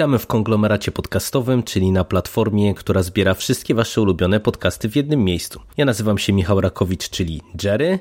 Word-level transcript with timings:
Witamy 0.00 0.18
w 0.18 0.26
konglomeracie 0.26 0.92
podcastowym, 0.92 1.62
czyli 1.62 1.92
na 1.92 2.04
platformie, 2.04 2.74
która 2.74 3.02
zbiera 3.02 3.34
wszystkie 3.34 3.74
Wasze 3.74 4.02
ulubione 4.02 4.40
podcasty 4.40 4.88
w 4.88 4.96
jednym 4.96 5.24
miejscu. 5.24 5.60
Ja 5.76 5.84
nazywam 5.84 6.18
się 6.18 6.32
Michał 6.32 6.60
Rakowicz, 6.60 7.10
czyli 7.10 7.42
Jerry. 7.64 7.98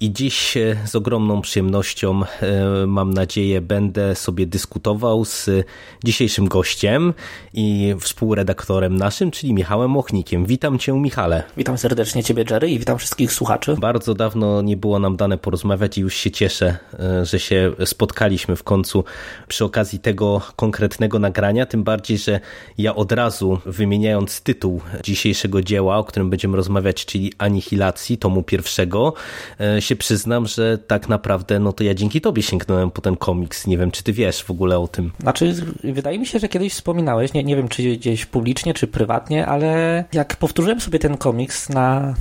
I 0.00 0.12
dziś 0.12 0.56
e, 0.56 0.76
z 0.84 0.94
ogromną 0.94 1.40
przyjemnością, 1.40 2.22
e, 2.22 2.86
mam 2.86 3.14
nadzieję, 3.14 3.60
będę 3.60 4.14
sobie 4.14 4.46
dyskutował 4.46 5.24
z 5.24 5.50
dzisiejszym 6.04 6.48
gościem 6.48 7.14
i 7.54 7.94
współredaktorem 8.00 8.96
naszym, 8.96 9.30
czyli 9.30 9.54
Michałem 9.54 9.90
Mochnikiem. 9.90 10.46
Witam 10.46 10.78
Cię, 10.78 10.92
Michale. 10.92 11.42
Witam 11.56 11.78
serdecznie 11.78 12.24
Ciebie, 12.24 12.44
Jerry, 12.50 12.70
i 12.70 12.78
witam 12.78 12.98
wszystkich 12.98 13.32
słuchaczy. 13.32 13.76
Bardzo 13.80 14.14
dawno 14.14 14.62
nie 14.62 14.76
było 14.76 14.98
nam 14.98 15.16
dane 15.16 15.38
porozmawiać 15.38 15.98
i 15.98 16.00
już 16.00 16.14
się 16.14 16.30
cieszę, 16.30 16.78
e, 16.98 17.24
że 17.24 17.38
się 17.38 17.72
spotkaliśmy 17.84 18.56
w 18.56 18.62
końcu 18.62 19.04
przy 19.48 19.64
okazji 19.64 19.98
tego 19.98 20.40
konkretnego 20.56 21.18
nagrania. 21.18 21.66
Tym 21.66 21.84
bardziej, 21.84 22.18
że 22.18 22.40
ja 22.78 22.94
od 22.94 23.12
razu, 23.12 23.58
wymieniając 23.66 24.40
tytuł 24.40 24.80
dzisiejszego 25.02 25.62
dzieła, 25.62 25.98
o 25.98 26.04
którym 26.04 26.30
będziemy 26.30 26.56
rozmawiać, 26.56 27.06
czyli 27.06 27.32
Anihilacji, 27.38 28.18
tomu 28.18 28.42
pierwszego, 28.42 29.14
się 29.90 29.96
przyznam, 29.96 30.46
że 30.46 30.78
tak 30.78 31.08
naprawdę 31.08 31.58
no 31.58 31.72
to 31.72 31.84
ja 31.84 31.94
dzięki 31.94 32.20
tobie 32.20 32.42
sięgnąłem 32.42 32.90
po 32.90 33.00
ten 33.00 33.16
komiks. 33.16 33.66
Nie 33.66 33.78
wiem, 33.78 33.90
czy 33.90 34.02
ty 34.02 34.12
wiesz 34.12 34.42
w 34.42 34.50
ogóle 34.50 34.78
o 34.78 34.88
tym. 34.88 35.12
Znaczy, 35.20 35.54
wydaje 35.84 36.18
mi 36.18 36.26
się, 36.26 36.38
że 36.38 36.48
kiedyś 36.48 36.72
wspominałeś, 36.72 37.32
nie, 37.32 37.44
nie 37.44 37.56
wiem, 37.56 37.68
czy 37.68 37.82
gdzieś 37.82 38.26
publicznie, 38.26 38.74
czy 38.74 38.86
prywatnie, 38.86 39.46
ale 39.46 40.04
jak 40.12 40.36
powtórzyłem 40.36 40.80
sobie 40.80 40.98
ten 40.98 41.16
komiks 41.16 41.68
na 41.68 42.14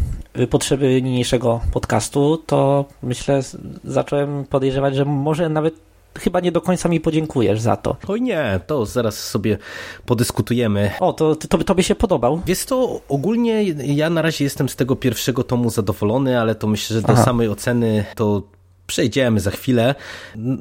potrzeby 0.50 1.02
niniejszego 1.02 1.62
podcastu, 1.74 2.38
to 2.46 2.86
myślę, 3.04 3.42
zacząłem 3.84 4.46
podejrzewać, 4.46 4.96
że 4.96 5.06
może 5.06 5.50
nawet 5.50 5.89
chyba 6.18 6.40
nie 6.40 6.52
do 6.52 6.62
końca 6.62 6.90
mi 6.90 7.00
podziękujesz 7.00 7.62
za 7.62 7.76
to. 7.76 7.98
Oj 8.08 8.22
nie, 8.22 8.60
to 8.68 8.86
zaraz 8.86 9.28
sobie 9.28 9.58
podyskutujemy. 10.06 10.92
O, 11.00 11.14
to, 11.14 11.36
to 11.36 11.58
tobie 11.58 11.84
się 11.84 11.96
podobał? 11.96 12.42
Wiesz 12.46 12.66
to 12.66 13.02
ogólnie 13.10 13.64
ja 13.74 14.10
na 14.10 14.22
razie 14.22 14.44
jestem 14.44 14.70
z 14.70 14.76
tego 14.76 14.96
pierwszego 14.96 15.44
tomu 15.44 15.70
zadowolony, 15.70 16.40
ale 16.40 16.56
to 16.56 16.68
myślę, 16.68 16.94
że 16.94 17.02
do 17.02 17.14
Aha. 17.14 17.24
samej 17.24 17.50
oceny 17.50 18.06
to 18.16 18.44
przejdziemy 18.88 19.40
za 19.40 19.52
chwilę. 19.52 19.96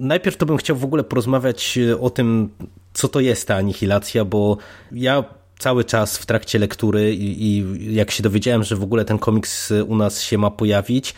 Najpierw 0.01 0.37
to 0.37 0.47
bym 0.47 0.57
chciał 0.57 0.77
w 0.77 0.85
ogóle 0.85 1.05
porozmawiać 1.05 1.79
o 2.01 2.11
tym, 2.11 2.51
co 2.93 3.09
to 3.09 3.21
jest 3.21 3.49
ta 3.49 3.57
anihilacja, 3.57 4.25
bo 4.25 4.57
ja 4.93 5.25
cały 5.59 5.85
czas 5.85 6.19
w 6.19 6.27
trakcie 6.27 6.59
lektury 6.59 7.15
i, 7.15 7.43
i, 7.43 7.65
jak 7.95 8.11
się 8.11 8.23
dowiedziałem, 8.23 8.65
że 8.65 8.77
w 8.77 8.83
ogóle 8.83 9.05
ten 9.05 9.19
komiks 9.19 9.73
u 9.87 9.97
nas 9.97 10.21
się 10.21 10.39
ma 10.39 10.51
pojawić, 10.51 11.15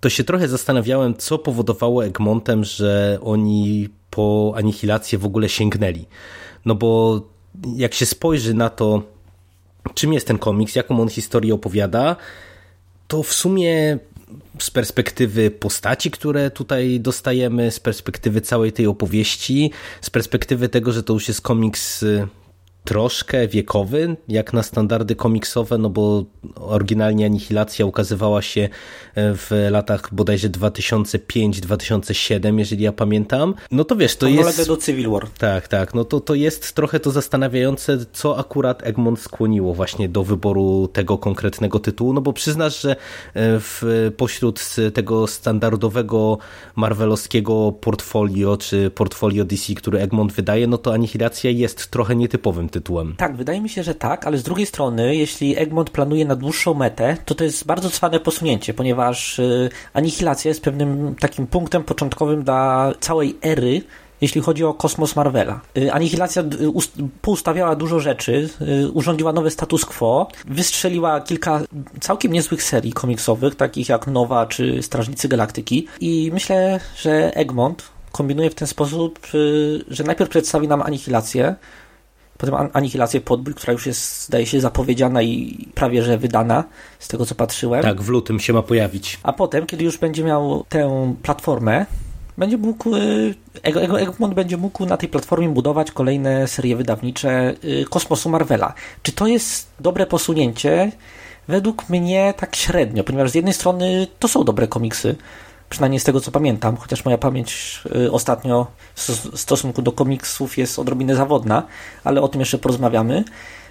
to 0.00 0.10
się 0.10 0.24
trochę 0.24 0.48
zastanawiałem, 0.48 1.14
co 1.14 1.38
powodowało 1.38 2.04
Egmontem, 2.04 2.64
że 2.64 3.18
oni 3.22 3.88
po 4.10 4.54
anihilację 4.56 5.18
w 5.18 5.24
ogóle 5.24 5.48
sięgnęli. 5.48 6.06
No 6.64 6.74
bo 6.74 7.20
jak 7.76 7.94
się 7.94 8.06
spojrzy 8.06 8.54
na 8.54 8.70
to, 8.70 9.02
czym 9.94 10.12
jest 10.12 10.26
ten 10.26 10.38
komiks, 10.38 10.74
jaką 10.74 11.00
on 11.00 11.08
historię 11.08 11.54
opowiada, 11.54 12.16
to 13.08 13.22
w 13.22 13.32
sumie 13.32 13.98
z 14.58 14.70
perspektywy 14.70 15.50
postaci, 15.50 16.10
które 16.10 16.50
tutaj 16.50 17.00
dostajemy, 17.00 17.70
z 17.70 17.80
perspektywy 17.80 18.40
całej 18.40 18.72
tej 18.72 18.86
opowieści, 18.86 19.70
z 20.00 20.10
perspektywy 20.10 20.68
tego, 20.68 20.92
że 20.92 21.02
to 21.02 21.12
już 21.12 21.28
jest 21.28 21.40
komiks 21.40 22.04
troszkę 22.84 23.48
wiekowy, 23.48 24.16
jak 24.28 24.52
na 24.52 24.62
standardy 24.62 25.16
komiksowe, 25.16 25.78
no 25.78 25.90
bo 25.90 26.24
oryginalnie 26.56 27.26
Anihilacja 27.26 27.86
ukazywała 27.86 28.42
się 28.42 28.68
e, 29.14 29.34
w 29.34 29.50
latach 29.70 30.14
bodajże 30.14 30.48
2005-2007, 30.48 32.58
jeżeli 32.58 32.84
ja 32.84 32.92
pamiętam. 32.92 33.54
No 33.70 33.84
to 33.84 33.96
wiesz, 33.96 34.16
to 34.16 34.26
jest... 34.26 34.68
do 34.68 34.76
Civil 34.76 35.10
War. 35.10 35.28
Tak, 35.38 35.68
tak, 35.68 35.94
no 35.94 36.04
to, 36.04 36.20
to 36.20 36.34
jest 36.34 36.72
trochę 36.72 37.00
to 37.00 37.10
zastanawiające, 37.10 37.98
co 38.12 38.38
akurat 38.38 38.86
Egmont 38.86 39.20
skłoniło 39.20 39.74
właśnie 39.74 40.08
do 40.08 40.24
wyboru 40.24 40.88
tego 40.92 41.18
konkretnego 41.18 41.80
tytułu, 41.80 42.12
no 42.12 42.20
bo 42.20 42.32
przyznasz, 42.32 42.80
że 42.80 42.90
e, 42.90 42.96
w, 43.34 43.82
pośród 44.16 44.60
tego 44.94 45.26
standardowego 45.26 46.38
marvelowskiego 46.76 47.72
portfolio, 47.72 48.56
czy 48.56 48.90
portfolio 48.90 49.44
DC, 49.44 49.74
który 49.74 50.00
Egmont 50.00 50.32
wydaje, 50.32 50.66
no 50.66 50.78
to 50.78 50.94
Anihilacja 50.94 51.50
jest 51.50 51.90
trochę 51.90 52.16
nietypowym 52.16 52.68
tytułem. 52.74 53.14
Tak, 53.16 53.36
wydaje 53.36 53.60
mi 53.60 53.68
się, 53.68 53.82
że 53.82 53.94
tak, 53.94 54.26
ale 54.26 54.38
z 54.38 54.42
drugiej 54.42 54.66
strony, 54.66 55.16
jeśli 55.16 55.58
Egmont 55.58 55.90
planuje 55.90 56.24
na 56.24 56.36
dłuższą 56.36 56.74
metę, 56.74 57.16
to 57.24 57.34
to 57.34 57.44
jest 57.44 57.66
bardzo 57.66 57.90
cwane 57.90 58.20
posunięcie, 58.20 58.74
ponieważ 58.74 59.38
y, 59.38 59.70
Anihilacja 59.92 60.48
jest 60.48 60.62
pewnym 60.62 61.14
takim 61.20 61.46
punktem 61.46 61.82
początkowym 61.84 62.42
dla 62.42 62.92
całej 63.00 63.36
ery 63.42 63.82
jeśli 64.20 64.40
chodzi 64.40 64.64
o 64.64 64.74
kosmos 64.74 65.16
Marvela. 65.16 65.60
Y, 65.78 65.92
Anihilacja 65.92 66.42
y, 66.42 66.46
poustawiała 67.22 67.76
dużo 67.76 68.00
rzeczy, 68.00 68.48
urządziła 68.92 69.32
nowy 69.32 69.50
status 69.50 69.84
quo, 69.84 70.28
wystrzeliła 70.44 71.20
kilka 71.20 71.60
całkiem 72.00 72.32
niezłych 72.32 72.62
serii 72.62 72.92
komiksowych, 72.92 73.54
takich 73.54 73.88
jak 73.88 74.06
Nowa 74.06 74.46
czy 74.46 74.82
Strażnicy 74.82 75.28
Galaktyki 75.28 75.86
i 76.00 76.30
myślę, 76.34 76.80
że 76.96 77.36
Egmont 77.36 77.82
kombinuje 78.12 78.50
w 78.50 78.54
ten 78.54 78.68
sposób, 78.68 79.18
że 79.88 80.04
najpierw 80.04 80.30
przedstawi 80.30 80.68
nam 80.68 80.82
Anihilację, 80.82 81.54
Potem 82.38 82.54
Anihilację 82.72 83.20
Podbój, 83.20 83.54
która 83.54 83.72
już 83.72 83.86
jest, 83.86 84.24
zdaje 84.24 84.46
się, 84.46 84.60
zapowiedziana 84.60 85.22
i 85.22 85.58
prawie 85.74 86.02
że 86.02 86.18
wydana, 86.18 86.64
z 86.98 87.08
tego 87.08 87.26
co 87.26 87.34
patrzyłem. 87.34 87.82
Tak, 87.82 88.02
w 88.02 88.08
lutym 88.08 88.40
się 88.40 88.52
ma 88.52 88.62
pojawić. 88.62 89.20
A 89.22 89.32
potem, 89.32 89.66
kiedy 89.66 89.84
już 89.84 89.98
będzie 89.98 90.24
miał 90.24 90.64
tę 90.68 91.14
platformę, 91.22 91.86
będzie 92.38 92.56
mógł, 92.56 92.96
y, 92.96 93.34
Egmont 93.62 94.34
będzie 94.34 94.56
mógł 94.56 94.86
na 94.86 94.96
tej 94.96 95.08
platformie 95.08 95.48
budować 95.48 95.90
kolejne 95.90 96.48
serie 96.48 96.76
wydawnicze 96.76 97.54
y, 97.64 97.84
kosmosu 97.90 98.28
Marvela. 98.30 98.74
Czy 99.02 99.12
to 99.12 99.26
jest 99.26 99.68
dobre 99.80 100.06
posunięcie? 100.06 100.92
Według 101.48 101.88
mnie 101.88 102.34
tak 102.36 102.56
średnio, 102.56 103.04
ponieważ 103.04 103.30
z 103.30 103.34
jednej 103.34 103.54
strony 103.54 104.06
to 104.18 104.28
są 104.28 104.44
dobre 104.44 104.68
komiksy, 104.68 105.16
przynajmniej 105.70 106.00
z 106.00 106.04
tego 106.04 106.20
co 106.20 106.30
pamiętam, 106.30 106.76
chociaż 106.76 107.04
moja 107.04 107.18
pamięć 107.18 107.80
y, 107.96 108.12
ostatnio 108.12 108.66
w 108.94 109.40
stosunku 109.40 109.82
do 109.82 109.92
komiksów 109.92 110.58
jest 110.58 110.78
odrobinę 110.78 111.14
zawodna, 111.14 111.62
ale 112.04 112.22
o 112.22 112.28
tym 112.28 112.40
jeszcze 112.40 112.58
porozmawiamy. 112.58 113.24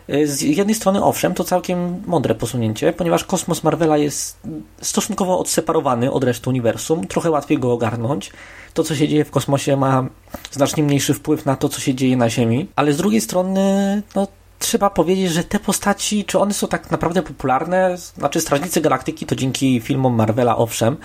Y, 0.10 0.28
z 0.28 0.42
jednej 0.42 0.76
strony, 0.76 1.04
owszem, 1.04 1.34
to 1.34 1.44
całkiem 1.44 2.04
mądre 2.06 2.36
posunięcie, 2.36 2.94
ponieważ 2.94 3.24
kosmos 3.24 3.64
Marvela 3.64 3.98
jest 3.98 4.40
stosunkowo 4.82 5.40
odseparowany 5.40 6.12
od 6.12 6.24
reszty 6.24 6.50
uniwersum, 6.50 7.08
trochę 7.08 7.32
łatwiej 7.32 7.60
go 7.60 7.74
ogarnąć. 7.74 8.32
To, 8.74 8.84
co 8.84 8.96
się 8.96 9.08
dzieje 9.08 9.26
w 9.26 9.32
kosmosie, 9.32 9.78
ma 9.78 10.08
znacznie 10.52 10.84
mniejszy 10.84 11.14
wpływ 11.14 11.46
na 11.46 11.56
to, 11.56 11.70
co 11.70 11.82
się 11.82 11.96
dzieje 11.96 12.18
na 12.18 12.30
Ziemi, 12.30 12.68
ale 12.76 12.94
z 12.94 12.98
drugiej 12.98 13.22
strony, 13.22 14.02
no, 14.16 14.28
trzeba 14.60 14.90
powiedzieć, 14.90 15.32
że 15.32 15.44
te 15.44 15.60
postaci, 15.60 16.26
czy 16.26 16.40
one 16.40 16.54
są 16.54 16.68
tak 16.68 16.92
naprawdę 16.92 17.22
popularne? 17.22 17.98
Znaczy, 17.98 18.42
Strażnicy 18.42 18.82
Galaktyki 18.82 19.26
to 19.26 19.36
dzięki 19.36 19.82
filmom 19.82 20.16
Marvela, 20.16 20.58
owszem, 20.58 20.98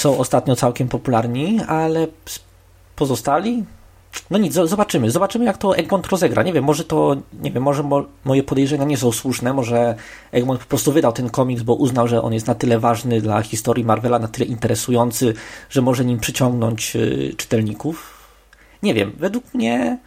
są 0.00 0.18
ostatnio 0.18 0.56
całkiem 0.56 0.88
popularni, 0.88 1.60
ale 1.68 2.06
pozostali? 2.96 3.64
No 4.30 4.38
nic, 4.38 4.54
zobaczymy. 4.54 5.10
Zobaczymy, 5.10 5.44
jak 5.44 5.58
to 5.58 5.76
Egmont 5.76 6.06
rozegra. 6.06 6.42
Nie 6.42 6.52
wiem, 6.52 6.64
może 6.64 6.84
to, 6.84 7.16
nie 7.42 7.50
wiem, 7.50 7.62
może 7.62 7.82
mo 7.82 8.04
moje 8.24 8.42
podejrzenia 8.42 8.84
nie 8.84 8.96
są 8.96 9.12
słuszne, 9.12 9.52
może 9.52 9.94
Egmont 10.32 10.60
po 10.60 10.66
prostu 10.66 10.92
wydał 10.92 11.12
ten 11.12 11.30
komiks, 11.30 11.62
bo 11.62 11.74
uznał, 11.74 12.08
że 12.08 12.22
on 12.22 12.32
jest 12.32 12.46
na 12.46 12.54
tyle 12.54 12.78
ważny 12.78 13.20
dla 13.20 13.42
historii 13.42 13.84
Marvela, 13.84 14.18
na 14.18 14.28
tyle 14.28 14.46
interesujący, 14.46 15.34
że 15.70 15.82
może 15.82 16.04
nim 16.04 16.18
przyciągnąć 16.18 16.96
y, 16.96 17.34
czytelników. 17.36 18.18
Nie 18.82 18.94
wiem, 18.94 19.12
według 19.16 19.54
mnie 19.54 19.98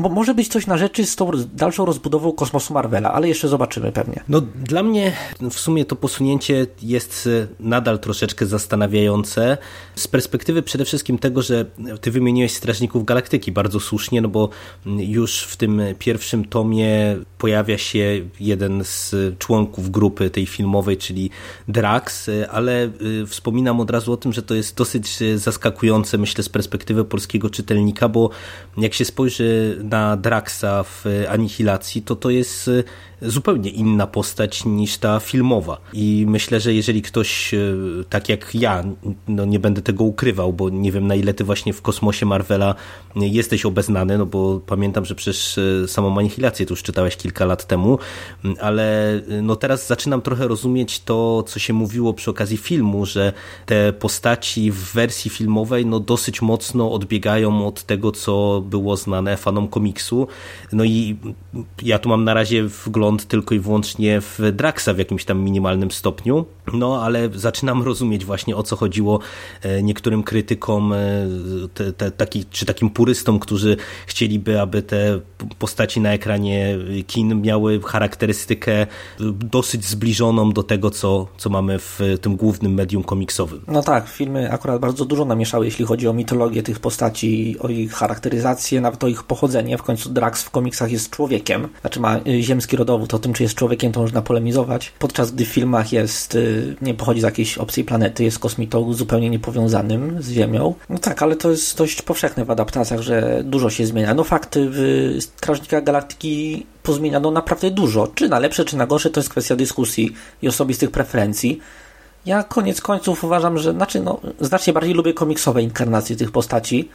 Bo 0.00 0.08
może 0.08 0.34
być 0.34 0.48
coś 0.48 0.66
na 0.66 0.78
rzeczy 0.78 1.06
z 1.06 1.16
tą 1.16 1.30
dalszą 1.54 1.84
rozbudową 1.84 2.32
kosmosu 2.32 2.74
Marvela, 2.74 3.12
ale 3.12 3.28
jeszcze 3.28 3.48
zobaczymy 3.48 3.92
pewnie. 3.92 4.24
No 4.28 4.40
dla 4.40 4.82
mnie 4.82 5.12
w 5.50 5.60
sumie 5.60 5.84
to 5.84 5.96
posunięcie 5.96 6.66
jest 6.82 7.28
e, 7.42 7.46
nadal 7.60 7.98
troszeczkę 7.98 8.46
zastanawiające 8.46 9.58
z 9.94 10.08
perspektywy 10.08 10.62
przede 10.62 10.84
wszystkim 10.84 11.18
tego, 11.18 11.42
że 11.42 11.64
ty 12.00 12.10
wymieniłeś 12.10 12.52
Strażników 12.52 13.04
Galaktyki 13.04 13.52
bardzo 13.52 13.80
słusznie, 13.80 14.20
no 14.20 14.28
bo 14.28 14.48
już 14.86 15.42
w 15.42 15.56
tym 15.56 15.82
pierwszym 15.98 16.44
tomie 16.44 17.16
pojawia 17.38 17.78
się 17.78 18.20
jeden 18.40 18.84
z 18.84 19.14
członków 19.38 19.90
grupy 19.90 20.30
tej 20.30 20.46
filmowej, 20.46 20.96
czyli 20.96 21.30
Drax, 21.68 22.30
ale 22.50 22.90
y, 23.22 23.26
wspominam 23.26 23.80
od 23.80 23.90
razu 23.90 24.12
o 24.12 24.16
tym, 24.16 24.32
że 24.32 24.42
to 24.42 24.54
jest 24.54 24.76
dosyć 24.76 25.18
zaskakujące, 25.36 26.18
myślę, 26.18 26.44
z 26.44 26.48
perspektywy 26.48 27.04
polskiego 27.04 27.50
czytelnika, 27.50 28.08
bo 28.08 28.30
jak 28.76 28.94
się 28.94 29.04
spojrzy 29.04 29.78
na 29.90 30.16
Draxa 30.16 30.82
w 30.82 31.04
Anihilacji, 31.28 32.02
to 32.02 32.16
to 32.16 32.30
jest 32.30 32.68
y, 32.68 32.84
zupełnie 33.22 33.70
inna 33.70 34.06
postać 34.06 34.64
niż 34.64 34.98
ta 34.98 35.20
filmowa. 35.20 35.80
I 35.92 36.24
myślę, 36.28 36.60
że 36.60 36.74
jeżeli 36.74 37.02
ktoś, 37.02 37.54
e, 37.54 37.58
tak 38.08 38.28
jak 38.28 38.54
ja, 38.54 38.84
no 39.28 39.44
nie 39.44 39.58
będę 39.58 39.82
tego 39.82 40.04
ukrywał, 40.04 40.52
bo 40.52 40.70
nie 40.70 40.92
wiem 40.92 41.06
na 41.06 41.14
ile 41.14 41.34
ty 41.34 41.44
właśnie 41.44 41.72
w 41.72 41.82
kosmosie 41.82 42.26
Marvela 42.26 42.74
jesteś 43.16 43.66
obeznany, 43.66 44.18
no 44.18 44.26
bo 44.26 44.60
pamiętam, 44.66 45.04
że 45.04 45.14
przecież 45.14 45.58
e, 45.58 45.88
samą 45.88 46.18
Anihilację 46.18 46.66
tu 46.66 46.72
już 46.72 46.82
czytałeś 46.82 47.16
kilka 47.16 47.44
lat 47.44 47.66
temu, 47.66 47.98
ale 48.60 49.14
e, 49.14 49.42
no 49.42 49.56
teraz 49.56 49.86
zaczynam 49.86 50.22
trochę 50.22 50.48
rozumieć 50.48 51.00
to, 51.00 51.42
co 51.42 51.58
się 51.58 51.72
mówiło 51.72 52.14
przy 52.14 52.30
okazji 52.30 52.56
filmu, 52.56 53.06
że 53.06 53.32
te 53.66 53.92
postaci 53.92 54.72
w 54.72 54.92
wersji 54.92 55.30
filmowej 55.30 55.86
no 55.86 56.00
dosyć 56.00 56.42
mocno 56.42 56.92
odbiegają 56.92 57.66
od 57.66 57.82
tego, 57.82 58.12
co 58.12 58.62
było 58.66 58.96
znane 58.96 59.36
fanom 59.36 59.68
komiksu. 59.68 60.26
No 60.72 60.84
i 60.84 61.16
ja 61.82 61.98
tu 61.98 62.08
mam 62.08 62.24
na 62.24 62.34
razie 62.34 62.64
wgląd 62.64 63.09
tylko 63.18 63.54
i 63.54 63.60
wyłącznie 63.60 64.20
w 64.20 64.38
Draxa 64.52 64.88
w 64.94 64.98
jakimś 64.98 65.24
tam 65.24 65.40
minimalnym 65.40 65.90
stopniu, 65.90 66.44
no 66.72 67.02
ale 67.02 67.28
zaczynam 67.34 67.82
rozumieć 67.82 68.24
właśnie 68.24 68.56
o 68.56 68.62
co 68.62 68.76
chodziło 68.76 69.20
e, 69.62 69.82
niektórym 69.82 70.22
krytykom, 70.22 70.92
e, 70.92 70.98
te, 71.74 71.92
te, 71.92 72.10
taki, 72.10 72.44
czy 72.44 72.66
takim 72.66 72.90
purystom, 72.90 73.38
którzy 73.38 73.76
chcieliby, 74.06 74.60
aby 74.60 74.82
te 74.82 75.20
postaci 75.58 76.00
na 76.00 76.12
ekranie 76.12 76.78
kin 77.06 77.42
miały 77.42 77.80
charakterystykę 77.80 78.86
dosyć 79.30 79.84
zbliżoną 79.84 80.52
do 80.52 80.62
tego, 80.62 80.90
co, 80.90 81.26
co 81.38 81.50
mamy 81.50 81.78
w 81.78 82.00
tym 82.20 82.36
głównym 82.36 82.74
medium 82.74 83.02
komiksowym. 83.02 83.60
No 83.68 83.82
tak, 83.82 84.08
filmy 84.08 84.52
akurat 84.52 84.80
bardzo 84.80 85.04
dużo 85.04 85.24
namieszały, 85.24 85.64
jeśli 85.64 85.84
chodzi 85.84 86.08
o 86.08 86.12
mitologię 86.12 86.62
tych 86.62 86.78
postaci, 86.78 87.56
o 87.60 87.68
ich 87.68 87.92
charakteryzację, 87.92 88.80
nawet 88.80 89.04
o 89.04 89.08
ich 89.08 89.22
pochodzenie. 89.22 89.78
W 89.78 89.82
końcu 89.82 90.10
Drax 90.10 90.42
w 90.42 90.50
komiksach 90.50 90.92
jest 90.92 91.10
człowiekiem, 91.10 91.68
znaczy 91.80 92.00
ma 92.00 92.16
e, 92.16 92.42
ziemski 92.42 92.76
rodowód, 93.00 93.14
o 93.14 93.18
tym, 93.18 93.32
czy 93.32 93.42
jest 93.42 93.54
człowiekiem, 93.54 93.92
to 93.92 94.00
można 94.00 94.22
polemizować. 94.22 94.92
Podczas 94.98 95.30
gdy 95.30 95.44
w 95.44 95.48
filmach 95.48 95.92
jest, 95.92 96.38
nie 96.82 96.94
pochodzi 96.94 97.20
z 97.20 97.24
jakiejś 97.24 97.58
obcej 97.58 97.84
planety, 97.84 98.24
jest 98.24 98.38
kosmitą 98.38 98.92
zupełnie 98.92 99.30
niepowiązanym 99.30 100.22
z 100.22 100.30
Ziemią. 100.30 100.74
No 100.88 100.98
tak, 100.98 101.22
ale 101.22 101.36
to 101.36 101.50
jest 101.50 101.78
dość 101.78 102.02
powszechne 102.02 102.44
w 102.44 102.50
adaptacjach, 102.50 103.00
że 103.00 103.42
dużo 103.44 103.70
się 103.70 103.86
zmienia. 103.86 104.14
No 104.14 104.24
fakty 104.24 104.68
w 104.70 105.16
Strażnikach 105.20 105.84
Galaktyki 105.84 106.66
pozmieniano 106.82 107.30
naprawdę 107.30 107.70
dużo. 107.70 108.06
Czy 108.14 108.28
na 108.28 108.38
lepsze, 108.38 108.64
czy 108.64 108.76
na 108.76 108.86
gorsze, 108.86 109.10
to 109.10 109.20
jest 109.20 109.30
kwestia 109.30 109.56
dyskusji 109.56 110.12
i 110.42 110.48
osobistych 110.48 110.90
preferencji. 110.90 111.60
Ja 112.26 112.42
koniec 112.42 112.80
końców 112.80 113.24
uważam, 113.24 113.58
że 113.58 113.72
znaczy 113.72 114.00
no, 114.00 114.20
znacznie 114.40 114.72
bardziej 114.72 114.94
lubię 114.94 115.14
komiksowe 115.14 115.62
inkarnacje 115.62 116.16
tych 116.16 116.32
postaci 116.32 116.88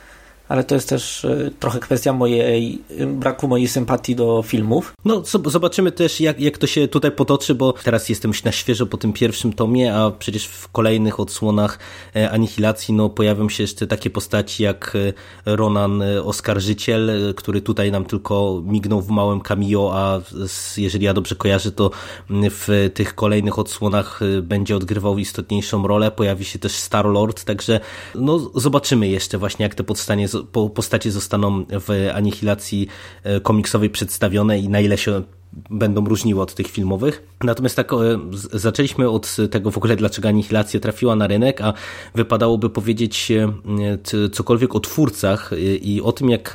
ale 0.48 0.64
to 0.64 0.76
jest 0.76 0.90
też 0.90 1.26
e, 1.26 1.52
trochę 1.60 1.80
kwestia 1.80 2.14
mojej, 2.14 2.82
braku 3.08 3.48
mojej 3.48 3.68
sympatii 3.68 4.16
do 4.16 4.44
filmów. 4.44 4.94
No, 5.06 5.24
zobaczymy 5.46 5.92
też, 5.92 6.22
jak, 6.22 6.40
jak 6.40 6.58
to 6.58 6.68
się 6.68 6.88
tutaj 6.88 7.12
potoczy, 7.12 7.56
bo 7.56 7.74
teraz 7.74 8.10
jestem 8.10 8.32
na 8.46 8.52
świeżo 8.52 8.86
po 8.86 8.98
tym 8.98 9.14
pierwszym 9.14 9.54
tomie, 9.54 9.96
a 9.96 10.12
przecież 10.12 10.46
w 10.46 10.68
kolejnych 10.68 11.20
odsłonach 11.20 11.80
e, 12.16 12.32
Anihilacji 12.32 12.94
no, 12.94 13.10
pojawią 13.10 13.50
się 13.50 13.64
jeszcze 13.64 13.88
takie 13.88 14.10
postaci 14.10 14.64
jak 14.64 14.98
e, 15.46 15.56
Ronan 15.56 16.04
Oskarżyciel, 16.24 17.34
który 17.36 17.62
tutaj 17.62 17.92
nam 17.92 18.06
tylko 18.06 18.62
mignął 18.66 19.02
w 19.02 19.10
małym 19.10 19.42
cameo, 19.42 19.92
a 19.94 20.22
jeżeli 20.78 21.06
ja 21.06 21.14
dobrze 21.14 21.36
kojarzę, 21.36 21.72
to 21.72 21.92
w 22.30 22.92
tych 22.94 23.16
kolejnych 23.16 23.60
odsłonach 23.60 24.20
będzie 24.42 24.76
odgrywał 24.76 25.18
istotniejszą 25.18 25.88
rolę. 25.88 26.12
Pojawi 26.12 26.46
się 26.46 26.60
też 26.60 26.72
Star-Lord, 26.72 27.44
także 27.44 27.80
no, 28.16 28.52
zobaczymy 28.56 29.08
jeszcze 29.08 29.38
właśnie, 29.38 29.64
jak 29.64 29.76
te 29.76 29.84
podstanie 29.84 30.28
postacie 30.76 31.12
zostaną 31.12 31.66
w 31.70 32.10
anihilacji 32.14 32.88
e, 33.24 33.40
komiksowej 33.40 33.90
przedstawione 33.90 34.60
i 34.60 34.70
na 34.70 34.80
ile 34.80 34.98
się 34.98 35.24
będą 35.70 36.06
różniły 36.06 36.42
od 36.42 36.56
tych 36.56 36.68
filmowych. 36.68 37.24
Natomiast 37.44 37.76
tak, 37.76 37.94
e, 37.94 37.98
zaczęliśmy 38.54 39.10
od 39.10 39.36
tego 39.52 39.72
w 39.72 39.78
ogóle, 39.78 39.96
dlaczego 39.96 40.28
Anihilacja 40.28 40.80
trafiła 40.80 41.16
na 41.16 41.28
rynek, 41.28 41.62
a 41.62 41.74
wypadałoby 42.16 42.70
powiedzieć 42.70 43.32
e, 43.32 44.30
cokolwiek 44.30 44.76
o 44.76 44.80
twórcach 44.80 45.52
i 45.82 46.02
o 46.02 46.12
tym, 46.12 46.30
jak 46.30 46.54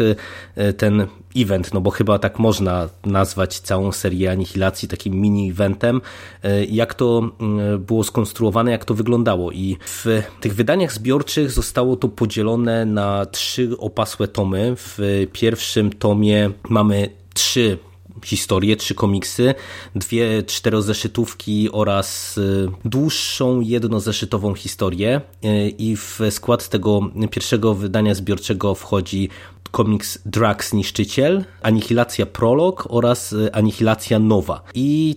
ten 0.76 1.06
event, 1.36 1.74
no 1.74 1.80
bo 1.80 1.90
chyba 1.90 2.18
tak 2.18 2.38
można 2.38 2.88
nazwać 3.04 3.58
całą 3.60 3.92
serię 3.92 4.30
Anihilacji 4.30 4.88
takim 4.88 5.14
mini-eventem, 5.14 6.00
e, 6.42 6.64
jak 6.64 6.94
to 6.94 7.30
mm, 7.40 7.84
było 7.84 8.04
skonstruowane, 8.04 8.70
jak 8.70 8.84
to 8.84 8.94
wyglądało. 8.94 9.52
I 9.52 9.76
w 9.80 10.22
tych 10.40 10.54
wydaniach 10.54 10.92
zbiorczych 10.92 11.50
zostało 11.50 11.96
to 11.96 12.08
podzielone 12.08 12.84
na 12.84 13.26
trzy 13.26 13.70
opasłe 13.78 14.28
tomy. 14.28 14.74
W 14.76 14.98
pierwszym 15.32 15.92
tomie 15.92 16.50
mamy 16.68 17.08
trzy 17.34 17.78
historie, 18.24 18.76
trzy 18.76 18.94
komiksy, 18.94 19.54
dwie 19.94 20.42
czterozeszytówki 20.42 21.70
oraz 21.72 22.38
y, 22.38 22.68
dłuższą 22.84 23.60
jednozeszytową 23.60 24.54
historię 24.54 25.20
y, 25.44 25.68
i 25.68 25.96
w 25.96 26.20
skład 26.30 26.68
tego 26.68 27.00
pierwszego 27.30 27.74
wydania 27.74 28.14
zbiorczego 28.14 28.74
wchodzi 28.74 29.28
komiks 29.70 30.18
Drax 30.26 30.72
Niszczyciel, 30.72 31.44
Anihilacja 31.62 32.26
Prolog 32.26 32.86
oraz 32.90 33.32
y, 33.32 33.52
Anihilacja 33.52 34.18
Nowa. 34.18 34.62
I 34.74 35.16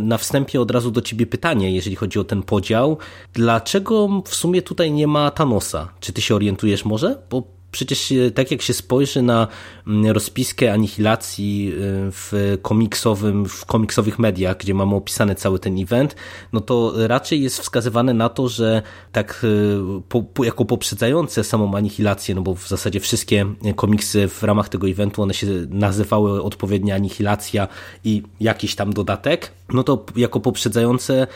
na 0.00 0.18
wstępie 0.18 0.60
od 0.60 0.70
razu 0.70 0.90
do 0.90 1.00
ciebie 1.00 1.26
pytanie, 1.26 1.74
jeżeli 1.74 1.96
chodzi 1.96 2.18
o 2.18 2.24
ten 2.24 2.42
podział. 2.42 2.98
Dlaczego 3.32 4.22
w 4.24 4.34
sumie 4.34 4.62
tutaj 4.62 4.92
nie 4.92 5.06
ma 5.06 5.30
Thanosa? 5.30 5.88
Czy 6.00 6.12
ty 6.12 6.22
się 6.22 6.34
orientujesz 6.34 6.84
może? 6.84 7.22
Bo 7.30 7.42
przecież 7.74 8.12
e, 8.12 8.30
tak 8.30 8.50
jak 8.50 8.62
się 8.62 8.72
spojrzy 8.74 9.22
na 9.22 9.48
mm, 9.86 10.10
rozpiskę 10.10 10.72
anihilacji 10.72 11.72
e, 11.72 11.80
w 12.10 12.58
komiksowym, 12.62 13.48
w 13.48 13.64
komiksowych 13.66 14.18
mediach, 14.18 14.56
gdzie 14.56 14.74
mamy 14.74 14.94
opisany 14.94 15.34
cały 15.34 15.58
ten 15.58 15.78
event, 15.78 16.16
no 16.52 16.60
to 16.60 16.92
raczej 17.06 17.42
jest 17.42 17.58
wskazywane 17.60 18.14
na 18.14 18.28
to, 18.28 18.48
że 18.48 18.82
tak 19.12 19.44
e, 19.44 20.00
po, 20.08 20.44
jako 20.44 20.64
poprzedzające 20.64 21.44
samą 21.44 21.74
anihilację, 21.76 22.34
no 22.34 22.42
bo 22.42 22.54
w 22.54 22.68
zasadzie 22.68 23.00
wszystkie 23.00 23.46
komiksy 23.76 24.28
w 24.28 24.42
ramach 24.42 24.68
tego 24.68 24.88
eventu, 24.88 25.22
one 25.22 25.34
się 25.34 25.46
nazywały 25.68 26.42
odpowiednio 26.42 26.94
anihilacja 26.94 27.68
i 28.04 28.22
jakiś 28.40 28.74
tam 28.74 28.92
dodatek, 28.92 29.52
no 29.72 29.82
to 29.82 30.06
jako 30.16 30.40
poprzedzające 30.40 31.26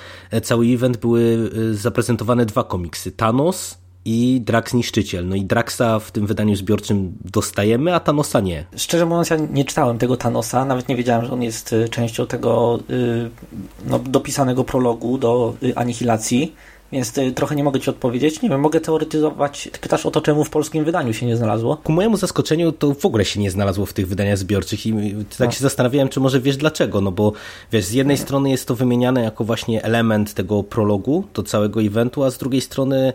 cały 0.43 0.67
event 0.67 0.96
były 0.96 1.50
zaprezentowane 1.73 2.46
dwa 2.46 2.64
komiksy. 2.64 3.12
Thanos 3.12 3.88
i 4.08 4.40
Drax 4.40 4.75
Niszczyciel. 4.75 5.28
No 5.28 5.37
i 5.37 5.44
Draxa 5.44 5.99
w 6.00 6.10
tym 6.10 6.26
wydaniu 6.26 6.56
zbiorczym 6.56 7.12
dostajemy, 7.25 7.94
a 7.94 8.00
Thanosa 8.00 8.40
nie. 8.40 8.64
Szczerze 8.76 9.06
mówiąc, 9.06 9.31
ja 9.31 9.37
nie 9.37 9.64
czytałem 9.64 9.99
tego 9.99 10.16
Thanosa, 10.16 10.64
nawet 10.64 10.88
nie 10.88 10.97
wiedziałem, 10.97 11.26
że 11.26 11.33
on 11.33 11.42
jest 11.42 11.73
y, 11.73 11.88
częścią 11.88 12.26
tego 12.26 12.78
y, 12.90 13.30
no, 13.87 13.99
dopisanego 13.99 14.64
prologu 14.64 15.18
do 15.18 15.54
y, 15.62 15.76
Anihilacji. 15.76 16.54
Więc 16.92 17.12
trochę 17.35 17.56
nie 17.56 17.64
mogę 17.64 17.80
Ci 17.80 17.90
odpowiedzieć. 17.90 18.42
Nie 18.42 18.49
wiem, 18.49 18.61
mogę 18.61 18.80
teoretyzować. 18.80 19.68
Ty 19.73 19.78
pytasz 19.78 20.06
o 20.06 20.11
to, 20.11 20.21
czemu 20.21 20.44
w 20.44 20.50
polskim 20.50 20.85
wydaniu 20.85 21.12
się 21.12 21.26
nie 21.26 21.37
znalazło? 21.37 21.76
Ku 21.76 21.92
mojemu 21.92 22.16
zaskoczeniu 22.16 22.73
to 22.73 22.94
w 22.94 23.06
ogóle 23.06 23.25
się 23.25 23.40
nie 23.40 23.50
znalazło 23.50 23.87
w 23.87 23.92
tych 23.92 24.09
wydaniach 24.09 24.38
zbiorczych 24.38 24.87
i 24.87 24.94
tak 25.38 25.49
no. 25.49 25.52
się 25.52 25.61
zastanawiałem, 25.61 26.09
czy 26.09 26.21
może 26.21 26.40
wiesz 26.40 26.56
dlaczego. 26.56 27.00
No 27.00 27.12
bo 27.12 27.33
wiesz, 27.73 27.85
z 27.85 27.92
jednej 27.92 28.18
strony 28.18 28.50
jest 28.50 28.68
to 28.68 28.75
wymieniane 28.75 29.23
jako 29.23 29.44
właśnie 29.44 29.83
element 29.83 30.35
tego 30.35 30.62
prologu 30.62 31.25
do 31.35 31.42
całego 31.42 31.83
eventu, 31.83 32.25
a 32.25 32.30
z 32.30 32.38
drugiej 32.38 32.61
strony 32.61 33.12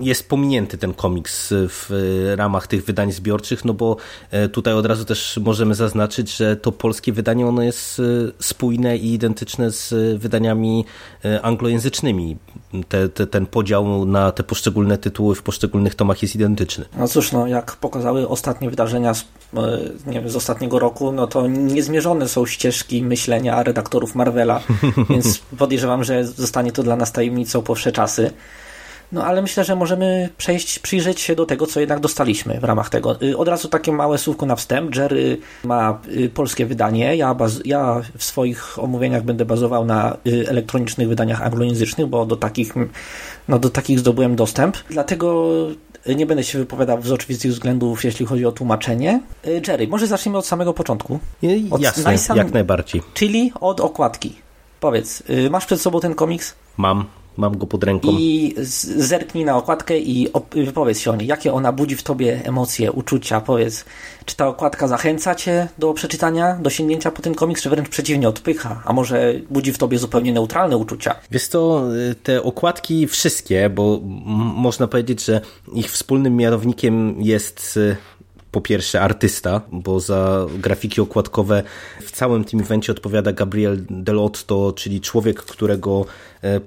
jest 0.00 0.28
pominięty 0.28 0.78
ten 0.78 0.94
komiks 0.94 1.48
w 1.50 1.90
ramach 2.36 2.66
tych 2.66 2.84
wydań 2.84 3.12
zbiorczych, 3.12 3.64
no 3.64 3.74
bo 3.74 3.96
e, 4.30 4.48
tutaj 4.48 4.74
od 4.74 4.86
razu 4.86 5.04
też 5.04 5.40
możemy 5.44 5.74
zaznaczyć, 5.74 6.36
że 6.36 6.56
to 6.56 6.72
polskie 6.72 7.12
wydanie 7.12 7.46
ono 7.46 7.62
jest 7.62 8.00
e, 8.00 8.02
spójne 8.38 8.96
i 8.96 9.12
identyczne 9.12 9.70
z 9.70 9.94
wydaniami 10.20 10.84
e, 11.24 11.42
anglojęzycznymi. 11.42 12.36
Te, 12.88 13.08
te, 13.08 13.26
ten 13.26 13.46
podział 13.46 14.04
na 14.04 14.32
te 14.32 14.42
poszczególne 14.42 14.98
tytuły 14.98 15.34
w 15.34 15.42
poszczególnych 15.42 15.94
tomach 15.94 16.22
jest 16.22 16.34
identyczny. 16.34 16.84
No 16.98 17.08
cóż, 17.08 17.32
no 17.32 17.46
jak 17.46 17.76
pokazały 17.76 18.28
ostatnie 18.28 18.70
wydarzenia 18.70 19.14
z, 19.14 19.24
nie 20.06 20.20
wiem, 20.20 20.30
z 20.30 20.36
ostatniego 20.36 20.78
roku, 20.78 21.12
no 21.12 21.26
to 21.26 21.46
niezmierzone 21.46 22.28
są 22.28 22.46
ścieżki 22.46 23.02
myślenia 23.02 23.62
redaktorów 23.62 24.14
Marvela, 24.14 24.60
więc 25.10 25.38
podejrzewam, 25.38 26.04
że 26.04 26.24
zostanie 26.24 26.72
to 26.72 26.82
dla 26.82 26.96
nas 26.96 27.12
tajemnicą 27.12 27.62
po 27.62 27.74
wsze 27.74 27.92
czasy. 27.92 28.30
No 29.12 29.24
ale 29.24 29.42
myślę, 29.42 29.64
że 29.64 29.76
możemy 29.76 30.28
przejść, 30.38 30.78
przyjrzeć 30.78 31.20
się 31.20 31.34
do 31.34 31.46
tego, 31.46 31.66
co 31.66 31.80
jednak 31.80 32.00
dostaliśmy 32.00 32.60
w 32.60 32.64
ramach 32.64 32.90
tego. 32.90 33.22
Y, 33.22 33.36
Od 33.36 33.48
razu 33.48 33.68
takie 33.68 33.92
małe 33.92 34.18
słówko 34.18 34.46
na 34.46 34.56
wstęp. 34.56 34.96
Jerry 34.96 35.38
ma 35.64 35.98
y, 36.16 36.28
polskie 36.28 36.66
wydanie. 36.66 37.16
Ja, 37.16 37.34
baz, 37.34 37.60
ja 37.64 38.02
w 38.16 38.24
swoich 38.24 38.78
omówieniach 38.78 39.22
będę 39.22 39.44
bazował 39.44 39.84
na 39.84 40.16
y, 40.26 40.48
elektronicznych 40.48 41.08
wydaniach 41.08 41.42
anglojęzycznych, 41.42 42.06
bo 42.06 42.26
do 42.26 42.36
takich, 42.36 42.74
no, 43.48 43.58
do 43.58 43.70
takich 43.70 43.98
zdobyłem 43.98 44.36
dostęp. 44.36 44.76
Dlatego 44.90 45.48
nie 46.06 46.26
będę 46.26 46.44
się 46.44 46.58
wypowiadał 46.58 47.02
z 47.02 47.12
oczywistych 47.12 47.50
względów, 47.50 48.04
jeśli 48.04 48.26
chodzi 48.26 48.46
o 48.46 48.52
tłumaczenie. 48.52 49.20
Jerry, 49.68 49.88
może 49.88 50.06
zacznijmy 50.06 50.38
od 50.38 50.46
samego 50.46 50.74
początku. 50.74 51.18
Od 51.70 51.80
Jasne, 51.80 52.02
najsam- 52.04 52.36
jak 52.36 52.52
najbardziej. 52.52 53.02
Czyli 53.14 53.52
od 53.60 53.80
okładki. 53.80 54.36
Powiedz, 54.80 55.22
masz 55.50 55.66
przed 55.66 55.80
sobą 55.80 56.00
ten 56.00 56.14
komiks? 56.14 56.54
Mam, 56.76 57.04
mam 57.38 57.58
go 57.58 57.66
pod 57.66 57.84
ręką. 57.84 58.08
I 58.18 58.54
zerknij 58.96 59.44
na 59.44 59.56
okładkę 59.56 59.98
i 59.98 60.28
wypowiedz 60.64 60.98
się 60.98 61.10
o 61.10 61.16
niej. 61.16 61.26
Jakie 61.26 61.52
ona 61.52 61.72
budzi 61.72 61.96
w 61.96 62.02
tobie 62.02 62.40
emocje, 62.44 62.92
uczucia? 62.92 63.40
Powiedz, 63.40 63.84
czy 64.24 64.36
ta 64.36 64.48
okładka 64.48 64.88
zachęca 64.88 65.34
cię 65.34 65.68
do 65.78 65.94
przeczytania, 65.94 66.58
do 66.62 66.70
sięgnięcia 66.70 67.10
po 67.10 67.22
ten 67.22 67.34
komiks, 67.34 67.62
czy 67.62 67.70
wręcz 67.70 67.88
przeciwnie, 67.88 68.28
odpycha? 68.28 68.82
A 68.84 68.92
może 68.92 69.34
budzi 69.50 69.72
w 69.72 69.78
tobie 69.78 69.98
zupełnie 69.98 70.32
neutralne 70.32 70.76
uczucia? 70.76 71.14
Wiesz 71.30 71.48
to, 71.48 71.82
te 72.22 72.42
okładki 72.42 73.06
wszystkie, 73.06 73.70
bo 73.70 74.00
można 74.54 74.86
powiedzieć, 74.86 75.24
że 75.24 75.40
ich 75.72 75.90
wspólnym 75.90 76.36
mianownikiem 76.36 77.22
jest 77.22 77.76
y, 77.76 77.96
po 78.50 78.60
pierwsze 78.60 79.00
artysta, 79.00 79.60
bo 79.72 80.00
za 80.00 80.46
grafiki 80.58 81.00
okładkowe 81.00 81.62
w 82.02 82.10
całym 82.10 82.44
tym 82.44 82.60
evencie 82.60 82.92
odpowiada 82.92 83.32
Gabriel 83.32 83.78
Delotto, 83.90 84.72
czyli 84.76 85.00
człowiek, 85.00 85.42
którego 85.42 86.06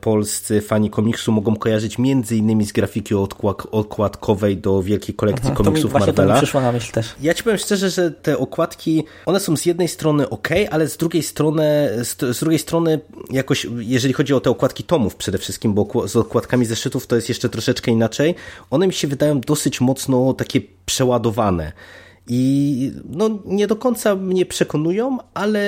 polscy 0.02 0.62
fani 0.62 0.90
komiksu 0.90 1.32
mogą 1.32 1.56
kojarzyć 1.56 1.98
między 1.98 2.36
innymi 2.36 2.66
z 2.66 2.72
grafiki 2.72 3.16
odkład- 3.16 3.68
okładkowej 3.72 4.58
do 4.58 4.84
wielkiej 4.84 5.16
kolekcji 5.16 5.44
to 5.44 5.50
mi 5.50 5.56
komiksów 5.56 5.92
to 5.92 6.00
mi 6.00 6.06
Marvela. 6.06 6.38
przyszło 6.38 6.62
na 6.62 6.72
myśl 6.72 6.92
też. 6.92 7.16
Ja 7.22 7.34
ci 7.34 7.44
powiem 7.44 7.58
szczerze, 7.60 7.90
że 7.90 8.12
te 8.12 8.38
okładki, 8.38 9.04
one 9.26 9.40
są 9.40 9.58
z 9.58 9.66
jednej 9.66 9.88
strony 9.88 10.30
ok, 10.30 10.50
ale 10.72 10.88
z 10.88 10.98
drugiej 10.98 11.24
strony, 11.24 11.90
z, 12.04 12.38
z 12.38 12.40
drugiej 12.40 12.60
strony 12.60 13.00
jakoś, 13.32 13.68
jeżeli 13.78 14.14
chodzi 14.14 14.34
o 14.34 14.40
te 14.40 14.50
okładki 14.50 14.84
tomów 14.84 15.16
przede 15.16 15.38
wszystkim, 15.38 15.74
bo 15.74 16.08
z 16.08 16.16
okładkami 16.16 16.66
zeszytów 16.66 17.08
to 17.08 17.16
jest 17.16 17.30
jeszcze 17.30 17.50
troszeczkę 17.50 17.92
inaczej, 17.92 18.36
one 18.70 18.88
mi 18.88 18.94
się 18.94 19.08
wydają 19.08 19.42
dosyć 19.42 19.82
mocno 19.82 20.34
takie 20.34 20.62
przeładowane. 20.86 21.72
I 22.28 22.92
no, 23.10 23.30
nie 23.46 23.68
do 23.68 23.76
końca 23.76 24.16
mnie 24.16 24.46
przekonują, 24.46 25.18
ale 25.34 25.62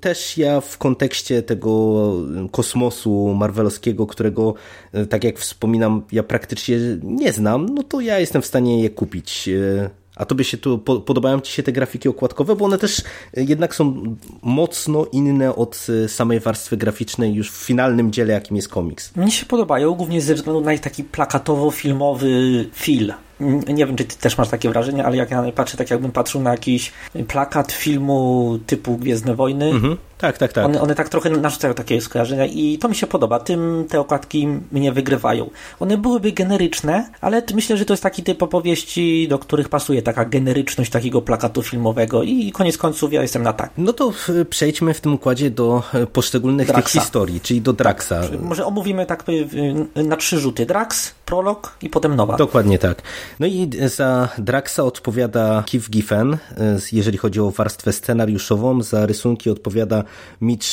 też 0.00 0.38
ja 0.38 0.60
w 0.60 0.78
kontekście 0.78 1.42
tego 1.42 2.12
kosmosu 2.52 3.34
marvelowskiego, 3.34 4.06
którego, 4.06 4.54
e, 4.92 5.06
tak 5.06 5.24
jak 5.24 5.38
wspominam, 5.38 6.02
ja 6.12 6.22
praktycznie 6.22 6.76
nie 7.02 7.32
znam, 7.32 7.66
no 7.68 7.82
to 7.82 8.00
ja 8.00 8.18
jestem 8.18 8.42
w 8.42 8.46
stanie 8.46 8.82
je 8.82 8.90
kupić. 8.90 9.48
E, 9.48 9.90
A 10.16 10.24
tobie 10.24 10.44
się 10.44 10.56
tu 10.56 10.78
po- 10.78 11.00
podobają 11.00 11.40
ci 11.40 11.52
się 11.52 11.62
te 11.62 11.72
grafiki 11.72 12.08
okładkowe, 12.08 12.56
bo 12.56 12.64
one 12.64 12.78
też 12.78 13.00
e, 13.36 13.42
jednak 13.44 13.74
są 13.74 14.16
mocno 14.42 15.06
inne 15.12 15.54
od 15.56 15.86
samej 16.08 16.40
warstwy 16.40 16.76
graficznej 16.76 17.34
już 17.34 17.50
w 17.50 17.54
finalnym 17.64 18.12
dziele, 18.12 18.32
jakim 18.32 18.56
jest 18.56 18.68
komiks. 18.68 19.16
Mnie 19.16 19.30
się 19.30 19.46
podobają, 19.46 19.94
głównie 19.94 20.20
ze 20.20 20.34
względu 20.34 20.60
na 20.60 20.72
ich 20.72 20.80
taki 20.80 21.04
plakatowo-filmowy 21.04 22.64
feel. 22.74 23.12
Nie 23.68 23.86
wiem, 23.86 23.96
czy 23.96 24.04
ty 24.04 24.16
też 24.16 24.38
masz 24.38 24.48
takie 24.48 24.70
wrażenie, 24.70 25.04
ale 25.04 25.16
jak 25.16 25.30
ja 25.30 25.52
patrzę, 25.54 25.76
tak 25.76 25.90
jakbym 25.90 26.12
patrzył 26.12 26.40
na 26.40 26.50
jakiś 26.50 26.92
plakat 27.28 27.72
filmu 27.72 28.58
typu 28.66 28.96
Gwiezdne 28.96 29.34
Wojny. 29.34 29.64
Mhm. 29.64 29.96
Tak, 30.18 30.38
tak, 30.38 30.52
tak. 30.52 30.64
One, 30.64 30.80
one 30.80 30.94
tak 30.94 31.08
trochę 31.08 31.30
narzucają 31.30 31.74
takie 31.74 32.00
skojarzenia 32.00 32.46
i 32.46 32.78
to 32.78 32.88
mi 32.88 32.94
się 32.94 33.06
podoba. 33.06 33.38
Tym 33.38 33.84
te 33.88 34.00
okładki 34.00 34.48
mnie 34.72 34.92
wygrywają. 34.92 35.50
One 35.80 35.98
byłyby 35.98 36.32
generyczne, 36.32 37.10
ale 37.20 37.42
myślę, 37.54 37.76
że 37.76 37.84
to 37.84 37.92
jest 37.92 38.02
taki 38.02 38.22
typ 38.22 38.42
opowieści, 38.42 39.28
do 39.28 39.38
których 39.38 39.68
pasuje 39.68 40.02
taka 40.02 40.24
generyczność 40.24 40.90
takiego 40.90 41.22
plakatu 41.22 41.62
filmowego 41.62 42.22
i 42.22 42.52
koniec 42.52 42.78
końców 42.78 43.12
ja 43.12 43.22
jestem 43.22 43.42
na 43.42 43.52
tak. 43.52 43.70
No 43.78 43.92
to 43.92 44.12
e, 44.40 44.44
przejdźmy 44.44 44.94
w 44.94 45.00
tym 45.00 45.14
układzie 45.14 45.50
do 45.50 45.82
e, 45.94 46.06
poszczególnych 46.06 46.66
tych 46.66 46.76
Draxa. 46.76 47.00
historii, 47.00 47.40
czyli 47.40 47.60
do 47.60 47.72
Draxa. 47.72 48.20
Może 48.40 48.66
omówimy 48.66 49.06
tak 49.06 49.24
y, 49.96 50.02
na 50.04 50.16
trzy 50.16 50.38
rzuty. 50.38 50.66
Drax, 50.66 51.14
prolog 51.26 51.76
i 51.82 51.90
potem 51.90 52.16
nowa. 52.16 52.36
Dokładnie 52.36 52.78
tak. 52.78 53.02
No 53.40 53.46
i 53.46 53.70
za 53.86 54.28
Draxa 54.38 54.78
odpowiada 54.84 55.64
Keith 55.70 55.90
Giffen, 55.90 56.36
jeżeli 56.92 57.18
chodzi 57.18 57.40
o 57.40 57.50
warstwę 57.50 57.92
scenariuszową. 57.92 58.82
Za 58.82 59.06
rysunki 59.06 59.50
odpowiada 59.50 60.04
Mitch 60.40 60.68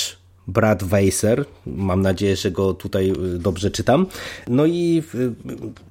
Brad 0.48 0.84
Weiser. 0.84 1.46
Mam 1.66 2.02
nadzieję, 2.02 2.36
że 2.36 2.52
go 2.52 2.74
tutaj 2.74 3.10
e, 3.10 3.14
dobrze 3.40 3.72
czytam. 3.72 4.06
No 4.48 4.66
i 4.66 5.04
e, 5.16 5.18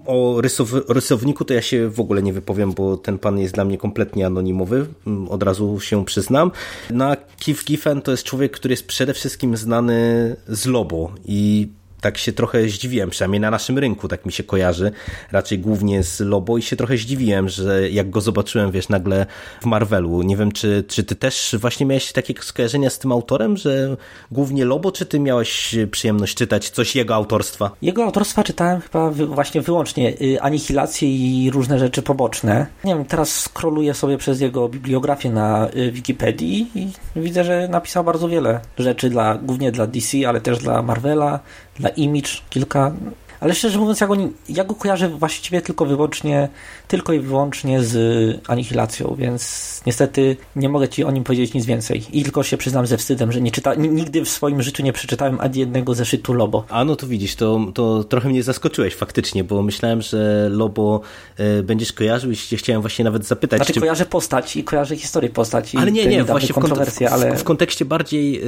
o 0.07 0.41
rysow- 0.41 0.83
rysowniku 0.89 1.45
to 1.45 1.55
ja 1.55 1.63
się 1.63 1.89
w 1.89 2.01
ogóle 2.01 2.23
nie 2.23 2.33
wypowiem, 2.33 2.73
bo 2.73 2.97
ten 2.97 3.19
pan 3.19 3.39
jest 3.39 3.55
dla 3.55 3.65
mnie 3.65 3.79
kompletnie 3.79 4.27
anonimowy. 4.27 4.87
Mm, 5.07 5.29
Od 5.29 5.43
razu 5.43 5.81
się 5.81 6.05
przyznam. 6.05 6.51
No 6.91 7.05
a 7.05 7.17
Keith 7.17 7.65
Giffen 7.65 8.03
to 8.03 8.11
jest 8.11 8.25
człowiek, 8.25 8.53
który 8.53 8.73
jest 8.73 8.87
przede 8.87 9.15
wszystkim 9.15 9.57
znany 9.57 10.37
z 10.49 10.67
Lobo 10.67 11.13
i 11.25 11.69
tak 12.01 12.19
się 12.19 12.33
trochę 12.33 12.69
zdziwiłem, 12.69 13.11
przynajmniej 13.11 13.41
na 13.41 13.51
naszym 13.51 13.79
rynku 13.79 14.09
tak 14.09 14.27
mi 14.27 14.33
się 14.33 14.43
kojarzy, 14.43 14.93
raczej 15.33 15.59
głównie 15.59 16.03
z 16.03 16.21
Lobo 16.21 16.59
i 16.59 16.63
się 16.63 16.77
trochę 16.77 16.97
zdziwiłem, 16.97 17.49
że 17.49 17.91
jak 17.91 18.11
go 18.11 18.21
zobaczyłem, 18.21 18.71
wiesz, 18.71 18.89
nagle 18.89 19.27
w 19.61 19.65
Marvelu. 19.67 20.23
Nie 20.23 20.37
wiem, 20.37 20.53
czy, 20.53 20.85
czy 20.89 21.05
ty 21.05 21.15
też 21.15 21.57
właśnie 21.59 21.87
miałeś 21.87 22.13
takie 22.13 22.35
skojarzenia 22.41 22.91
z 22.91 22.99
tym 22.99 23.13
autorem, 23.13 23.57
że 23.57 23.97
głównie 24.31 24.65
Lobo, 24.65 24.93
czy 24.93 25.07
ty 25.07 25.21
miałeś 25.21 25.77
przyjemność 25.91 26.35
czytać 26.35 26.71
coś 26.71 26.97
jego 26.97 27.15
autorstwa? 27.15 27.71
Jego 27.83 28.05
autorstwa 28.05 28.45
czytałem 28.45 28.81
chyba 28.81 29.11
właśnie 29.11 29.61
wyłącznie 29.61 30.13
y, 30.23 30.41
Anihilacje 30.41 31.09
i 31.09 31.51
różne 31.51 31.79
rzeczy 31.79 32.03
poboczne. 32.03 32.67
Nie 32.85 32.95
wiem, 32.95 33.05
teraz 33.05 33.41
scrolluję 33.41 33.95
sobie 33.95 34.19
przez 34.19 34.41
jego 34.41 34.69
bibliografię 34.69 35.31
na 35.31 35.69
y, 35.77 35.93
Wikipedii 35.93 36.71
i 36.75 36.89
widzę, 37.17 37.45
że 37.45 37.69
napisał 37.69 38.05
bardzo 38.05 38.29
wiele 38.29 38.61
rzeczy, 38.79 39.11
dla, 39.11 39.35
głównie 39.35 39.73
dla 39.73 39.87
DC, 39.87 40.29
ale 40.29 40.41
też 40.41 40.59
dla 40.59 40.83
Marvela, 40.83 41.41
dla 41.77 41.90
Image, 41.97 42.43
kilka. 42.51 42.95
Ale 43.41 43.55
szczerze 43.55 43.79
mówiąc, 43.79 44.01
ja 44.01 44.07
go, 44.07 44.17
ja 44.49 44.65
go 44.65 44.75
kojarzę 44.75 45.09
właściwie 45.09 45.63
tylko 45.63 45.87
wyłącznie, 45.87 46.49
tylko 46.89 47.13
i 47.13 47.21
wyłącznie 47.21 47.83
z 47.83 48.41
Anihilacją, 48.49 49.17
więc 49.19 49.81
niestety 49.87 50.37
nie 50.57 50.69
mogę 50.69 50.89
Ci 50.89 51.05
o 51.05 51.11
nim 51.11 51.25
powiedzieć 51.25 51.55
nic 51.55 51.67
więcej. 51.67 52.03
I 52.13 52.23
tylko 52.23 52.43
się 52.43 52.57
przyznam 52.57 52.87
ze 52.87 52.97
wstydem, 52.97 53.33
że 53.33 53.41
nie 53.41 53.51
czyta, 53.51 53.75
nigdy 53.75 54.25
w 54.25 54.29
swoim 54.29 54.63
życiu 54.63 54.83
nie 54.83 54.93
przeczytałem 54.93 55.41
ani 55.41 55.59
jednego 55.59 55.95
zeszytu 55.95 56.33
Lobo. 56.33 56.65
A 56.69 56.85
no 56.85 56.97
to 56.97 57.07
widzisz, 57.07 57.37
to, 57.37 57.61
to 57.75 58.05
trochę 58.05 58.29
mnie 58.29 58.43
zaskoczyłeś 58.43 58.95
faktycznie, 58.95 59.45
bo 59.45 59.63
myślałem, 59.63 60.03
że 60.03 60.49
Lobo 60.51 61.01
e, 61.37 61.63
będziesz 61.63 61.93
kojarzył 61.93 62.31
i 62.31 62.37
chciałem 62.37 62.81
właśnie 62.81 63.05
nawet 63.05 63.25
zapytać, 63.25 63.59
Znaczy 63.59 63.73
czy... 63.73 63.81
kojarzę 63.81 64.07
postać 64.07 64.57
i 64.57 64.65
kojarzę 64.65 64.97
historię 64.97 65.31
postaci. 65.31 65.79
Ale 65.79 65.93
nie, 65.93 66.07
nie, 66.07 66.25
właśnie 66.25 66.55
w, 66.55 66.57
kont- 66.57 67.09
ale 67.11 67.37
w 67.37 67.45
kontekście 67.45 67.85
bardziej 67.85 68.43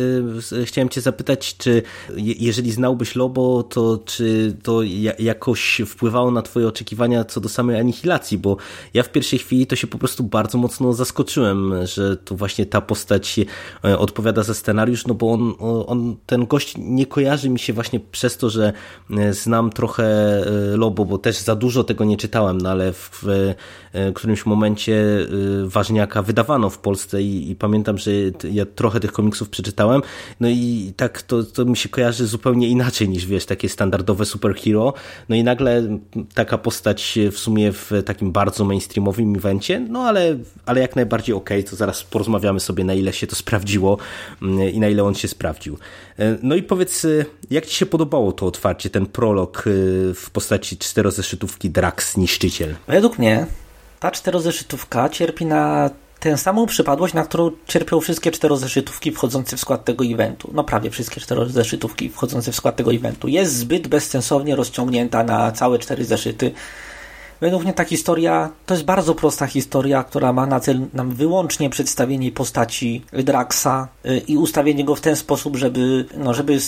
y, 0.52 0.66
chciałem 0.66 0.88
cię 0.88 1.00
zapytać, 1.00 1.56
czy 1.56 1.82
je, 2.16 2.34
jeżeli 2.38 2.72
znałbyś 2.72 3.16
Lobo, 3.16 3.62
to 3.62 3.98
czy 4.04 4.56
to 4.62 4.81
ja, 4.84 5.12
jakoś 5.18 5.82
wpływało 5.86 6.30
na 6.30 6.42
twoje 6.42 6.68
oczekiwania 6.68 7.24
co 7.24 7.40
do 7.40 7.48
samej 7.48 7.80
anihilacji, 7.80 8.38
bo 8.38 8.56
ja 8.94 9.02
w 9.02 9.12
pierwszej 9.12 9.38
chwili 9.38 9.66
to 9.66 9.76
się 9.76 9.86
po 9.86 9.98
prostu 9.98 10.24
bardzo 10.24 10.58
mocno 10.58 10.92
zaskoczyłem, 10.92 11.86
że 11.86 12.16
to 12.16 12.34
właśnie 12.34 12.66
ta 12.66 12.80
postać 12.80 13.40
e, 13.84 13.98
odpowiada 13.98 14.42
za 14.42 14.54
scenariusz, 14.54 15.06
no 15.06 15.14
bo 15.14 15.32
on, 15.32 15.54
on 15.86 16.16
ten 16.26 16.46
gość 16.46 16.74
nie 16.78 17.06
kojarzy 17.06 17.50
mi 17.50 17.58
się 17.58 17.72
właśnie 17.72 18.00
przez 18.00 18.36
to, 18.36 18.50
że 18.50 18.72
e, 19.10 19.32
znam 19.32 19.70
trochę 19.70 20.04
e, 20.04 20.76
Lobo, 20.76 21.04
bo 21.04 21.18
też 21.18 21.38
za 21.38 21.54
dużo 21.54 21.84
tego 21.84 22.04
nie 22.04 22.16
czytałem, 22.16 22.58
no 22.58 22.70
ale 22.70 22.92
w, 22.92 23.10
w 23.22 23.54
e, 23.92 24.12
którymś 24.12 24.46
momencie 24.46 24.94
e, 24.94 25.26
Ważniaka 25.66 26.22
wydawano 26.22 26.70
w 26.70 26.78
Polsce 26.78 27.22
i, 27.22 27.50
i 27.50 27.56
pamiętam, 27.56 27.98
że 27.98 28.10
ja 28.52 28.66
trochę 28.66 29.00
tych 29.00 29.12
komiksów 29.12 29.48
przeczytałem, 29.48 30.02
no 30.40 30.48
i 30.48 30.92
tak 30.96 31.22
to, 31.22 31.44
to 31.44 31.64
mi 31.64 31.76
się 31.76 31.88
kojarzy 31.88 32.26
zupełnie 32.26 32.68
inaczej 32.68 33.08
niż 33.08 33.26
wiesz, 33.26 33.46
takie 33.46 33.68
standardowe 33.68 34.24
superhero, 34.24 34.94
no 35.28 35.36
i 35.36 35.44
nagle 35.44 35.98
taka 36.34 36.58
postać 36.58 37.18
w 37.32 37.38
sumie 37.38 37.72
w 37.72 37.90
takim 38.04 38.32
bardzo 38.32 38.64
mainstreamowym 38.64 39.36
evencie, 39.36 39.80
no 39.80 40.00
ale, 40.00 40.36
ale 40.66 40.80
jak 40.80 40.96
najbardziej 40.96 41.34
okej, 41.34 41.64
to 41.64 41.76
zaraz 41.76 42.04
porozmawiamy 42.04 42.60
sobie 42.60 42.84
na 42.84 42.94
ile 42.94 43.12
się 43.12 43.26
to 43.26 43.36
sprawdziło 43.36 43.98
mm, 44.42 44.70
i 44.70 44.80
na 44.80 44.88
ile 44.88 45.04
on 45.04 45.14
się 45.14 45.28
sprawdził. 45.28 45.78
E, 46.18 46.36
No 46.42 46.54
i 46.54 46.62
powiedz, 46.62 47.06
jak 47.50 47.66
ci 47.66 47.76
się 47.76 47.86
podobało 47.86 48.32
to 48.32 48.46
otwarcie, 48.46 48.90
ten 48.90 49.06
prolog 49.06 49.64
w 50.14 50.30
postaci 50.32 50.78
czterozeszytówki 50.78 51.70
Drax 51.70 52.16
Niszczyciel? 52.16 52.74
według 52.88 53.18
mnie 53.18 53.46
ta 54.02 54.10
czterozeszytówka 54.10 55.08
cierpi 55.08 55.46
na 55.46 55.90
tę 56.20 56.38
samą 56.38 56.66
przypadłość, 56.66 57.14
na 57.14 57.24
którą 57.24 57.50
cierpią 57.66 58.00
wszystkie 58.00 58.30
czterozeszytówki 58.30 59.12
wchodzące 59.12 59.56
w 59.56 59.60
skład 59.60 59.84
tego 59.84 60.04
eventu. 60.04 60.50
No 60.54 60.64
prawie 60.64 60.90
wszystkie 60.90 61.20
czterozeszytówki 61.20 62.08
wchodzące 62.08 62.52
w 62.52 62.56
skład 62.56 62.76
tego 62.76 62.92
eventu. 62.92 63.28
Jest 63.28 63.56
zbyt 63.56 63.88
bezsensownie 63.88 64.56
rozciągnięta 64.56 65.24
na 65.24 65.52
całe 65.52 65.78
cztery 65.78 66.04
zeszyty. 66.04 66.52
Według 67.42 67.64
mnie 67.64 67.72
ta 67.72 67.84
historia 67.84 68.50
to 68.66 68.74
jest 68.74 68.84
bardzo 68.84 69.14
prosta 69.14 69.46
historia, 69.46 70.04
która 70.04 70.32
ma 70.32 70.46
na 70.46 70.60
cel 70.60 70.80
nam 70.94 71.10
wyłącznie 71.10 71.70
przedstawienie 71.70 72.32
postaci 72.32 73.04
Draxa 73.12 73.88
y, 74.06 74.18
i 74.28 74.36
ustawienie 74.36 74.84
go 74.84 74.94
w 74.94 75.00
ten 75.00 75.16
sposób, 75.16 75.56
żeby, 75.56 76.04
no, 76.16 76.34
żeby 76.34 76.58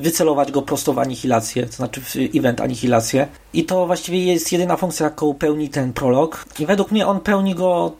wycelować 0.00 0.52
go 0.52 0.62
prosto 0.62 0.92
w 0.92 0.98
anihilację, 0.98 1.66
to 1.66 1.72
znaczy 1.72 2.00
w 2.00 2.16
event 2.34 2.60
anihilację. 2.60 3.26
I 3.52 3.64
to 3.64 3.86
właściwie 3.86 4.24
jest 4.24 4.52
jedyna 4.52 4.76
funkcja, 4.76 5.04
jaką 5.04 5.34
pełni 5.34 5.68
ten 5.68 5.92
prolog. 5.92 6.44
I 6.58 6.66
według 6.66 6.90
mnie 6.90 7.06
on 7.06 7.20
pełni 7.20 7.54
go 7.54 7.92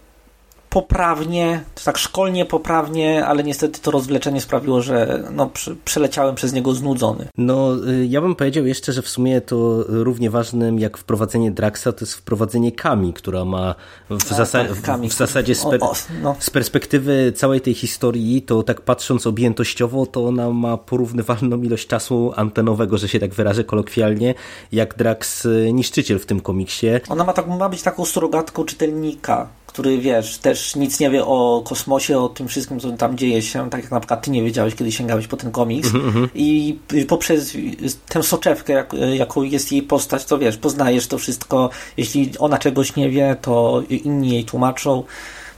poprawnie, 0.71 1.65
tak 1.85 1.99
szkolnie 1.99 2.45
poprawnie, 2.45 3.27
ale 3.27 3.45
niestety 3.45 3.81
to 3.81 3.91
rozwleczenie 3.91 4.41
sprawiło, 4.41 4.83
że 4.83 5.23
no, 5.33 5.51
przeleciałem 5.85 6.35
przez 6.35 6.53
niego 6.53 6.75
znudzony. 6.75 7.29
No, 7.39 7.77
y, 7.89 8.07
ja 8.07 8.21
bym 8.21 8.35
powiedział 8.35 8.67
jeszcze, 8.67 8.93
że 8.93 9.03
w 9.03 9.09
sumie 9.09 9.41
to 9.41 9.85
równie 9.89 10.31
ważnym 10.31 10.79
jak 10.79 10.99
wprowadzenie 10.99 11.51
Draxa, 11.51 11.85
to 11.85 11.97
jest 12.01 12.15
wprowadzenie 12.15 12.73
Kami, 12.73 13.13
która 13.13 13.45
ma 13.45 13.75
w, 14.11 14.19
tak, 14.19 14.39
zasa 14.39 14.65
tak, 14.65 15.01
w 15.01 15.13
zasadzie 15.13 15.55
z, 15.55 15.65
per 15.65 15.83
o, 15.83 15.91
o, 15.91 15.95
no. 16.23 16.37
z, 16.39 16.51
perspektywy 16.51 17.33
całej 17.37 17.61
tej 17.61 17.75
historii, 17.75 18.43
to 18.43 18.63
tak 18.63 18.81
patrząc 18.81 19.27
objętościowo, 19.27 20.07
to 20.07 20.27
ona 20.27 20.51
ma 20.51 20.77
porównywalną 20.77 21.63
ilość 21.63 21.87
czasu 21.87 22.33
antenowego, 22.37 22.99
że 22.99 23.09
się 23.09 23.21
tak 23.21 23.35
wyrażę 23.35 23.65
kolokwialnie, 23.65 24.35
jak 24.73 24.97
Drax 24.97 25.45
y, 25.45 25.71
Niszczyciel 25.73 26.19
w 26.19 26.27
tym 26.27 26.41
komiksie. 26.41 26.87
Ona 27.09 27.25
ma, 27.25 27.33
tak, 27.33 27.47
ma 27.47 27.69
być 27.69 27.83
taką 27.83 28.05
surogatką 28.05 28.65
czytelnika, 28.65 29.49
który 29.71 29.99
wiesz, 29.99 30.39
też 30.39 30.77
nic 30.77 31.01
nie 31.01 31.11
wie 31.11 31.25
o 31.25 31.63
kosmosie, 31.67 32.19
o 32.19 32.29
tym 32.29 32.49
wszystkim, 32.49 32.81
co 32.81 32.93
tam 32.93 33.19
dzieje 33.19 33.43
się, 33.43 33.71
tak 33.71 33.83
jak 33.83 33.91
na 33.91 34.01
przykład 34.01 34.23
ty 34.23 34.31
nie 34.31 34.43
wiedziałeś, 34.43 34.75
kiedy 34.75 34.93
sięgałeś 34.93 35.27
po 35.27 35.37
ten 35.37 35.51
komiks. 35.51 35.95
Mm 35.95 36.11
-hmm. 36.11 36.29
I 36.35 36.79
poprzez 37.09 37.57
tę 38.09 38.23
soczewkę, 38.23 38.73
jak, 38.73 38.93
jaką 39.13 39.43
jest 39.43 39.73
jej 39.73 39.83
postać, 39.83 40.25
to 40.25 40.39
wiesz, 40.39 40.57
poznajesz 40.57 41.07
to 41.07 41.19
wszystko. 41.19 41.71
Jeśli 41.97 42.33
ona 42.39 42.59
czegoś 42.59 42.97
nie 42.97 43.11
wie, 43.11 43.37
to 43.43 43.83
inni 43.91 44.31
jej 44.31 44.45
tłumaczą. 44.45 45.05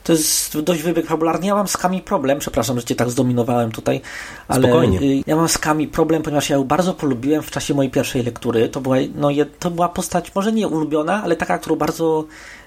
To 0.04 0.12
jest 0.12 0.60
dość 0.60 0.82
wybieg 0.82 1.06
fabularny. 1.06 1.46
Ja 1.46 1.54
mam 1.54 1.68
z 1.68 1.76
Kami 1.76 2.00
problem, 2.00 2.38
przepraszam, 2.38 2.80
że 2.80 2.84
cię 2.84 2.94
tak 2.94 3.10
zdominowałem 3.10 3.72
tutaj, 3.72 4.00
ale 4.48 4.68
Spokojnie. 4.68 5.00
Y, 5.00 5.22
ja 5.26 5.36
mam 5.36 5.48
z 5.48 5.58
Kami 5.58 5.88
problem, 5.88 6.22
ponieważ 6.22 6.50
ja 6.50 6.56
ją 6.56 6.64
bardzo 6.64 6.94
polubiłem 6.94 7.42
w 7.42 7.50
czasie 7.50 7.74
mojej 7.74 7.90
pierwszej 7.90 8.22
lektury. 8.22 8.68
To 8.68 8.80
była, 8.80 8.96
no, 9.14 9.28
to 9.58 9.70
była 9.70 9.88
postać 9.88 10.34
może 10.34 10.52
nie 10.52 10.68
ulubiona, 10.68 11.22
ale 11.22 11.36
taka, 11.36 11.58
którą 11.58 11.76
bardzo 11.76 12.24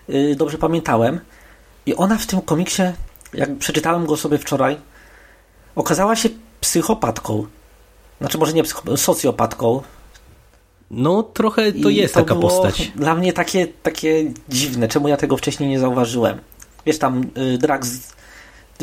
y, 0.10 0.36
dobrze 0.38 0.58
pamiętałem. 0.58 1.20
I 1.86 1.96
ona 1.96 2.18
w 2.18 2.26
tym 2.26 2.42
komiksie, 2.42 2.82
jak 3.34 3.58
przeczytałem 3.58 4.06
go 4.06 4.18
sobie 4.18 4.38
wczoraj, 4.38 4.78
okazała 5.76 6.16
się 6.16 6.30
psychopatką. 6.62 7.46
Znaczy, 8.20 8.38
może 8.38 8.54
nie 8.54 8.64
psychopatką, 8.64 8.98
socjopatką. 8.98 9.82
No, 10.92 11.24
trochę 11.24 11.72
to 11.72 11.90
I 11.90 11.96
jest 11.96 12.14
to 12.14 12.20
taka 12.20 12.36
postać. 12.36 12.92
Dla 12.96 13.16
mnie 13.16 13.34
takie, 13.34 13.68
takie 13.68 14.34
dziwne, 14.50 14.88
czemu 14.88 15.08
ja 15.08 15.18
tego 15.18 15.38
wcześniej 15.38 15.70
nie 15.70 15.80
zauważyłem. 15.80 16.40
Wiesz, 16.86 17.00
tam 17.00 17.24
y, 17.38 17.58
Drax, 17.58 17.90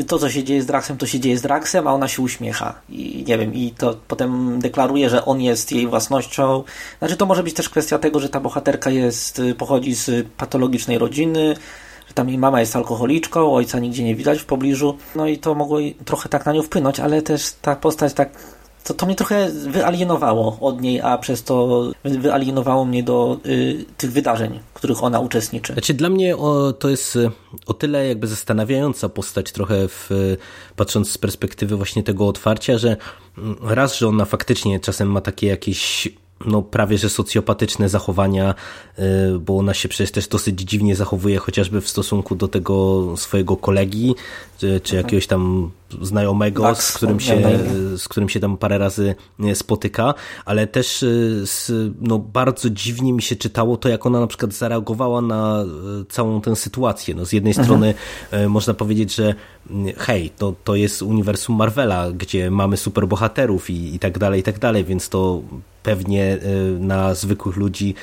to 0.06 0.18
co 0.18 0.30
się 0.30 0.44
dzieje 0.44 0.62
z 0.62 0.66
Draxem, 0.66 0.96
to 0.96 1.06
się 1.06 1.20
dzieje 1.20 1.38
z 1.38 1.42
Draxem, 1.42 1.88
a 1.88 1.94
ona 1.94 2.08
się 2.08 2.22
uśmiecha. 2.22 2.74
I 2.88 3.24
nie 3.28 3.38
wiem, 3.38 3.54
i 3.54 3.70
to 3.78 3.96
potem 4.08 4.60
deklaruje, 4.60 5.10
że 5.10 5.24
on 5.24 5.40
jest 5.40 5.72
jej 5.72 5.86
własnością. 5.86 6.64
Znaczy, 6.98 7.16
to 7.16 7.26
może 7.26 7.42
być 7.42 7.54
też 7.54 7.68
kwestia 7.68 7.98
tego, 7.98 8.20
że 8.20 8.28
ta 8.28 8.40
bohaterka 8.40 8.90
jest, 8.90 9.38
y, 9.38 9.54
pochodzi 9.54 9.94
z 9.94 10.26
patologicznej 10.36 10.98
rodziny, 10.98 11.56
tam 12.12 12.28
jej 12.28 12.38
mama 12.38 12.60
jest 12.60 12.76
alkoholiczką, 12.76 13.54
ojca 13.54 13.78
nigdzie 13.78 14.04
nie 14.04 14.14
widać 14.14 14.40
w 14.40 14.44
pobliżu, 14.44 14.96
no 15.16 15.26
i 15.26 15.38
to 15.38 15.54
mogło 15.54 15.78
trochę 16.04 16.28
tak 16.28 16.46
na 16.46 16.52
nią 16.52 16.62
wpłynąć, 16.62 17.00
ale 17.00 17.22
też 17.22 17.52
ta 17.62 17.76
postać 17.76 18.12
tak 18.14 18.30
to, 18.84 18.94
to 18.94 19.06
mnie 19.06 19.14
trochę 19.14 19.50
wyalienowało 19.50 20.58
od 20.60 20.80
niej, 20.80 21.00
a 21.00 21.18
przez 21.18 21.42
to 21.42 21.84
wyalienowało 22.04 22.84
mnie 22.84 23.02
do 23.02 23.38
y, 23.46 23.84
tych 23.96 24.12
wydarzeń, 24.12 24.60
w 24.70 24.72
których 24.72 25.04
ona 25.04 25.20
uczestniczy. 25.20 25.72
Znaczy 25.72 25.94
dla 25.94 26.08
mnie 26.08 26.36
o, 26.36 26.72
to 26.72 26.88
jest 26.88 27.16
y, 27.16 27.30
o 27.66 27.74
tyle 27.74 28.08
jakby 28.08 28.26
zastanawiająca 28.26 29.08
postać 29.08 29.52
trochę 29.52 29.88
w, 29.88 30.10
patrząc 30.76 31.10
z 31.10 31.18
perspektywy 31.18 31.76
właśnie 31.76 32.02
tego 32.02 32.28
otwarcia, 32.28 32.78
że 32.78 32.96
mm, 33.38 33.56
raz, 33.62 33.98
że 33.98 34.08
ona 34.08 34.24
faktycznie 34.24 34.80
czasem 34.80 35.10
ma 35.10 35.20
takie 35.20 35.46
jakieś 35.46 36.08
no, 36.46 36.62
prawie 36.62 36.98
że 36.98 37.10
socjopatyczne 37.10 37.88
zachowania, 37.88 38.54
y, 38.98 39.02
bo 39.38 39.58
ona 39.58 39.74
się 39.74 39.88
przecież 39.88 40.10
też 40.10 40.28
dosyć 40.28 40.60
dziwnie 40.60 40.96
zachowuje, 40.96 41.38
chociażby 41.38 41.80
w 41.80 41.88
stosunku 41.88 42.34
do 42.34 42.48
tego 42.48 43.04
swojego 43.16 43.56
kolegi, 43.56 44.14
czy, 44.58 44.80
czy 44.80 44.96
jakiegoś 44.96 45.26
tam 45.26 45.70
znajomego, 46.00 46.62
Max, 46.62 46.88
z, 46.88 46.92
którym 46.92 47.20
się, 47.20 47.58
z 47.96 48.08
którym 48.08 48.28
się 48.28 48.40
tam 48.40 48.56
parę 48.56 48.78
razy 48.78 49.14
e, 49.40 49.54
spotyka, 49.54 50.14
ale 50.44 50.66
też 50.66 51.02
e, 51.02 51.06
z, 51.46 51.72
no, 52.00 52.18
bardzo 52.18 52.70
dziwnie 52.70 53.12
mi 53.12 53.22
się 53.22 53.36
czytało 53.36 53.76
to, 53.76 53.88
jak 53.88 54.06
ona 54.06 54.20
na 54.20 54.26
przykład 54.26 54.52
zareagowała 54.52 55.20
na 55.20 55.62
e, 55.62 55.66
całą 56.08 56.40
tę 56.40 56.56
sytuację. 56.56 57.14
No, 57.14 57.26
z 57.26 57.32
jednej 57.32 57.50
mhm. 57.50 57.66
strony 57.66 57.94
można 58.48 58.74
powiedzieć, 58.74 59.14
że 59.14 59.34
mm, 59.70 59.94
hej, 59.96 60.30
to, 60.30 60.54
to 60.64 60.74
jest 60.74 61.02
uniwersum 61.02 61.56
Marvela, 61.56 62.12
gdzie 62.12 62.50
mamy 62.50 62.76
superbohaterów 62.76 63.70
i, 63.70 63.94
i 63.94 63.98
tak 63.98 64.18
dalej, 64.18 64.40
i 64.40 64.42
tak 64.42 64.58
dalej, 64.58 64.84
więc 64.84 65.08
to 65.08 65.42
pewnie 65.82 66.38
na 66.80 67.14
zwykłych 67.14 67.56
ludzi 67.56 67.94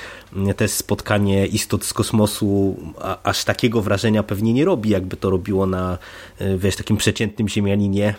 też 0.56 0.70
spotkanie 0.70 1.46
istot 1.46 1.84
z 1.84 1.92
kosmosu 1.92 2.76
aż 3.22 3.44
takiego 3.44 3.82
wrażenia 3.82 4.22
pewnie 4.22 4.52
nie 4.52 4.64
robi, 4.64 4.90
jakby 4.90 5.16
to 5.16 5.30
robiło 5.30 5.66
na 5.66 5.98
wiesz, 6.58 6.76
takim 6.76 6.96
przeciętnym 6.96 7.48
ziemianinie, 7.48 8.14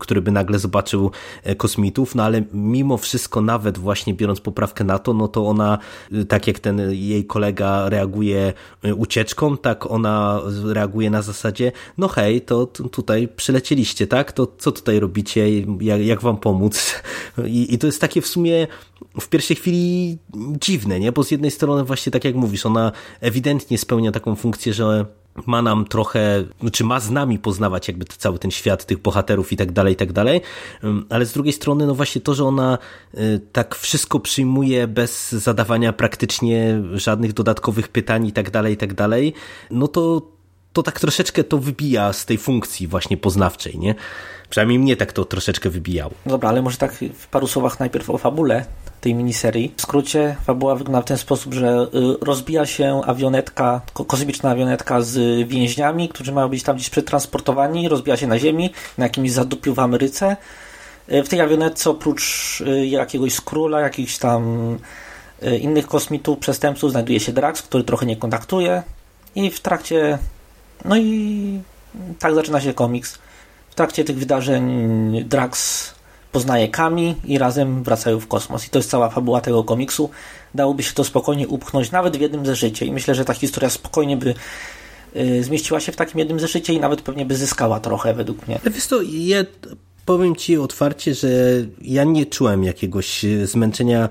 który 0.00 0.22
by 0.22 0.30
nagle 0.30 0.58
zobaczył 0.58 1.10
e, 1.42 1.54
kosmitów, 1.54 2.14
no 2.14 2.22
ale 2.22 2.42
mimo 2.52 2.98
wszystko, 2.98 3.40
nawet 3.40 3.78
właśnie 3.78 4.14
biorąc 4.14 4.40
poprawkę 4.40 4.84
na 4.84 4.98
to, 4.98 5.12
no 5.12 5.28
to 5.28 5.46
ona, 5.46 5.78
e, 6.12 6.24
tak 6.24 6.46
jak 6.46 6.58
ten 6.58 6.80
jej 6.90 7.24
kolega 7.24 7.88
reaguje 7.88 8.52
e, 8.82 8.94
ucieczką, 8.94 9.56
tak 9.56 9.90
ona 9.90 10.40
reaguje 10.64 11.10
na 11.10 11.22
zasadzie, 11.22 11.72
no 11.98 12.08
hej, 12.08 12.40
to 12.40 12.66
tutaj 12.66 13.28
przylecieliście, 13.28 14.06
tak? 14.06 14.32
To 14.32 14.46
co 14.58 14.72
tutaj 14.72 15.00
robicie? 15.00 15.60
Jak, 15.80 16.00
jak 16.00 16.22
wam 16.22 16.36
pomóc? 16.36 16.94
I, 17.46 17.74
I 17.74 17.78
to 17.78 17.86
jest 17.86 18.00
takie 18.00 18.20
w 18.20 18.26
sumie 18.26 18.66
w 19.20 19.28
pierwszej 19.28 19.56
chwili 19.56 20.18
dziwne, 20.60 21.00
nie? 21.00 21.12
Bo 21.12 21.24
z 21.24 21.30
jednej 21.30 21.50
strony 21.50 21.84
właśnie 21.84 22.12
tak 22.12 22.24
jak 22.24 22.34
mówisz, 22.34 22.66
ona 22.66 22.92
ewidentnie 23.20 23.78
spełnia 23.78 24.12
taką 24.12 24.34
funkcję, 24.34 24.72
że 24.72 25.06
ma 25.46 25.62
nam 25.62 25.84
trochę, 25.84 26.44
czy 26.48 26.60
znaczy 26.60 26.84
ma 26.84 27.00
z 27.00 27.10
nami 27.10 27.38
poznawać 27.38 27.88
jakby 27.88 28.04
cały 28.04 28.38
ten 28.38 28.50
świat 28.50 28.84
tych 28.84 28.98
bohaterów 28.98 29.52
i 29.52 29.56
tak 29.56 29.72
dalej, 29.72 29.92
i 29.92 29.96
tak 29.96 30.12
dalej, 30.12 30.40
ale 31.10 31.26
z 31.26 31.32
drugiej 31.32 31.52
strony 31.52 31.86
no 31.86 31.94
właśnie 31.94 32.20
to, 32.20 32.34
że 32.34 32.44
ona 32.44 32.78
y, 33.14 33.40
tak 33.52 33.74
wszystko 33.74 34.20
przyjmuje 34.20 34.88
bez 34.88 35.32
zadawania 35.32 35.92
praktycznie 35.92 36.82
żadnych 36.92 37.32
dodatkowych 37.32 37.88
pytań 37.88 38.26
i 38.26 38.32
tak 38.32 38.50
dalej, 38.50 38.74
i 38.74 38.76
tak 38.76 38.94
dalej, 38.94 39.34
no 39.70 39.88
to 39.88 40.33
to 40.74 40.82
tak 40.82 41.00
troszeczkę 41.00 41.44
to 41.44 41.58
wybija 41.58 42.12
z 42.12 42.26
tej 42.26 42.38
funkcji 42.38 42.86
właśnie 42.86 43.16
poznawczej, 43.16 43.78
nie? 43.78 43.94
Przynajmniej 44.50 44.78
mnie 44.78 44.96
tak 44.96 45.12
to 45.12 45.24
troszeczkę 45.24 45.70
wybijało. 45.70 46.12
Dobra, 46.26 46.48
ale 46.48 46.62
może 46.62 46.76
tak 46.76 46.92
w 47.18 47.26
paru 47.26 47.46
słowach 47.46 47.80
najpierw 47.80 48.10
o 48.10 48.18
fabule 48.18 48.64
tej 49.00 49.14
miniserii. 49.14 49.74
W 49.76 49.82
skrócie 49.82 50.36
fabuła 50.44 50.74
wygląda 50.76 51.00
w 51.00 51.04
ten 51.04 51.18
sposób, 51.18 51.54
że 51.54 51.86
y, 51.94 52.24
rozbija 52.24 52.66
się 52.66 53.00
awionetka, 53.06 53.80
kosmiczna 54.06 54.50
awionetka 54.50 55.02
z 55.02 55.48
więźniami, 55.48 56.08
którzy 56.08 56.32
mają 56.32 56.48
być 56.48 56.62
tam 56.62 56.76
gdzieś 56.76 56.90
przetransportowani, 56.90 57.88
rozbija 57.88 58.16
się 58.16 58.26
na 58.26 58.38
ziemi, 58.38 58.70
na 58.98 59.04
jakimś 59.04 59.32
zadupiu 59.32 59.74
w 59.74 59.78
Ameryce. 59.78 60.36
Y, 61.12 61.22
w 61.22 61.28
tej 61.28 61.40
awionetce 61.40 61.90
oprócz 61.90 62.60
y, 62.60 62.86
jakiegoś 62.86 63.34
skróla, 63.34 63.80
jakichś 63.80 64.18
tam 64.18 64.42
innych 65.60 65.86
kosmitów, 65.86 66.38
przestępców 66.38 66.90
znajduje 66.90 67.20
się 67.20 67.32
Drax, 67.32 67.62
który 67.62 67.84
trochę 67.84 68.06
nie 68.06 68.16
kontaktuje 68.16 68.82
i 69.34 69.50
w 69.50 69.60
trakcie 69.60 70.18
no 70.84 70.96
i 70.96 71.60
tak 72.18 72.34
zaczyna 72.34 72.60
się 72.60 72.74
komiks. 72.74 73.18
W 73.70 73.74
trakcie 73.74 74.04
tych 74.04 74.18
wydarzeń 74.18 75.24
Drax 75.28 75.94
poznaje 76.32 76.68
Kami 76.68 77.14
i 77.24 77.38
razem 77.38 77.82
wracają 77.82 78.20
w 78.20 78.26
kosmos. 78.26 78.66
I 78.66 78.70
to 78.70 78.78
jest 78.78 78.90
cała 78.90 79.10
fabuła 79.10 79.40
tego 79.40 79.64
komiksu. 79.64 80.10
Dałoby 80.54 80.82
się 80.82 80.92
to 80.92 81.04
spokojnie 81.04 81.48
upchnąć 81.48 81.90
nawet 81.90 82.16
w 82.16 82.20
jednym 82.20 82.46
zeszycie 82.46 82.86
i 82.86 82.92
myślę, 82.92 83.14
że 83.14 83.24
ta 83.24 83.34
historia 83.34 83.70
spokojnie 83.70 84.16
by 84.16 84.34
y, 85.16 85.44
zmieściła 85.44 85.80
się 85.80 85.92
w 85.92 85.96
takim 85.96 86.18
jednym 86.18 86.40
zeszycie 86.40 86.72
i 86.72 86.80
nawet 86.80 87.02
pewnie 87.02 87.26
by 87.26 87.36
zyskała 87.36 87.80
trochę 87.80 88.14
według 88.14 88.48
mnie. 88.48 88.60
Wiesz 88.64 88.86
to, 88.86 89.02
ja 89.02 89.44
powiem 90.04 90.36
Ci 90.36 90.58
otwarcie, 90.58 91.14
że 91.14 91.28
ja 91.82 92.04
nie 92.04 92.26
czułem 92.26 92.64
jakiegoś 92.64 93.24
zmęczenia 93.44 94.08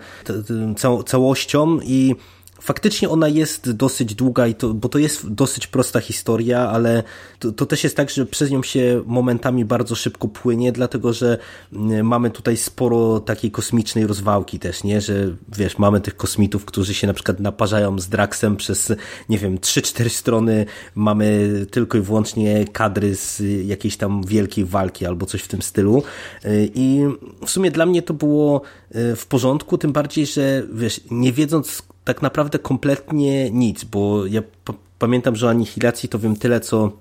całością 1.05 1.79
i 1.83 2.15
faktycznie 2.63 3.09
ona 3.09 3.27
jest 3.27 3.71
dosyć 3.71 4.15
długa, 4.15 4.47
i 4.47 4.55
to, 4.55 4.73
bo 4.73 4.89
to 4.89 4.99
jest 4.99 5.33
dosyć 5.33 5.67
prosta 5.67 5.99
historia, 5.99 6.69
ale 6.69 7.03
to, 7.39 7.51
to, 7.51 7.65
też 7.65 7.83
jest 7.83 7.97
tak, 7.97 8.09
że 8.09 8.25
przez 8.25 8.51
nią 8.51 8.63
się 8.63 9.03
momentami 9.05 9.65
bardzo 9.65 9.95
szybko 9.95 10.27
płynie, 10.27 10.71
dlatego 10.71 11.13
że 11.13 11.37
mm, 11.73 12.07
mamy 12.07 12.31
tutaj 12.31 12.57
sporo 12.57 13.19
takiej 13.19 13.51
kosmicznej 13.51 14.07
rozwałki 14.07 14.59
też, 14.59 14.83
nie? 14.83 15.01
Że 15.01 15.35
wiesz, 15.57 15.77
mamy 15.77 16.01
tych 16.01 16.17
kosmitów, 16.17 16.65
którzy 16.65 16.93
się 16.93 17.07
na 17.07 17.13
przykład 17.13 17.39
naparzają 17.39 17.99
z 17.99 18.09
Draxem 18.09 18.55
przez, 18.55 18.91
nie 19.29 19.37
wiem, 19.37 19.57
3-4 19.57 20.09
strony, 20.09 20.65
mamy 20.95 21.49
tylko 21.71 21.97
i 21.97 22.01
wyłącznie 22.01 22.65
kadry 22.65 23.15
z 23.15 23.41
jakiejś 23.65 23.97
tam 23.97 24.23
wielkiej 24.23 24.65
walki 24.65 25.05
albo 25.05 25.25
coś 25.25 25.41
w 25.41 25.47
tym 25.47 25.61
stylu. 25.61 26.03
I 26.75 27.01
w 27.45 27.49
sumie 27.49 27.71
dla 27.71 27.85
mnie 27.85 28.01
to 28.01 28.13
było 28.13 28.61
y, 28.95 29.15
w 29.15 29.25
porządku, 29.25 29.77
tym 29.77 29.91
bardziej, 29.91 30.25
że 30.25 30.63
wiesz, 30.73 31.01
nie 31.11 31.33
wiedząc 31.33 31.83
tak 32.03 32.21
naprawdę 32.21 32.59
kompletnie 32.59 33.51
nic, 33.51 33.83
bo 33.83 34.25
ja 34.25 34.41
pamiętam, 34.99 35.35
że 35.35 35.47
o 35.47 35.49
anihilacji 35.49 36.09
to 36.09 36.19
wiem 36.19 36.35
tyle, 36.35 36.59
co 36.59 36.91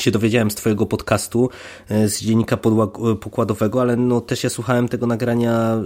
się 0.00 0.10
dowiedziałem 0.10 0.50
z 0.50 0.54
twojego 0.54 0.86
podcastu, 0.86 1.50
e, 1.88 2.08
z 2.08 2.22
dziennika 2.22 2.56
pokładowego, 3.20 3.80
ale 3.80 3.96
no 3.96 4.20
też 4.20 4.44
ja 4.44 4.50
słuchałem 4.50 4.88
tego 4.88 5.06
nagrania 5.06 5.52
e, 5.52 5.80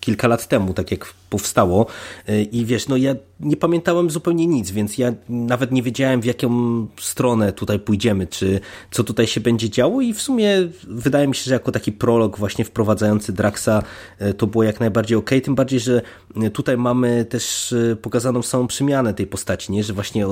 kilka 0.00 0.28
lat 0.28 0.48
temu, 0.48 0.74
tak 0.74 0.90
jak 0.90 1.14
powstało. 1.30 1.86
E, 2.28 2.42
i 2.42 2.64
wiesz, 2.64 2.88
no 2.88 2.96
ja 2.96 3.14
nie 3.40 3.56
pamiętałem 3.56 4.10
zupełnie 4.10 4.46
nic, 4.46 4.70
więc 4.70 4.98
ja 4.98 5.12
nawet 5.28 5.72
nie 5.72 5.82
wiedziałem 5.82 6.20
w 6.20 6.24
jaką 6.24 6.50
stronę 7.00 7.52
tutaj 7.52 7.78
pójdziemy, 7.78 8.26
czy 8.26 8.60
co 8.90 9.04
tutaj 9.04 9.26
się 9.26 9.40
będzie 9.40 9.70
działo. 9.70 10.00
I 10.00 10.14
w 10.14 10.22
sumie 10.22 10.68
wydaje 10.88 11.28
mi 11.28 11.34
się, 11.34 11.44
że 11.44 11.54
jako 11.54 11.72
taki 11.72 11.92
prolog 11.92 12.38
właśnie 12.38 12.64
wprowadzający 12.64 13.32
Draxa 13.32 13.82
to 14.36 14.46
było 14.46 14.64
jak 14.64 14.80
najbardziej 14.80 15.18
ok, 15.18 15.30
tym 15.44 15.54
bardziej, 15.54 15.80
że 15.80 16.02
tutaj 16.52 16.76
mamy 16.76 17.24
też 17.24 17.74
pokazaną 18.02 18.42
samą 18.42 18.66
przemianę 18.66 19.14
tej 19.14 19.26
postaci, 19.26 19.72
nie? 19.72 19.84
że 19.84 19.92
właśnie 19.92 20.26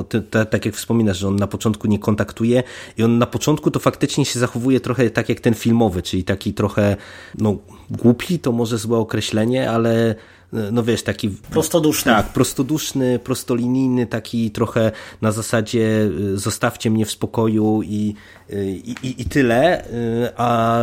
tak 0.50 0.66
jak 0.66 0.74
wspominasz, 0.74 1.18
że 1.18 1.28
on 1.28 1.36
na 1.36 1.46
początku 1.46 1.88
nie 1.88 1.98
kontaktuje 1.98 2.62
i 2.98 3.02
on 3.02 3.18
na 3.18 3.26
początku 3.26 3.70
to 3.70 3.78
faktycznie 3.78 4.24
się 4.24 4.38
zachowuje 4.38 4.80
trochę 4.80 5.10
tak 5.10 5.28
jak 5.28 5.40
ten 5.40 5.54
filmowy, 5.54 6.02
czyli 6.02 6.24
taki 6.24 6.54
trochę, 6.54 6.96
no 7.38 7.56
głupi 7.90 8.38
to 8.38 8.52
może 8.52 8.78
złe 8.78 8.98
określenie, 8.98 9.70
ale 9.70 10.14
no 10.52 10.82
wiesz, 10.82 11.02
taki... 11.02 11.28
Prostoduszny. 11.28 12.12
Tak, 12.12 12.32
prostoduszny, 12.32 13.18
prostolinijny, 13.18 14.06
taki 14.06 14.50
trochę 14.50 14.92
na 15.22 15.32
zasadzie 15.32 16.10
y, 16.34 16.38
zostawcie 16.38 16.90
mnie 16.90 17.06
w 17.06 17.10
spokoju 17.10 17.82
i, 17.82 18.14
y, 18.50 18.80
i, 19.02 19.22
i 19.22 19.24
tyle, 19.24 19.84
a 20.36 20.80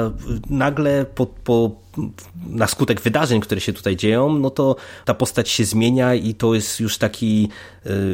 nagle 0.50 1.06
po, 1.06 1.26
po 1.26 1.88
na 2.50 2.68
skutek 2.68 3.02
wydarzeń, 3.02 3.42
które 3.42 3.62
się 3.62 3.74
tutaj 3.74 3.96
dzieją, 3.96 4.40
no 4.40 4.50
to 4.50 4.76
ta 5.06 5.14
postać 5.14 5.50
się 5.50 5.66
zmienia 5.66 6.14
i 6.14 6.34
to 6.34 6.54
jest 6.54 6.80
już 6.80 6.98
taki 6.98 7.50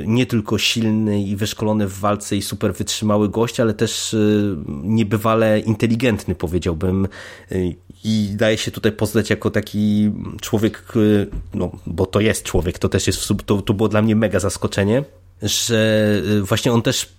nie 0.06 0.26
tylko 0.26 0.58
silny 0.58 1.24
i 1.24 1.36
wyszkolony 1.36 1.88
w 1.88 2.00
walce 2.00 2.36
i 2.36 2.42
super 2.42 2.74
wytrzymały 2.74 3.30
gość, 3.30 3.60
ale 3.60 3.74
też 3.74 4.16
niebywale 4.84 5.60
inteligentny, 5.60 6.36
powiedziałbym, 6.36 7.08
i 8.04 8.30
daje 8.36 8.58
się 8.58 8.72
tutaj 8.72 8.92
poznać 8.92 9.30
jako 9.30 9.50
taki 9.50 10.12
człowiek, 10.42 10.84
no 11.54 11.72
bo 11.88 12.06
to 12.06 12.20
jest 12.20 12.44
człowiek, 12.44 12.80
to 12.80 12.90
też 12.90 13.08
jest, 13.08 13.28
to, 13.46 13.62
to 13.62 13.74
było 13.74 13.90
dla 13.90 14.02
mnie 14.02 14.16
mega 14.16 14.40
zaskoczenie, 14.40 15.04
że 15.42 16.12
y, 16.40 16.42
właśnie 16.42 16.72
on 16.74 16.82
też 16.82 17.10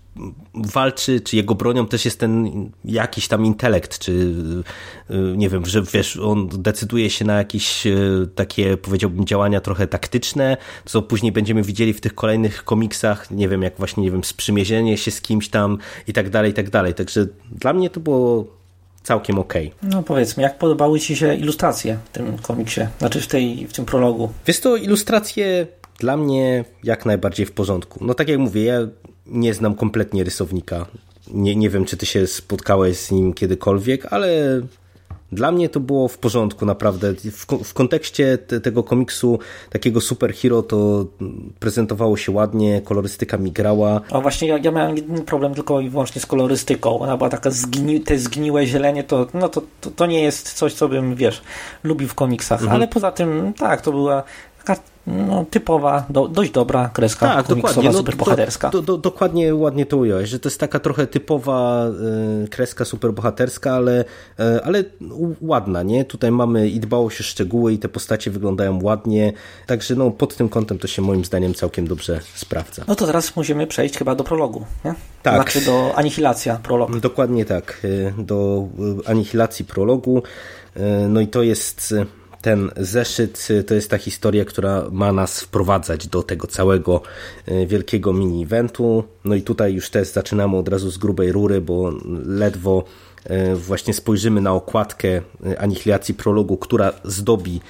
walczy, 0.54 1.20
czy 1.20 1.36
jego 1.36 1.54
bronią 1.54 1.86
też 1.86 2.04
jest 2.04 2.20
ten 2.20 2.50
jakiś 2.84 3.28
tam 3.28 3.46
intelekt, 3.46 3.98
czy 3.98 4.12
y, 4.12 5.36
nie 5.36 5.48
wiem, 5.48 5.66
że 5.66 5.82
wiesz, 5.82 6.16
on 6.16 6.48
decyduje 6.48 7.10
się 7.10 7.24
na 7.24 7.34
jakieś 7.34 7.86
y, 7.86 8.28
takie, 8.34 8.76
powiedziałbym, 8.76 9.26
działania 9.26 9.60
trochę 9.60 9.86
taktyczne, 9.86 10.56
co 10.84 11.02
później 11.02 11.32
będziemy 11.32 11.62
widzieli 11.62 11.92
w 11.92 12.00
tych 12.00 12.14
kolejnych 12.14 12.64
komiksach, 12.64 13.30
nie 13.30 13.48
wiem, 13.48 13.62
jak 13.62 13.78
właśnie, 13.78 14.02
nie 14.02 14.10
wiem, 14.10 14.24
sprzymierzenie 14.24 14.98
się 14.98 15.10
z 15.10 15.20
kimś 15.20 15.48
tam 15.48 15.78
i 16.06 16.12
tak 16.12 16.30
dalej, 16.30 16.50
i 16.50 16.54
tak 16.54 16.70
dalej. 16.70 16.94
Także 16.94 17.26
dla 17.52 17.72
mnie 17.72 17.90
to 17.90 18.00
było 18.00 18.63
całkiem 19.04 19.38
ok. 19.38 19.54
No 19.82 20.02
powiedzmy, 20.02 20.42
jak 20.42 20.58
podobały 20.58 21.00
Ci 21.00 21.16
się 21.16 21.34
ilustracje 21.34 21.98
w 22.04 22.08
tym 22.08 22.38
komiksie, 22.38 22.80
znaczy 22.98 23.20
w, 23.20 23.26
tej, 23.26 23.66
w 23.66 23.72
tym 23.72 23.84
prologu? 23.84 24.32
Wiesz 24.46 24.60
to, 24.60 24.76
ilustracje 24.76 25.66
dla 25.98 26.16
mnie 26.16 26.64
jak 26.84 27.06
najbardziej 27.06 27.46
w 27.46 27.52
porządku. 27.52 28.04
No 28.04 28.14
tak 28.14 28.28
jak 28.28 28.38
mówię, 28.38 28.64
ja 28.64 28.78
nie 29.26 29.54
znam 29.54 29.74
kompletnie 29.74 30.24
rysownika. 30.24 30.86
Nie, 31.28 31.56
nie 31.56 31.70
wiem, 31.70 31.84
czy 31.84 31.96
ty 31.96 32.06
się 32.06 32.26
spotkałeś 32.26 32.96
z 32.98 33.10
nim 33.10 33.34
kiedykolwiek, 33.34 34.12
ale 34.12 34.60
dla 35.34 35.52
mnie 35.52 35.68
to 35.68 35.80
było 35.80 36.08
w 36.08 36.18
porządku, 36.18 36.66
naprawdę. 36.66 37.14
W, 37.14 37.46
w 37.64 37.74
kontekście 37.74 38.38
te, 38.38 38.60
tego 38.60 38.82
komiksu, 38.82 39.38
takiego 39.70 40.00
superhero, 40.00 40.62
to 40.62 41.06
prezentowało 41.58 42.16
się 42.16 42.32
ładnie, 42.32 42.82
kolorystyka 42.84 43.38
mi 43.38 43.52
grała. 43.52 44.00
O 44.10 44.20
właśnie, 44.20 44.48
ja, 44.48 44.58
ja 44.62 44.70
miałem 44.70 44.96
jeden 44.96 45.22
problem 45.22 45.54
tylko 45.54 45.80
i 45.80 45.88
wyłącznie 45.88 46.20
z 46.20 46.26
kolorystyką. 46.26 46.98
Ona 46.98 47.16
była 47.16 47.30
taka, 47.30 47.50
zgni, 47.50 48.00
te 48.00 48.18
zgniłe 48.18 48.66
zielenie, 48.66 49.04
to, 49.04 49.26
no 49.34 49.48
to, 49.48 49.62
to, 49.80 49.90
to 49.90 50.06
nie 50.06 50.22
jest 50.22 50.52
coś, 50.52 50.74
co 50.74 50.88
bym, 50.88 51.14
wiesz, 51.14 51.42
lubił 51.84 52.08
w 52.08 52.14
komiksach. 52.14 52.60
Mhm. 52.60 52.76
Ale 52.76 52.88
poza 52.88 53.12
tym, 53.12 53.52
tak, 53.58 53.80
to 53.80 53.92
była 53.92 54.22
taka 54.64 54.82
no, 55.06 55.44
typowa, 55.50 56.06
do, 56.10 56.28
dość 56.28 56.50
dobra 56.50 56.88
kreska 56.88 57.26
tak, 57.26 57.46
dokładnie, 57.48 57.84
no, 57.84 57.92
superbohaterska. 57.92 58.70
Do, 58.70 58.82
do, 58.82 58.98
dokładnie 58.98 59.54
ładnie 59.54 59.86
to 59.86 59.96
ująłeś, 59.96 60.30
że 60.30 60.40
to 60.40 60.48
jest 60.48 60.60
taka 60.60 60.80
trochę 60.80 61.06
typowa 61.06 61.86
y, 62.44 62.48
kreska 62.48 62.84
superbohaterska, 62.84 63.72
ale, 63.72 64.04
y, 64.40 64.64
ale 64.64 64.84
ładna, 65.40 65.82
nie? 65.82 66.04
Tutaj 66.04 66.30
mamy 66.30 66.68
i 66.68 66.80
dbało 66.80 67.10
się 67.10 67.24
szczegóły 67.24 67.72
i 67.72 67.78
te 67.78 67.88
postacie 67.88 68.30
wyglądają 68.30 68.82
ładnie, 68.82 69.32
także 69.66 69.94
no, 69.94 70.10
pod 70.10 70.36
tym 70.36 70.48
kątem 70.48 70.78
to 70.78 70.86
się 70.86 71.02
moim 71.02 71.24
zdaniem 71.24 71.54
całkiem 71.54 71.86
dobrze 71.86 72.20
sprawdza. 72.34 72.84
No 72.88 72.94
to 72.94 73.06
teraz 73.06 73.36
musimy 73.36 73.66
przejść 73.66 73.98
chyba 73.98 74.14
do 74.14 74.24
prologu, 74.24 74.66
nie? 74.84 74.94
Tak. 75.22 75.34
Znaczy 75.34 75.60
do 75.66 75.92
anihilacja 75.96 76.56
prologu. 76.56 77.00
Dokładnie 77.00 77.44
tak, 77.44 77.86
do 78.18 78.68
anihilacji 79.06 79.64
prologu. 79.64 80.22
No 81.08 81.20
i 81.20 81.26
to 81.26 81.42
jest 81.42 81.94
ten 82.44 82.70
zeszyt 82.76 83.48
y, 83.50 83.64
to 83.64 83.74
jest 83.74 83.90
ta 83.90 83.98
historia, 83.98 84.44
która 84.44 84.84
ma 84.92 85.12
nas 85.12 85.40
wprowadzać 85.40 86.06
do 86.06 86.22
tego 86.22 86.46
całego 86.46 87.02
y, 87.48 87.66
wielkiego 87.66 88.12
mini-eventu. 88.12 89.04
No 89.24 89.34
i 89.34 89.42
tutaj 89.42 89.74
już 89.74 89.90
też 89.90 90.08
zaczynamy 90.08 90.56
od 90.56 90.68
razu 90.68 90.90
z 90.90 90.98
grubej 90.98 91.32
rury, 91.32 91.60
bo 91.60 91.92
ledwo 92.24 92.84
E, 92.84 93.03
właśnie 93.54 93.94
spojrzymy 93.94 94.40
na 94.40 94.52
okładkę 94.52 95.08
e, 95.08 95.60
anihilacji 95.60 96.14
prologu, 96.14 96.56
która 96.56 96.92
zdobi 97.04 97.60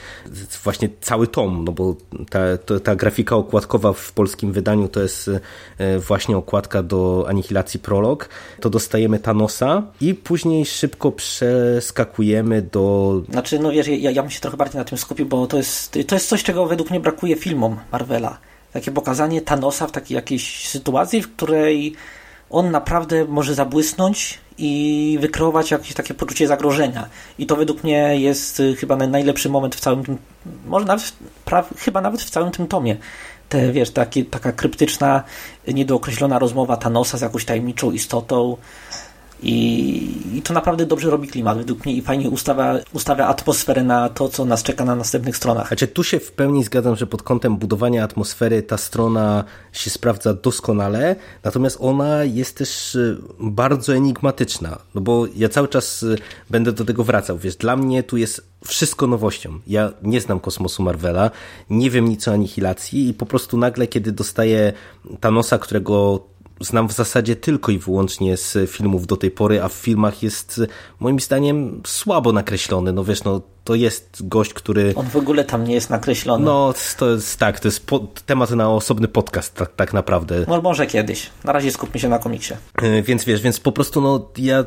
właśnie 0.65 0.89
cały 1.01 1.27
tom, 1.27 1.65
no 1.65 1.73
bo 1.73 1.97
ta, 2.31 2.41
ta 2.85 2.97
grafika 2.97 3.37
okładkowa 3.37 3.93
w 3.93 4.13
polskim 4.13 4.53
wydaniu 4.53 4.89
to 4.89 5.01
jest 5.01 5.31
e, 5.79 5.99
właśnie 5.99 6.37
okładka 6.37 6.83
do 6.83 7.25
anihilacji 7.29 7.81
prolog, 7.81 8.29
to 8.61 8.71
dostajemy 8.71 9.19
Thanosa 9.19 9.83
i 10.01 10.15
później 10.15 10.67
szybko 10.67 11.13
przeskakujemy 11.13 12.63
do... 12.63 13.23
Znaczy, 13.29 13.59
no 13.59 13.71
wiesz, 13.71 13.89
ja, 13.89 14.11
ja 14.11 14.23
bym 14.23 14.31
się 14.31 14.41
trochę 14.41 14.57
bardziej 14.57 14.79
na 14.79 14.85
tym 14.85 14.99
skupił, 14.99 15.27
bo 15.27 15.47
to 15.47 15.57
jest, 15.57 15.99
to 16.07 16.15
jest 16.15 16.29
coś, 16.29 16.43
czego 16.43 16.67
według 16.67 16.91
mnie 16.91 17.01
brakuje 17.01 17.37
filmom 17.37 17.77
Marvela. 17.93 18.39
Takie 18.73 18.91
pokazanie 18.91 19.43
Thanosa 19.43 19.87
w 19.87 19.93
takiej 19.93 20.15
jakiejś 20.15 20.69
sytuacji, 20.69 21.23
w 21.23 21.35
której 21.37 21.95
on 22.51 22.71
naprawdę 22.71 23.25
może 23.25 23.55
zabłysnąć 23.55 24.39
i 24.59 25.19
wykreować 25.21 25.71
jakieś 25.71 25.95
takie 25.95 26.15
poczucie 26.15 26.47
zagrożenia. 26.47 27.09
I 27.39 27.47
to 27.47 27.57
według 27.57 27.85
mnie 27.85 28.21
jest 28.21 28.61
y, 28.61 28.77
chyba 28.77 28.97
najlepszy 28.97 29.49
moment 29.49 29.75
w 29.75 29.81
całym 29.81 30.05
tym, 30.05 30.19
może 30.67 30.87
nawet, 30.87 31.13
pra, 31.45 31.65
chyba 31.79 32.01
nawet 32.01 32.23
w 32.23 32.31
całym 32.31 32.51
tym 32.51 32.67
tomie. 32.67 32.97
Te, 33.49 33.73
wiesz, 33.73 33.91
taka 34.31 34.53
kryptyczna, 34.53 35.23
niedookreślona 35.69 36.39
rozmowa 36.39 36.77
Thanosa 36.77 37.19
z 37.19 37.21
jakąś 37.21 37.45
tajemniczą 37.45 37.91
istotą, 37.91 38.57
i, 39.43 40.37
I, 40.37 40.43
to 40.43 40.55
naprawdę 40.55 40.87
dobrze 40.87 41.11
robi 41.11 41.29
klimat 41.29 41.59
według 41.59 41.85
mnie 41.85 41.95
i 41.95 42.03
fajnie 42.03 42.31
ustawia, 42.31 42.79
ustawia 42.93 43.27
atmosferę 43.27 43.85
na 43.85 44.09
to, 44.09 44.29
co 44.29 44.45
nas 44.45 44.63
czeka 44.63 44.85
na 44.85 44.97
następnych 44.97 45.37
stronach. 45.37 45.69
Znaczy, 45.69 45.89
tu 45.89 46.05
się 46.05 46.21
w 46.21 46.33
pełni 46.33 46.65
zgadzam, 46.65 46.97
że 46.97 47.07
pod 47.07 47.23
kątem 47.23 47.57
budowania 47.57 48.05
atmosfery 48.05 48.63
ta 48.63 48.77
strona 48.77 49.45
się 49.73 49.91
sprawdza 49.91 50.35
doskonale, 50.35 51.17
natomiast 51.45 51.77
ona 51.81 52.25
jest 52.25 52.57
też 52.57 52.95
y, 52.95 53.19
bardzo 53.41 53.95
enigmatyczna, 53.95 54.79
no 54.95 55.01
bo 55.01 55.27
ja 55.37 55.49
cały 55.49 55.69
czas 55.69 56.03
y, 56.03 56.17
będę 56.51 56.73
do 56.73 56.85
tego 56.85 57.05
wracał. 57.05 57.39
Wiesz, 57.39 57.57
dla 57.57 57.77
mnie 57.77 58.03
tu 58.03 58.17
jest 58.17 58.47
wszystko 58.67 59.07
nowością. 59.07 59.61
Ja 59.67 59.93
nie 60.03 60.21
znam 60.21 60.41
kosmosu 60.41 60.83
Marvela, 60.83 61.31
nie 61.71 61.91
wiem 61.91 62.09
nic 62.09 62.29
o 62.29 62.33
anihilacji 62.33 63.09
i 63.09 63.15
po 63.15 63.27
prostu 63.27 63.57
nagle, 63.57 63.87
kiedy 63.87 64.13
dostaję 64.13 64.73
Thanosa, 65.21 65.59
którego 65.59 66.21
znam 66.61 66.89
w 66.89 66.93
zasadzie 66.93 67.37
tylko 67.37 67.73
i 67.73 67.79
wyłącznie 67.79 68.37
z 68.37 68.71
filmów 68.71 69.07
do 69.07 69.17
tej 69.17 69.31
pory, 69.31 69.63
a 69.63 69.69
w 69.69 69.73
filmach 69.73 70.23
jest 70.23 70.61
moim 71.01 71.21
zdaniem 71.21 71.83
słabo 71.87 72.33
nakreślony. 72.33 72.93
No 72.93 73.05
wiesz, 73.05 73.25
no 73.25 73.41
to 73.65 73.75
jest 73.75 74.29
gość, 74.29 74.55
który... 74.55 74.93
On 74.97 75.07
w 75.07 75.17
ogóle 75.17 75.45
tam 75.45 75.65
nie 75.65 75.75
jest 75.75 75.91
nakreślony. 75.91 76.45
No, 76.45 76.75
to 76.99 77.11
jest 77.11 77.39
tak, 77.39 77.61
to 77.61 77.69
jest 77.69 77.87
po, 77.87 77.99
temat 78.27 78.51
na 78.51 78.71
osobny 78.71 79.09
podcast, 79.09 79.55
tak, 79.55 79.75
tak 79.77 79.93
naprawdę. 79.93 80.45
No, 80.49 80.63
może 80.63 80.87
kiedyś. 80.87 81.31
Na 81.45 81.53
razie 81.53 81.73
skupmy 81.73 82.01
się 82.01 82.09
na 82.09 82.19
komiksie. 82.19 82.55
Yy, 82.83 83.03
więc 83.03 83.25
wiesz, 83.25 83.41
więc 83.41 83.61
po 83.61 83.73
prostu 83.73 84.01
no, 84.01 84.29
ja 84.39 84.65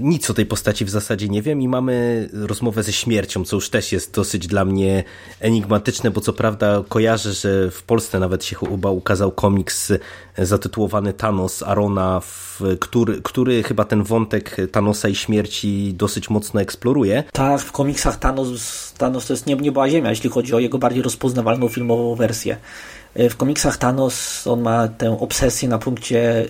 nic 0.00 0.30
o 0.30 0.34
tej 0.34 0.46
postaci 0.46 0.84
w 0.84 0.90
zasadzie 0.90 1.28
nie 1.28 1.42
wiem 1.42 1.62
i 1.62 1.68
mamy 1.68 2.28
rozmowę 2.32 2.82
ze 2.82 2.92
śmiercią, 2.92 3.44
co 3.44 3.56
już 3.56 3.70
też 3.70 3.92
jest 3.92 4.14
dosyć 4.14 4.46
dla 4.46 4.64
mnie 4.64 5.04
enigmatyczne, 5.40 6.10
bo 6.10 6.20
co 6.20 6.32
prawda 6.32 6.82
kojarzę, 6.88 7.32
że 7.32 7.70
w 7.70 7.82
Polsce 7.82 8.18
nawet 8.18 8.44
się 8.44 8.56
chyba 8.56 8.90
ukazał 8.90 9.32
komiks 9.32 9.92
zatytułowany 10.38 11.12
Thanos 11.12 11.62
Arona, 11.62 12.20
w, 12.20 12.60
który, 12.80 13.22
który 13.22 13.62
chyba 13.62 13.84
ten 13.84 14.02
wątek 14.02 14.56
Thanosa 14.72 15.08
i 15.08 15.14
śmierci 15.14 15.94
dosyć 15.94 16.30
mocno 16.30 16.60
eksploruje. 16.60 17.24
Tak, 17.32 17.60
w 17.60 17.72
komiksach 17.72 18.18
Thanos, 18.30 18.92
Thanos 18.98 19.26
to 19.26 19.32
jest 19.32 19.46
nie, 19.46 19.56
nie 19.56 19.72
była 19.72 19.88
ziemia, 19.88 20.10
jeśli 20.10 20.30
chodzi 20.30 20.54
o 20.54 20.58
jego 20.58 20.78
bardziej 20.78 21.02
rozpoznawalną 21.02 21.68
filmową 21.68 22.14
wersję. 22.14 22.56
E, 23.14 23.30
w 23.30 23.36
komiksach 23.36 23.76
Thanos 23.76 24.46
on 24.46 24.60
ma 24.60 24.88
tę 24.88 25.20
obsesję 25.20 25.68
na 25.68 25.78
punkcie 25.78 26.46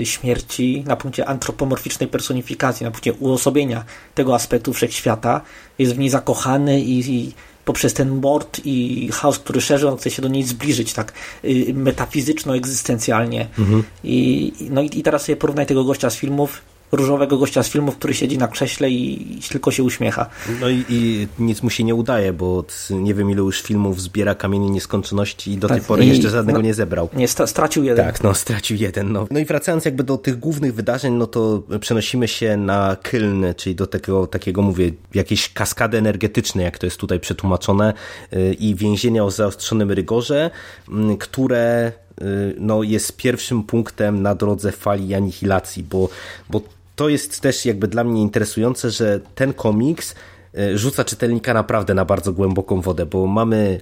y, 0.00 0.06
śmierci, 0.06 0.84
na 0.86 0.96
punkcie 0.96 1.26
antropomorficznej 1.26 2.08
personifikacji, 2.08 2.84
na 2.84 2.90
punkcie 2.90 3.12
uosobienia 3.12 3.84
tego 4.14 4.34
aspektu 4.34 4.72
wszechświata. 4.72 5.40
Jest 5.78 5.94
w 5.94 5.98
niej 5.98 6.10
zakochany 6.10 6.80
i, 6.80 7.10
i 7.10 7.32
poprzez 7.64 7.94
ten 7.94 8.20
mord 8.20 8.60
i 8.64 9.08
chaos, 9.12 9.38
który 9.38 9.60
szerzy, 9.60 9.88
on 9.88 9.96
chce 9.96 10.10
się 10.10 10.22
do 10.22 10.28
niej 10.28 10.42
zbliżyć 10.42 10.92
tak 10.92 11.12
y, 11.44 11.74
metafizyczno-egzystencjalnie. 11.74 13.46
Mhm. 13.58 13.82
I, 14.04 14.52
no 14.70 14.82
i, 14.82 14.98
i 14.98 15.02
teraz 15.02 15.22
sobie 15.22 15.36
porównaj 15.36 15.66
tego 15.66 15.84
gościa 15.84 16.10
z 16.10 16.16
filmów 16.16 16.71
różowego 16.92 17.38
gościa 17.38 17.62
z 17.62 17.68
filmów, 17.68 17.96
który 17.96 18.14
siedzi 18.14 18.38
na 18.38 18.48
krześle 18.48 18.90
i, 18.90 19.38
i 19.38 19.42
tylko 19.42 19.70
się 19.70 19.82
uśmiecha. 19.82 20.26
No 20.60 20.68
i, 20.68 20.84
i, 20.88 21.28
nic 21.38 21.62
mu 21.62 21.70
się 21.70 21.84
nie 21.84 21.94
udaje, 21.94 22.32
bo 22.32 22.64
nie 22.90 23.14
wiem 23.14 23.30
ile 23.30 23.40
już 23.40 23.62
filmów 23.62 24.00
zbiera 24.00 24.34
Kamienie 24.34 24.70
Nieskończoności 24.70 25.52
i 25.52 25.58
do 25.58 25.68
Tak, 25.68 25.78
tej 25.78 25.86
pory 25.86 26.06
jeszcze 26.06 26.30
żadnego 26.30 26.58
no, 26.58 26.64
nie 26.64 26.74
zebrał. 26.74 27.08
Nie, 27.14 27.28
stracił 27.28 27.84
jeden. 27.84 28.06
Tak, 28.06 28.22
no 28.22 28.34
stracił 28.34 28.76
jeden. 28.76 29.12
No. 29.12 29.26
no 29.30 29.38
i 29.38 29.44
wracając 29.44 29.84
jakby 29.84 30.04
do 30.04 30.18
tych 30.18 30.38
głównych 30.38 30.74
wydarzeń, 30.74 31.14
no 31.14 31.26
to 31.26 31.62
przenosimy 31.80 32.28
się 32.28 32.56
na 32.56 32.96
Kyln, 33.02 33.44
czyli 33.56 33.74
do 33.74 33.86
takiego, 33.86 34.26
takiego 34.26 34.62
mówię, 34.62 34.92
jakiejś 35.14 35.52
kaskady 35.52 35.98
energetycznej, 35.98 36.64
jak 36.64 36.78
to 36.78 36.86
jest 36.86 36.96
tutaj 36.96 37.20
przetłumaczone, 37.20 37.92
yy, 38.32 38.54
i 38.54 38.74
więzienia 38.74 39.24
o 39.24 39.30
zaostrzonym 39.30 39.90
rygorze, 39.90 40.50
mm, 40.88 41.16
które 41.16 41.92
yy, 42.20 42.56
no, 42.58 42.82
jest 42.82 43.16
pierwszym 43.16 43.62
punktem 43.62 44.22
na 44.22 44.34
drodze 44.34 44.72
fali 44.72 45.14
anihilacji, 45.14 45.82
bo, 45.82 46.08
bo 46.50 46.60
to 46.96 47.08
jest 47.08 47.40
też 47.40 47.66
jakby 47.66 47.88
dla 47.88 48.04
mnie 48.04 48.22
interesujące, 48.22 48.90
że 48.90 49.20
ten 49.34 49.52
komiks 49.52 50.14
y, 50.58 50.78
rzuca 50.78 51.04
czytelnika 51.04 51.54
naprawdę 51.54 51.94
na 51.94 52.04
bardzo 52.04 52.32
głęboką 52.32 52.80
wodę, 52.80 53.06
bo 53.06 53.26
mamy 53.26 53.80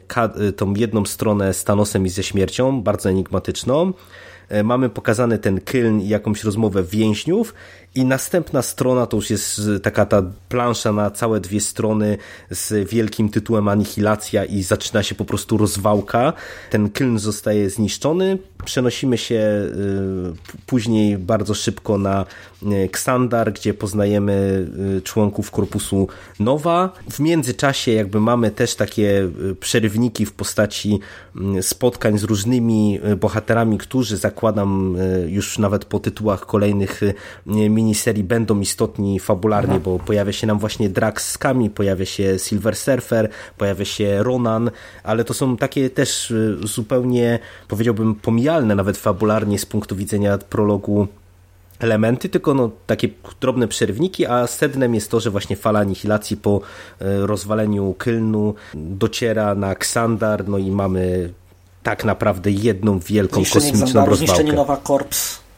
y, 0.49 0.53
tą 0.53 0.75
jedną 0.75 1.05
stronę 1.05 1.55
z 1.55 1.65
Thanosem 1.65 2.07
i 2.07 2.09
ze 2.09 2.23
śmiercią, 2.23 2.83
bardzo 2.83 3.11
enigmatyczną, 3.11 3.93
y, 4.53 4.65
mamy 4.65 4.89
pokazany 4.89 5.39
ten 5.39 5.61
Kyln 5.61 6.01
i 6.01 6.09
jakąś 6.09 6.45
rozmowę 6.45 6.83
więźniów 6.83 7.55
i 7.95 8.05
następna 8.05 8.63
strona 8.63 9.07
to 9.07 9.17
już 9.17 9.31
jest 9.31 9.59
y, 9.59 9.81
taka 9.81 10.07
ta 10.07 10.23
plansza 10.49 10.93
na 10.93 11.11
całe 11.11 11.41
dwie 11.41 11.61
strony 11.61 12.19
z 12.51 12.89
wielkim 12.91 13.29
tytułem 13.29 13.69
Anihilacja 13.69 14.45
i 14.45 14.63
zaczyna 14.63 15.03
się 15.03 15.15
po 15.15 15.25
prostu 15.25 15.57
rozwałka. 15.57 16.33
Ten 16.71 16.91
Kyln 16.91 17.19
zostaje 17.19 17.71
zniszczony, 17.71 18.39
przenosimy 18.65 19.19
się 19.19 19.41
p- 20.47 20.59
później 20.67 21.19
bardzo 21.19 21.55
szybko 21.55 21.99
na 21.99 22.25
Ksandar, 22.93 23.53
gdzie 23.53 23.75
poznajemy 23.75 24.67
członków 25.05 25.51
korpusu 25.51 26.09
Nowa. 26.41 26.93
W 27.11 27.21
międzyczasie 27.21 27.93
jakby 27.93 28.21
mamy 28.21 28.51
też 28.51 28.75
takie 28.75 29.29
przerywniki 29.61 30.27
w 30.27 30.33
postaci 30.33 31.01
spotkań 31.61 32.19
z 32.19 32.23
różnymi 32.23 33.01
bohaterami, 33.21 33.79
którzy 33.79 34.17
zakładam 34.17 34.97
już 35.29 35.59
nawet 35.59 35.85
po 35.85 36.01
tytułach 36.01 36.47
kolejnych 36.47 37.03
y, 37.03 37.15
miniserii 37.81 38.25
będą 38.25 38.61
istotni 38.61 39.21
fabularnie, 39.21 39.81
bo 39.81 39.99
pojawia 39.99 40.33
się 40.33 40.47
nam 40.47 40.59
właśnie 40.59 40.89
Drax 40.89 41.31
z 41.31 41.39
Kami, 41.39 41.71
pojawia 41.71 42.07
się 42.07 42.39
Silver 42.39 42.77
Surfer, 42.77 43.29
pojawia 43.59 43.85
się 43.85 44.23
Ronan, 44.23 44.71
ale 45.03 45.25
to 45.25 45.35
są 45.35 45.57
takie 45.57 45.91
też 45.91 46.31
y, 46.31 46.59
zupełnie 46.63 47.39
powiedziałbym 47.69 48.15
pomijalne 48.15 48.75
nawet 48.75 48.97
fabularnie 48.97 49.59
z 49.59 49.67
punktu 49.67 49.97
widzenia 49.97 50.39
prologu 50.39 51.09
elementy, 51.79 52.29
tylko 52.29 52.55
no, 52.55 52.71
takie 52.87 53.09
drobne 53.41 53.69
przerwniki, 53.69 54.27
a 54.27 54.47
sednem 54.47 54.95
jest 54.95 55.11
to, 55.11 55.21
że 55.21 55.31
właśnie 55.31 55.57
fala 55.57 55.81
anihilacji 55.81 56.37
po 56.37 56.61
e, 57.01 57.27
rozwaleniu 57.27 57.95
Kylnu 57.99 58.55
dociera 58.75 59.55
na 59.55 59.75
Ksandar, 59.75 60.49
no 60.49 60.59
i 60.59 60.71
mamy 60.71 61.33
tak 61.83 62.05
naprawdę 62.05 62.51
jedną 62.51 62.99
wielką 62.99 63.37
Zniszczenie 63.37 63.65
kosmiczną 63.65 63.87
Xandaru, 63.87 64.17
zniszczenie 64.17 64.53
rozwałkę. 64.53 64.73
Nowa 64.73 64.77
Korps. 64.77 65.50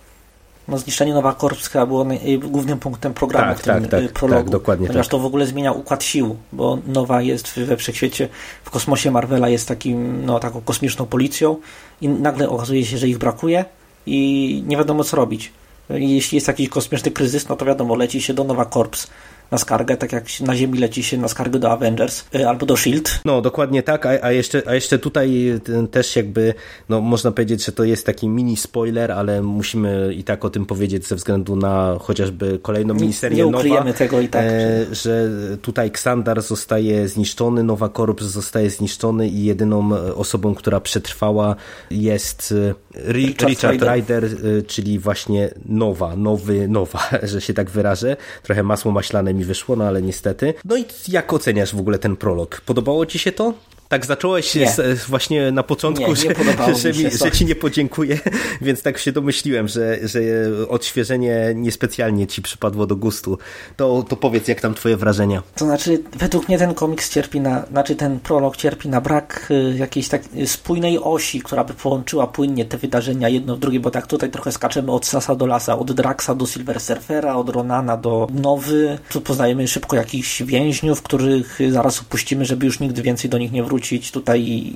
No, 0.68 0.78
zniszczenie 0.78 1.14
Nowa 1.14 1.32
Korps 1.34 1.66
chyba 1.68 1.86
było 1.86 2.06
y, 2.12 2.38
głównym 2.38 2.78
punktem 2.78 3.14
programu 3.14 3.48
Tak, 3.48 3.58
w 3.58 3.62
tym 3.62 3.74
tak, 3.74 3.90
tak, 3.90 4.02
y, 4.02 4.08
prologu. 4.08 4.40
tak, 4.42 4.50
dokładnie 4.50 4.86
ponieważ 4.86 5.06
tak. 5.06 5.10
to 5.10 5.18
w 5.18 5.24
ogóle 5.24 5.46
zmienia 5.46 5.72
układ 5.72 6.04
sił, 6.04 6.36
bo 6.52 6.78
Nowa 6.86 7.22
jest 7.22 7.58
we 7.58 7.76
wszechświecie, 7.76 8.28
w 8.64 8.70
kosmosie 8.70 9.10
Marvela 9.10 9.48
jest 9.48 9.68
takim, 9.68 10.26
no, 10.26 10.40
taką 10.40 10.60
kosmiczną 10.60 11.06
policją 11.06 11.56
i 12.00 12.08
nagle 12.08 12.48
okazuje 12.48 12.84
się, 12.84 12.98
że 12.98 13.08
ich 13.08 13.18
brakuje 13.18 13.64
i 14.06 14.62
nie 14.66 14.76
wiadomo 14.76 15.04
co 15.04 15.16
robić. 15.16 15.52
Jeśli 15.90 16.36
jest 16.36 16.48
jakiś 16.48 16.68
kosmiczny 16.68 17.10
kryzys, 17.10 17.48
no 17.48 17.56
to 17.56 17.64
wiadomo, 17.64 17.94
leci 17.94 18.22
się 18.22 18.34
do 18.34 18.44
Nowa 18.44 18.64
Korps 18.64 19.06
na 19.52 19.58
skargę, 19.58 19.96
tak 19.96 20.12
jak 20.12 20.24
na 20.40 20.56
Ziemi 20.56 20.78
leci 20.78 21.02
się 21.02 21.18
na 21.18 21.28
skargę 21.28 21.58
do 21.58 21.70
Avengers 21.70 22.24
y, 22.34 22.48
albo 22.48 22.66
do 22.66 22.76
SHIELD. 22.76 23.20
No, 23.24 23.42
dokładnie 23.42 23.82
tak, 23.82 24.06
a, 24.06 24.08
a, 24.22 24.32
jeszcze, 24.32 24.62
a 24.66 24.74
jeszcze 24.74 24.98
tutaj 24.98 25.60
ten, 25.64 25.88
też 25.88 26.16
jakby, 26.16 26.54
no 26.88 27.00
można 27.00 27.32
powiedzieć, 27.32 27.64
że 27.64 27.72
to 27.72 27.84
jest 27.84 28.06
taki 28.06 28.28
mini 28.28 28.56
spoiler, 28.56 29.12
ale 29.12 29.42
musimy 29.42 30.14
i 30.14 30.24
tak 30.24 30.44
o 30.44 30.50
tym 30.50 30.66
powiedzieć 30.66 31.06
ze 31.06 31.16
względu 31.16 31.56
na 31.56 31.96
chociażby 32.00 32.58
kolejną 32.62 32.94
miniserię 32.94 33.36
nie 33.36 33.46
ukryjemy 33.46 33.94
tego 33.94 34.20
i 34.20 34.28
tak, 34.28 34.44
e, 34.44 34.94
że 34.94 35.28
tutaj 35.62 35.90
Ksandar 35.90 36.42
zostaje 36.42 37.08
zniszczony, 37.08 37.62
Nowa 37.62 37.88
Korps 37.88 38.24
zostaje 38.24 38.70
zniszczony 38.70 39.28
i 39.28 39.44
jedyną 39.44 39.96
e, 39.96 40.14
osobą, 40.14 40.54
która 40.54 40.80
przetrwała 40.80 41.56
jest 41.90 42.54
e, 42.96 43.10
Ri- 43.12 43.26
Richard 43.26 43.50
Richard. 43.50 43.96
Rider, 43.96 44.24
e, 44.24 44.62
czyli 44.62 44.98
właśnie 44.98 45.50
Nowa, 45.66 46.16
nowy 46.16 46.68
Nowa, 46.68 47.10
że 47.22 47.40
się 47.40 47.54
tak 47.54 47.70
wyrażę. 47.70 48.16
Trochę 48.42 48.62
masło 48.62 48.92
maślane 48.92 49.34
mi 49.34 49.41
wyszło, 49.44 49.76
no 49.76 49.84
ale 49.84 50.02
niestety. 50.02 50.54
No 50.64 50.76
i 50.76 50.84
jak 51.08 51.32
oceniasz 51.32 51.74
w 51.74 51.80
ogóle 51.80 51.98
ten 51.98 52.16
prolog? 52.16 52.60
Podobało 52.60 53.06
ci 53.06 53.18
się 53.18 53.32
to? 53.32 53.54
Tak 53.92 54.06
zacząłeś 54.06 54.52
z, 54.52 55.04
właśnie 55.04 55.50
na 55.50 55.62
początku, 55.62 56.02
Nie, 56.02 56.08
nie 56.08 56.74
że, 56.74 56.92
mi 56.92 57.10
że 57.10 57.30
ci 57.30 57.46
nie 57.46 57.54
podziękuję, 57.54 58.18
więc 58.60 58.82
tak 58.82 58.98
się 58.98 59.12
domyśliłem, 59.12 59.68
że, 59.68 59.98
że 60.08 60.20
odświeżenie 60.68 61.52
niespecjalnie 61.54 62.26
ci 62.26 62.42
przypadło 62.42 62.86
do 62.86 62.96
gustu. 62.96 63.38
To, 63.76 64.04
to 64.08 64.16
powiedz, 64.16 64.48
jak 64.48 64.60
tam 64.60 64.74
twoje 64.74 64.96
wrażenia? 64.96 65.42
To 65.54 65.64
znaczy, 65.64 66.02
według 66.16 66.48
mnie 66.48 66.58
ten 66.58 66.74
komiks 66.74 67.10
cierpi 67.10 67.40
na, 67.40 67.66
znaczy 67.70 67.96
ten 67.96 68.20
prolog 68.20 68.56
cierpi 68.56 68.88
na 68.88 69.00
brak 69.00 69.48
y, 69.50 69.76
jakiejś 69.78 70.08
tak 70.08 70.22
y, 70.36 70.46
spójnej 70.46 70.98
osi, 70.98 71.40
która 71.40 71.64
by 71.64 71.74
połączyła 71.74 72.26
płynnie 72.26 72.64
te 72.64 72.78
wydarzenia 72.78 73.28
jedno 73.28 73.56
w 73.56 73.58
drugie, 73.58 73.80
bo 73.80 73.90
tak 73.90 74.06
tutaj 74.06 74.30
trochę 74.30 74.52
skaczemy 74.52 74.92
od 74.92 75.06
Sasa 75.06 75.34
do 75.34 75.46
Lasa, 75.46 75.78
od 75.78 75.92
Draxa 75.92 76.34
do 76.36 76.46
Silver 76.46 76.80
Surfera, 76.80 77.34
od 77.34 77.48
Ronana 77.48 77.96
do 77.96 78.26
Nowy. 78.34 78.98
Tu 79.10 79.20
poznajemy 79.20 79.68
szybko 79.68 79.96
jakichś 79.96 80.42
więźniów, 80.42 81.02
których 81.02 81.58
zaraz 81.70 82.02
upuścimy, 82.02 82.44
żeby 82.44 82.66
już 82.66 82.80
nigdy 82.80 83.02
więcej 83.02 83.30
do 83.30 83.38
nich 83.38 83.52
nie 83.52 83.62
wrócić. 83.62 83.81
Tutaj 84.12 84.72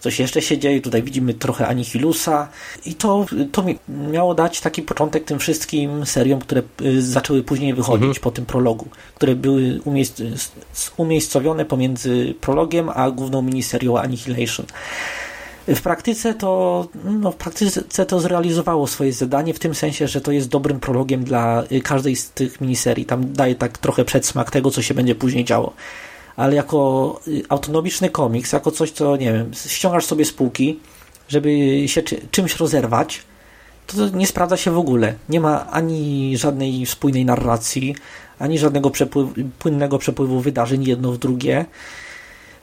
coś 0.00 0.18
jeszcze 0.18 0.42
się 0.42 0.58
dzieje, 0.58 0.80
tutaj 0.80 1.02
widzimy 1.02 1.34
trochę 1.34 1.66
Anihilusa 1.66 2.48
i 2.86 2.94
to, 2.94 3.26
to 3.52 3.62
mi 3.62 3.78
miało 3.88 4.34
dać 4.34 4.60
taki 4.60 4.82
początek 4.82 5.24
tym 5.24 5.38
wszystkim 5.38 6.06
seriom, 6.06 6.40
które 6.40 6.62
y, 6.82 7.02
zaczęły 7.02 7.42
później 7.42 7.74
wychodzić 7.74 8.18
po 8.18 8.30
tym 8.30 8.46
prologu, 8.46 8.86
które 9.14 9.34
były 9.34 9.80
umiejsc 9.84 10.22
umiejscowione 10.96 11.64
pomiędzy 11.64 12.34
prologiem 12.40 12.88
a 12.94 13.10
główną 13.10 13.42
miniserią 13.42 13.98
Annihilation. 13.98 14.66
W 15.68 15.80
praktyce 15.80 16.34
to, 16.34 16.88
no, 17.04 17.32
w 17.32 17.36
praktyce 17.36 18.06
to 18.06 18.20
zrealizowało 18.20 18.86
swoje 18.86 19.12
zadanie 19.12 19.54
w 19.54 19.58
tym 19.58 19.74
sensie, 19.74 20.08
że 20.08 20.20
to 20.20 20.32
jest 20.32 20.48
dobrym 20.48 20.80
prologiem 20.80 21.24
dla 21.24 21.64
y, 21.72 21.80
każdej 21.80 22.16
z 22.16 22.30
tych 22.30 22.60
miniserii. 22.60 23.04
Tam 23.04 23.32
daje 23.32 23.54
tak 23.54 23.78
trochę 23.78 24.04
przedsmak 24.04 24.50
tego, 24.50 24.70
co 24.70 24.82
się 24.82 24.94
będzie 24.94 25.14
później 25.14 25.44
działo. 25.44 25.72
Ale 26.36 26.54
jako 26.54 27.20
y, 27.28 27.42
autonomiczny 27.48 28.10
komiks, 28.10 28.52
jako 28.52 28.70
coś, 28.70 28.90
co 28.90 29.16
nie 29.16 29.32
wiem, 29.32 29.50
ściągasz 29.66 30.04
sobie 30.04 30.24
z 30.24 30.32
półki, 30.32 30.78
żeby 31.28 31.82
się 31.88 32.02
czy, 32.02 32.20
czymś 32.30 32.56
rozerwać, 32.56 33.22
to, 33.86 33.96
to 33.96 34.16
nie 34.16 34.26
sprawdza 34.26 34.56
się 34.56 34.70
w 34.70 34.78
ogóle. 34.78 35.14
Nie 35.28 35.40
ma 35.40 35.66
ani 35.70 36.36
żadnej 36.36 36.86
spójnej 36.86 37.24
narracji, 37.24 37.94
ani 38.38 38.58
żadnego 38.58 38.90
przepływ, 38.90 39.28
płynnego 39.58 39.98
przepływu 39.98 40.40
wydarzeń 40.40 40.84
jedno 40.84 41.12
w 41.12 41.18
drugie. 41.18 41.64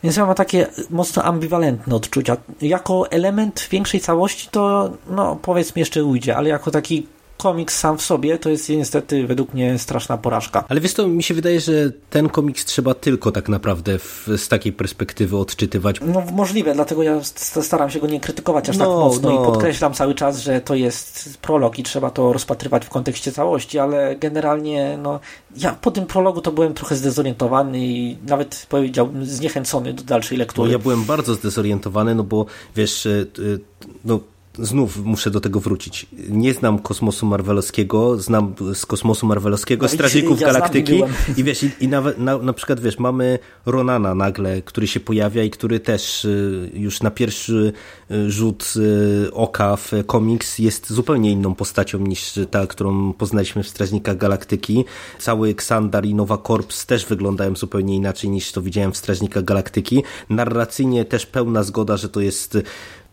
Więc 0.03 0.15
ja 0.15 0.25
mam 0.25 0.35
takie 0.35 0.67
mocno 0.89 1.23
ambiwalentne 1.23 1.95
odczucia. 1.95 2.37
Jako 2.61 3.11
element 3.11 3.67
większej 3.71 3.99
całości 3.99 4.47
to, 4.51 4.91
no 5.09 5.35
powiedzmy 5.41 5.79
jeszcze 5.79 6.05
ujdzie, 6.05 6.37
ale 6.37 6.49
jako 6.49 6.71
taki 6.71 7.07
komiks 7.37 7.79
sam 7.79 7.97
w 7.97 8.01
sobie 8.01 8.37
to 8.37 8.49
jest 8.49 8.69
niestety 8.69 9.27
według 9.27 9.53
mnie 9.53 9.79
straszna 9.79 10.17
porażka. 10.17 10.63
Ale 10.69 10.81
wiesz 10.81 10.93
to 10.93 11.07
mi 11.07 11.23
się 11.23 11.33
wydaje, 11.33 11.59
że 11.59 11.71
ten 12.09 12.29
komiks 12.29 12.65
trzeba 12.65 12.93
tylko 12.93 13.31
tak 13.31 13.49
naprawdę 13.49 13.99
w, 13.99 14.27
z 14.37 14.47
takiej 14.47 14.73
perspektywy 14.73 15.37
odczytywać. 15.37 15.95
No 16.01 16.23
możliwe, 16.31 16.73
dlatego 16.73 17.03
ja 17.03 17.23
st- 17.23 17.63
staram 17.65 17.89
się 17.89 17.99
go 17.99 18.07
nie 18.07 18.19
krytykować 18.19 18.69
aż 18.69 18.77
tak 18.77 18.87
No, 18.87 18.99
mocno 18.99 19.29
no. 19.29 19.41
i 19.41 19.45
podkreślam 19.45 19.93
cały 19.93 20.15
czas, 20.15 20.39
że 20.39 20.61
to 20.61 20.75
jest 20.75 21.37
prolog 21.41 21.79
i 21.79 21.83
trzeba 21.83 22.09
to 22.09 22.33
rozpatrywać 22.33 22.85
w 22.85 22.89
kontekście 22.89 23.31
całości, 23.31 23.79
ale 23.79 24.15
generalnie 24.15 24.99
no, 25.03 25.19
ja 25.57 25.71
po 25.81 25.91
tym 25.91 26.05
prologu 26.05 26.41
to 26.41 26.51
byłem 26.51 26.73
trochę 26.73 26.95
zdezorientowany 26.95 27.79
i 27.87 28.17
nawet 28.27 28.65
powiedziałbym 28.69 29.25
zniechęcony 29.25 29.93
do 29.93 30.03
dalszej 30.03 30.37
No, 30.37 30.41
lektury. 30.41 30.71
ja 30.71 30.79
byłem 30.79 31.03
bardzo 31.03 31.33
zdezorientowany, 31.33 32.15
no 32.15 32.23
bo 32.23 32.45
wiesz, 32.75 33.05
y, 33.05 33.27
y, 33.39 33.59
no, 34.05 34.19
znów 34.59 35.05
muszę 35.05 35.31
do 35.31 35.41
tego 35.41 35.59
wrócić. 35.59 36.05
Nie 36.29 36.53
znam 36.53 36.79
kosmosu 36.79 37.25
marvelowskiego, 37.25 38.17
znam 38.17 38.53
z 38.73 38.85
kosmosu 38.85 39.25
marvelowskiego 39.27 39.83
No, 39.83 39.89
Strażników 39.89 40.41
ja 40.41 40.47
Galaktyki 40.47 41.03
i 41.37 41.43
wiesz, 41.43 41.63
i, 41.63 41.71
i 41.79 41.87
nawet 41.87 42.17
na, 42.17 42.37
na 42.37 42.53
przykład 42.53 42.79
wiesz, 42.79 42.99
mamy 42.99 43.39
Ronana 43.65 44.15
nagle, 44.15 44.61
który 44.61 44.87
się 44.87 44.99
pojawia 44.99 45.43
i 45.43 45.49
który 45.49 45.79
też 45.79 46.25
y, 46.25 46.71
już 46.73 47.01
na 47.01 47.11
pierwszy 47.11 47.73
y, 48.11 48.31
rzut 48.31 48.73
y, 48.75 49.33
oka 49.33 49.75
w 49.75 49.91
komiks 50.05 50.59
jest 50.59 50.93
zupełnie 50.93 51.31
inną 51.31 51.55
postacią 51.55 51.99
niż 51.99 52.39
ta, 52.51 52.67
którą 52.67 53.13
poznaliśmy 53.13 53.63
w 53.63 53.69
Strażnikach 53.69 54.17
Galaktyki. 54.17 54.85
Cały 55.19 55.49
Xandar 55.49 56.05
i 56.05 56.15
Nowa 56.15 56.37
Korps 56.37 56.85
też 56.85 57.05
wyglądają 57.05 57.55
zupełnie 57.55 57.95
inaczej 57.95 58.29
niż 58.29 58.51
to 58.51 58.61
widziałem 58.61 58.91
w 58.91 58.97
Strażnikach 58.97 59.43
Galaktyki. 59.43 60.03
Narracyjnie 60.29 61.05
też 61.05 61.25
pełna 61.25 61.63
zgoda, 61.63 61.97
że 61.97 62.09
to 62.09 62.21
jest 62.21 62.57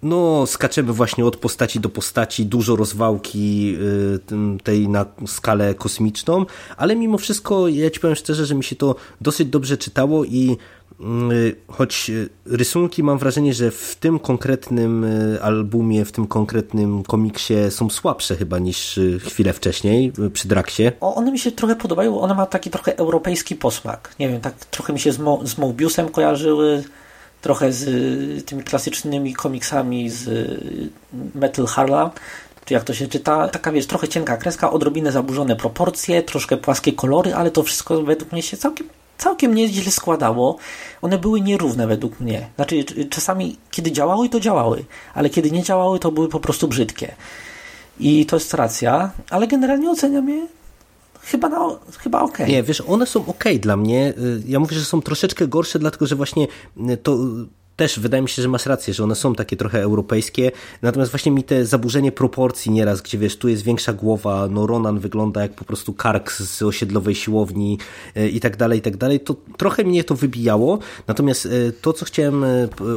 no, 0.04 0.46
skaczemy 0.46 0.92
właśnie 0.92 1.24
od 1.24 1.36
postaci 1.36 1.80
do 1.80 1.88
postaci, 1.88 2.46
dużo 2.46 2.76
rozwałki 2.76 3.76
y, 4.56 4.62
tej 4.62 4.88
na 4.88 5.06
skalę 5.26 5.74
kosmiczną, 5.74 6.46
ale 6.76 6.96
mimo 6.96 7.18
wszystko, 7.18 7.68
ja 7.68 7.90
ci 7.90 8.00
powiem 8.00 8.16
szczerze, 8.16 8.46
że 8.46 8.54
mi 8.54 8.64
się 8.64 8.76
to 8.76 8.94
dosyć 9.20 9.48
dobrze 9.48 9.76
czytało 9.76 10.24
i 10.24 10.56
y, 11.00 11.56
choć 11.68 12.10
y, 12.10 12.28
rysunki 12.46 13.02
mam 13.02 13.18
wrażenie, 13.18 13.54
że 13.54 13.70
w 13.70 13.96
tym 14.00 14.18
konkretnym 14.18 15.06
albumie, 15.42 16.04
w 16.04 16.12
tym 16.12 16.26
konkretnym 16.26 17.02
komiksie 17.02 17.54
są 17.70 17.90
słabsze 17.90 18.36
chyba 18.36 18.58
niż 18.58 19.00
chwilę 19.20 19.52
wcześniej 19.52 20.12
przy 20.32 20.48
Draksie. 20.48 20.82
O, 21.00 21.14
one 21.14 21.32
mi 21.32 21.38
się 21.38 21.52
trochę 21.52 21.76
podobają, 21.76 22.20
one 22.20 22.34
ma 22.34 22.46
taki 22.46 22.70
trochę 22.70 22.98
europejski 22.98 23.56
posmak. 23.56 24.14
Nie 24.18 24.28
wiem, 24.28 24.40
tak 24.40 24.54
trochę 24.54 24.92
mi 24.92 25.00
się 25.00 25.12
z, 25.12 25.18
Mo, 25.18 25.40
z 25.44 25.58
Mobiusem 25.58 26.08
kojarzyły, 26.08 26.84
trochę 27.44 27.72
z 27.72 27.82
y, 27.82 28.42
tymi 28.42 28.62
klasycznymi 28.62 29.34
komiksami 29.34 30.10
z 30.10 30.28
y, 30.28 30.88
Metal 31.34 31.66
Harla, 31.66 32.10
czy 32.64 32.74
jak 32.74 32.84
to 32.84 32.94
się 32.94 33.08
czyta. 33.08 33.48
Taka, 33.48 33.72
wiesz, 33.72 33.86
trochę 33.86 34.08
cienka 34.08 34.36
kreska, 34.36 34.70
odrobinę 34.70 35.12
zaburzone 35.12 35.56
proporcje, 35.56 36.22
troszkę 36.22 36.56
płaskie 36.56 36.92
kolory, 36.92 37.34
ale 37.34 37.50
to 37.50 37.62
wszystko 37.62 38.02
według 38.02 38.32
mnie 38.32 38.42
się 38.42 38.56
całkiem 38.56 38.88
całkiem 39.18 39.54
nieźle 39.54 39.92
składało. 39.92 40.56
One 41.02 41.18
były 41.18 41.40
nierówne 41.40 41.86
według 41.86 42.20
mnie. 42.20 42.48
Znaczy, 42.56 42.84
czasami, 43.10 43.56
kiedy 43.70 43.92
działały, 43.92 44.28
to 44.28 44.40
działały, 44.40 44.84
ale 45.14 45.30
kiedy 45.30 45.50
nie 45.50 45.62
działały, 45.62 45.98
to 45.98 46.12
były 46.12 46.28
po 46.28 46.40
prostu 46.40 46.68
brzydkie. 46.68 47.14
I 48.00 48.26
to 48.26 48.36
jest 48.36 48.54
racja, 48.54 49.10
ale 49.30 49.46
generalnie 49.46 49.90
oceniam 49.90 50.28
je 50.28 50.46
chyba, 51.24 51.48
na, 51.48 51.58
chyba 51.98 52.22
okej. 52.22 52.50
Nie, 52.50 52.62
wiesz, 52.62 52.80
one 52.80 53.06
są 53.06 53.26
ok 53.26 53.44
dla 53.60 53.76
mnie. 53.76 54.14
Y, 54.18 54.42
Ja 54.46 54.60
mówię, 54.60 54.76
że 54.76 54.84
są 54.84 55.02
troszeczkę 55.02 55.48
gorsze, 55.48 55.78
dlatego 55.78 56.06
że 56.06 56.16
właśnie 56.16 56.46
y, 56.90 56.96
to 56.96 57.14
y, 57.14 57.16
też 57.76 58.00
wydaje 58.00 58.22
mi 58.22 58.28
się, 58.28 58.42
że 58.42 58.48
masz 58.48 58.66
rację, 58.66 58.94
że 58.94 59.04
one 59.04 59.14
są 59.14 59.34
takie 59.34 59.56
trochę 59.56 59.82
europejskie. 59.82 60.52
Natomiast 60.82 61.12
właśnie 61.12 61.32
mi 61.32 61.44
te 61.44 61.66
zaburzenie 61.66 62.12
proporcji 62.12 62.72
nieraz, 62.72 63.02
gdzie 63.02 63.18
wiesz, 63.18 63.36
tu 63.36 63.48
jest 63.48 63.62
większa 63.62 63.92
głowa, 63.92 64.48
no 64.50 64.66
Ronan 64.66 64.98
wygląda 64.98 65.42
jak 65.42 65.54
po 65.54 65.64
prostu 65.64 65.92
kark 65.92 66.32
z 66.32 66.62
osiedlowej 66.62 67.14
siłowni 67.14 67.78
i 68.32 68.40
tak 68.40 68.56
dalej, 68.56 68.78
i 68.78 68.82
tak 68.82 68.96
dalej, 68.96 69.20
to 69.20 69.36
trochę 69.56 69.84
mnie 69.84 70.04
to 70.04 70.14
wybijało. 70.14 70.78
Natomiast 71.06 71.48
to, 71.80 71.92
co 71.92 72.04
chciałem 72.04 72.44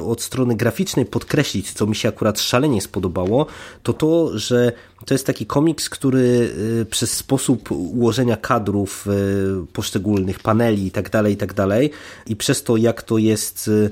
od 0.07 0.21
strony 0.21 0.55
graficznej 0.55 1.05
podkreślić, 1.05 1.73
co 1.73 1.85
mi 1.87 1.95
się 1.95 2.09
akurat 2.09 2.39
szalenie 2.39 2.81
spodobało, 2.81 3.45
to 3.83 3.93
to, 3.93 4.39
że 4.39 4.71
to 5.05 5.13
jest 5.13 5.25
taki 5.25 5.45
komiks, 5.45 5.89
który 5.89 6.51
y, 6.81 6.85
przez 6.85 7.13
sposób 7.13 7.71
ułożenia 7.71 8.37
kadrów 8.37 9.07
y, 9.07 9.65
poszczególnych 9.73 10.39
paneli 10.39 10.87
i 10.87 10.91
tak 10.91 11.09
dalej, 11.09 11.33
i 11.33 11.37
tak 11.37 11.53
dalej 11.53 11.91
i 12.25 12.35
przez 12.35 12.63
to, 12.63 12.77
jak 12.77 13.01
to 13.01 13.17
jest 13.17 13.67
y, 13.67 13.91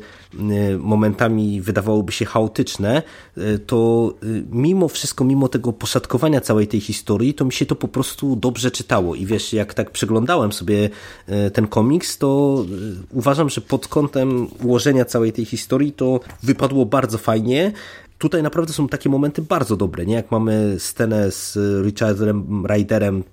momentami 0.79 1.61
wydawałoby 1.61 2.11
się 2.11 2.25
chaotyczne, 2.25 3.01
to 3.67 4.13
mimo 4.51 4.87
wszystko, 4.87 5.23
mimo 5.23 5.47
tego 5.47 5.73
poszatkowania 5.73 6.41
całej 6.41 6.67
tej 6.67 6.79
historii, 6.79 7.33
to 7.33 7.45
mi 7.45 7.53
się 7.53 7.65
to 7.65 7.75
po 7.75 7.87
prostu 7.87 8.35
dobrze 8.35 8.71
czytało. 8.71 9.15
I 9.15 9.25
wiesz, 9.25 9.53
jak 9.53 9.73
tak 9.73 9.91
przeglądałem 9.91 10.53
sobie 10.53 10.89
ten 11.53 11.67
komiks, 11.67 12.17
to 12.17 12.65
uważam, 13.11 13.49
że 13.49 13.61
pod 13.61 13.87
kątem 13.87 14.47
ułożenia 14.63 15.05
całej 15.05 15.33
tej 15.33 15.45
historii 15.45 15.91
to 15.91 16.19
wypadło 16.43 16.85
bardzo 16.85 17.17
fajnie, 17.17 17.71
Tutaj 18.17 18.43
naprawdę 18.43 18.73
są 18.73 18.87
takie 18.87 19.09
momenty 19.09 19.41
bardzo 19.41 19.77
dobre, 19.77 20.05
nie? 20.05 20.15
Jak 20.15 20.31
mamy 20.31 20.75
scenę 20.79 21.31
z 21.31 21.57
Richardem 21.85 22.65
Ryderem, 22.65 23.23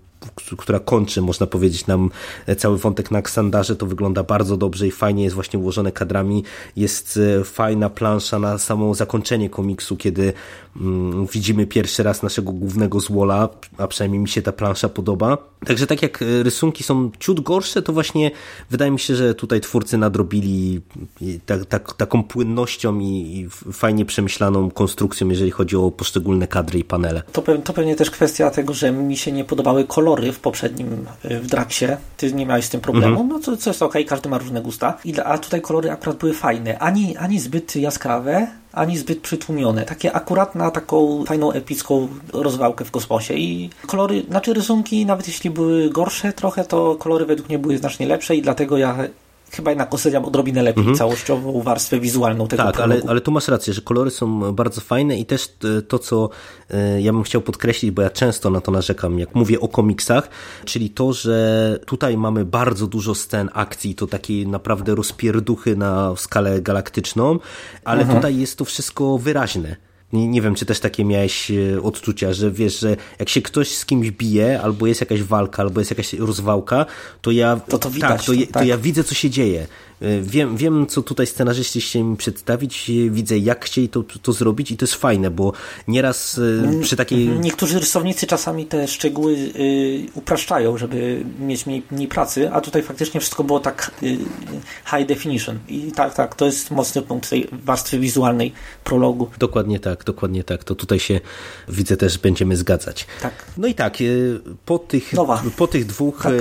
która 0.58 0.78
kończy, 0.78 1.22
można 1.22 1.46
powiedzieć, 1.46 1.86
nam 1.86 2.10
cały 2.58 2.78
wątek 2.78 3.10
na 3.10 3.22
Ksandarze, 3.22 3.76
to 3.76 3.86
wygląda 3.86 4.22
bardzo 4.22 4.56
dobrze 4.56 4.86
i 4.86 4.90
fajnie 4.90 5.24
jest 5.24 5.34
właśnie 5.34 5.58
ułożone 5.58 5.92
kadrami. 5.92 6.44
Jest 6.76 7.18
e, 7.40 7.44
fajna 7.44 7.90
plansza 7.90 8.38
na 8.38 8.58
samo 8.58 8.94
zakończenie 8.94 9.50
komiksu, 9.50 9.96
kiedy 9.96 10.32
mm, 10.80 11.26
widzimy 11.26 11.66
pierwszy 11.66 12.02
raz 12.02 12.22
naszego 12.22 12.52
głównego 12.52 13.00
złola, 13.00 13.48
a 13.78 13.86
przynajmniej 13.86 14.20
mi 14.20 14.28
się 14.28 14.42
ta 14.42 14.52
plansza 14.52 14.88
podoba. 14.88 15.38
Także 15.66 15.86
tak 15.86 16.02
jak 16.02 16.22
e, 16.22 16.42
rysunki 16.42 16.84
są 16.84 17.10
ciut 17.18 17.40
gorsze, 17.40 17.82
to 17.82 17.92
właśnie 17.92 18.30
wydaje 18.70 18.90
mi 18.90 19.00
się, 19.00 19.16
że 19.16 19.34
tutaj 19.34 19.60
twórcy 19.60 19.98
nadrobili 19.98 20.80
tak, 21.46 21.66
tak, 21.66 21.92
taką 21.92 22.22
płynnością 22.22 22.98
i, 22.98 23.04
i 23.04 23.48
fajnie 23.72 24.04
przemyślaną 24.04 24.70
konstrukcją, 24.70 25.28
jeżeli 25.28 25.50
chodzi 25.50 25.76
o 25.76 25.90
poszczególne 25.90 26.46
kadry 26.46 26.78
i 26.78 26.84
panele. 26.84 27.22
To, 27.32 27.42
to 27.64 27.72
pewnie 27.72 27.96
też 27.96 28.10
kwestia 28.10 28.50
tego, 28.50 28.74
że 28.74 28.92
mi 28.92 29.16
się 29.16 29.32
nie 29.32 29.44
podobały 29.44 29.84
kolory 29.84 30.11
w 30.16 30.38
poprzednim 30.38 31.06
y, 31.24 31.40
w 31.40 31.46
Draksie. 31.46 31.86
Ty 32.16 32.32
nie 32.32 32.46
miałeś 32.46 32.64
z 32.64 32.68
tym 32.68 32.80
problemu, 32.80 33.24
no 33.24 33.38
to, 33.38 33.56
to 33.56 33.70
jest 33.70 33.82
okej, 33.82 34.04
każdy 34.04 34.28
ma 34.28 34.38
różne 34.38 34.62
gusta. 34.62 34.98
I, 35.04 35.20
a 35.20 35.38
tutaj 35.38 35.60
kolory 35.60 35.90
akurat 35.90 36.16
były 36.16 36.34
fajne. 36.34 36.78
Ani, 36.78 37.16
ani 37.16 37.40
zbyt 37.40 37.76
jaskrawe, 37.76 38.46
ani 38.72 38.98
zbyt 38.98 39.20
przytłumione. 39.20 39.84
Takie 39.84 40.12
akurat 40.12 40.54
na 40.54 40.70
taką 40.70 41.24
fajną, 41.24 41.52
epicką 41.52 42.08
rozwałkę 42.32 42.84
w 42.84 42.90
kosmosie. 42.90 43.34
I 43.34 43.70
kolory, 43.86 44.22
znaczy 44.28 44.54
rysunki, 44.54 45.06
nawet 45.06 45.28
jeśli 45.28 45.50
były 45.50 45.90
gorsze 45.90 46.32
trochę, 46.32 46.64
to 46.64 46.94
kolory 46.94 47.26
według 47.26 47.48
mnie 47.48 47.58
były 47.58 47.78
znacznie 47.78 48.06
lepsze 48.06 48.36
i 48.36 48.42
dlatego 48.42 48.78
ja 48.78 48.96
chyba 49.52 49.70
jednak 49.70 49.94
oceniam 49.94 50.24
odrobinę 50.24 50.62
lepiej 50.62 50.94
całościową 50.94 51.62
warstwę 51.62 52.00
wizualną 52.00 52.48
tego 52.48 52.62
Tak, 52.62 52.76
ale, 52.80 52.86
prologu. 52.88 53.10
ale 53.10 53.20
tu 53.20 53.30
masz 53.30 53.48
rację, 53.48 53.72
że 53.72 53.80
kolory 53.80 54.10
są 54.10 54.52
bardzo 54.52 54.80
fajne 54.80 55.18
i 55.18 55.26
też 55.26 55.48
e, 55.78 55.82
to, 55.82 55.98
co 55.98 56.30
e, 56.70 57.00
ja 57.00 57.12
bym 57.12 57.22
chciał 57.22 57.40
podkreślić, 57.40 57.90
bo 57.90 58.02
ja 58.02 58.10
często 58.10 58.50
na 58.50 58.60
to 58.60 58.72
narzekam, 58.72 59.18
jak 59.18 59.34
mówię 59.34 59.60
o 59.60 59.68
komiksach, 59.68 60.28
czyli 60.64 60.90
to, 60.90 61.12
że 61.12 61.78
tutaj 61.86 62.16
mamy 62.16 62.44
bardzo 62.44 62.86
dużo 62.86 63.14
scen 63.14 63.50
akcji, 63.52 63.94
to 63.94 64.06
takiej 64.06 64.46
naprawdę 64.46 64.94
rozpierduchy 64.94 65.76
na 65.76 66.16
skalę 66.16 66.60
galaktyczną, 66.62 67.38
ale 67.84 68.04
tutaj 68.04 68.36
jest 68.36 68.58
to 68.58 68.64
wszystko 68.64 69.18
wyraźne. 69.18 69.76
Nie, 70.12 70.28
nie 70.28 70.42
wiem, 70.42 70.54
czy 70.54 70.66
też 70.66 70.80
takie 70.80 71.04
miałeś 71.04 71.50
e, 71.50 71.82
odczucia, 71.82 72.32
że 72.32 72.50
wiesz, 72.50 72.80
że 72.80 72.96
jak 73.18 73.28
się 73.28 73.42
ktoś 73.42 73.74
z 73.74 73.86
kimś 73.86 74.10
bije, 74.10 74.60
albo 74.62 74.86
jest 74.86 75.00
jakaś 75.00 75.22
walka, 75.22 75.62
albo 75.62 75.80
jest 75.80 75.90
jakaś 75.90 76.12
rozwałka, 76.12 76.86
to 77.22 77.30
ja, 77.30 77.60
To 77.68 77.78
to 77.78 77.90
widać, 77.90 78.10
tak, 78.10 78.24
to, 78.24 78.32
je, 78.32 78.46
to 78.46 78.52
tak. 78.52 78.66
ja 78.66 78.78
widzę, 78.78 79.04
co 79.04 79.14
się 79.14 79.30
dzieje. 79.30 79.66
Y, 80.02 80.22
Wiem, 80.22 80.56
wiem 80.56 80.86
co 80.86 81.02
tutaj 81.02 81.26
scenarzyści 81.26 81.80
chcieli 81.80 82.04
mi 82.04 82.16
przedstawić, 82.16 82.90
widzę, 83.10 83.38
jak 83.38 83.64
chcieli 83.64 83.88
to, 83.88 84.04
to 84.22 84.32
zrobić 84.32 84.70
i 84.70 84.76
to 84.76 84.84
jest 84.84 84.94
fajne, 84.94 85.30
bo 85.30 85.52
nieraz 85.88 86.38
y, 86.38 86.80
przy 86.82 86.96
takiej... 86.96 87.28
Niektórzy 87.28 87.80
rysownicy 87.80 88.26
czasami 88.26 88.66
te 88.66 88.88
szczegóły 88.88 89.32
y, 89.32 90.06
upraszczają, 90.14 90.78
żeby 90.78 91.24
mieć 91.40 91.66
mniej, 91.66 91.82
mniej 91.90 92.08
pracy, 92.08 92.52
a 92.52 92.60
tutaj 92.60 92.82
faktycznie 92.82 93.20
wszystko 93.20 93.44
było 93.44 93.60
tak 93.60 93.90
high 94.90 95.06
definition. 95.06 95.58
I 95.68 95.92
tak, 95.92 96.14
tak, 96.14 96.34
to 96.34 96.46
jest 96.46 96.70
mocny 96.70 97.02
punkt 97.02 97.30
tej 97.30 97.48
warstwy 97.52 97.98
wizualnej 97.98 98.52
prologu. 98.84 99.30
Dokładnie 99.38 99.80
tak, 99.80 100.04
dokładnie 100.04 100.44
tak. 100.44 100.64
To 100.64 100.74
tutaj 100.74 100.98
się 100.98 101.20
widzę 101.68 101.96
też 101.96 102.18
będziemy 102.18 102.56
zgadzać. 102.56 103.06
Tak. 103.22 103.32
No 103.56 103.68
i 103.68 103.74
tak, 103.74 103.98
po 104.66 104.78
tych, 104.78 105.12
Nowa. 105.12 105.42
po 105.56 105.66
tych 105.66 105.86
dwóch 105.86 106.22
Tak. 106.22 106.32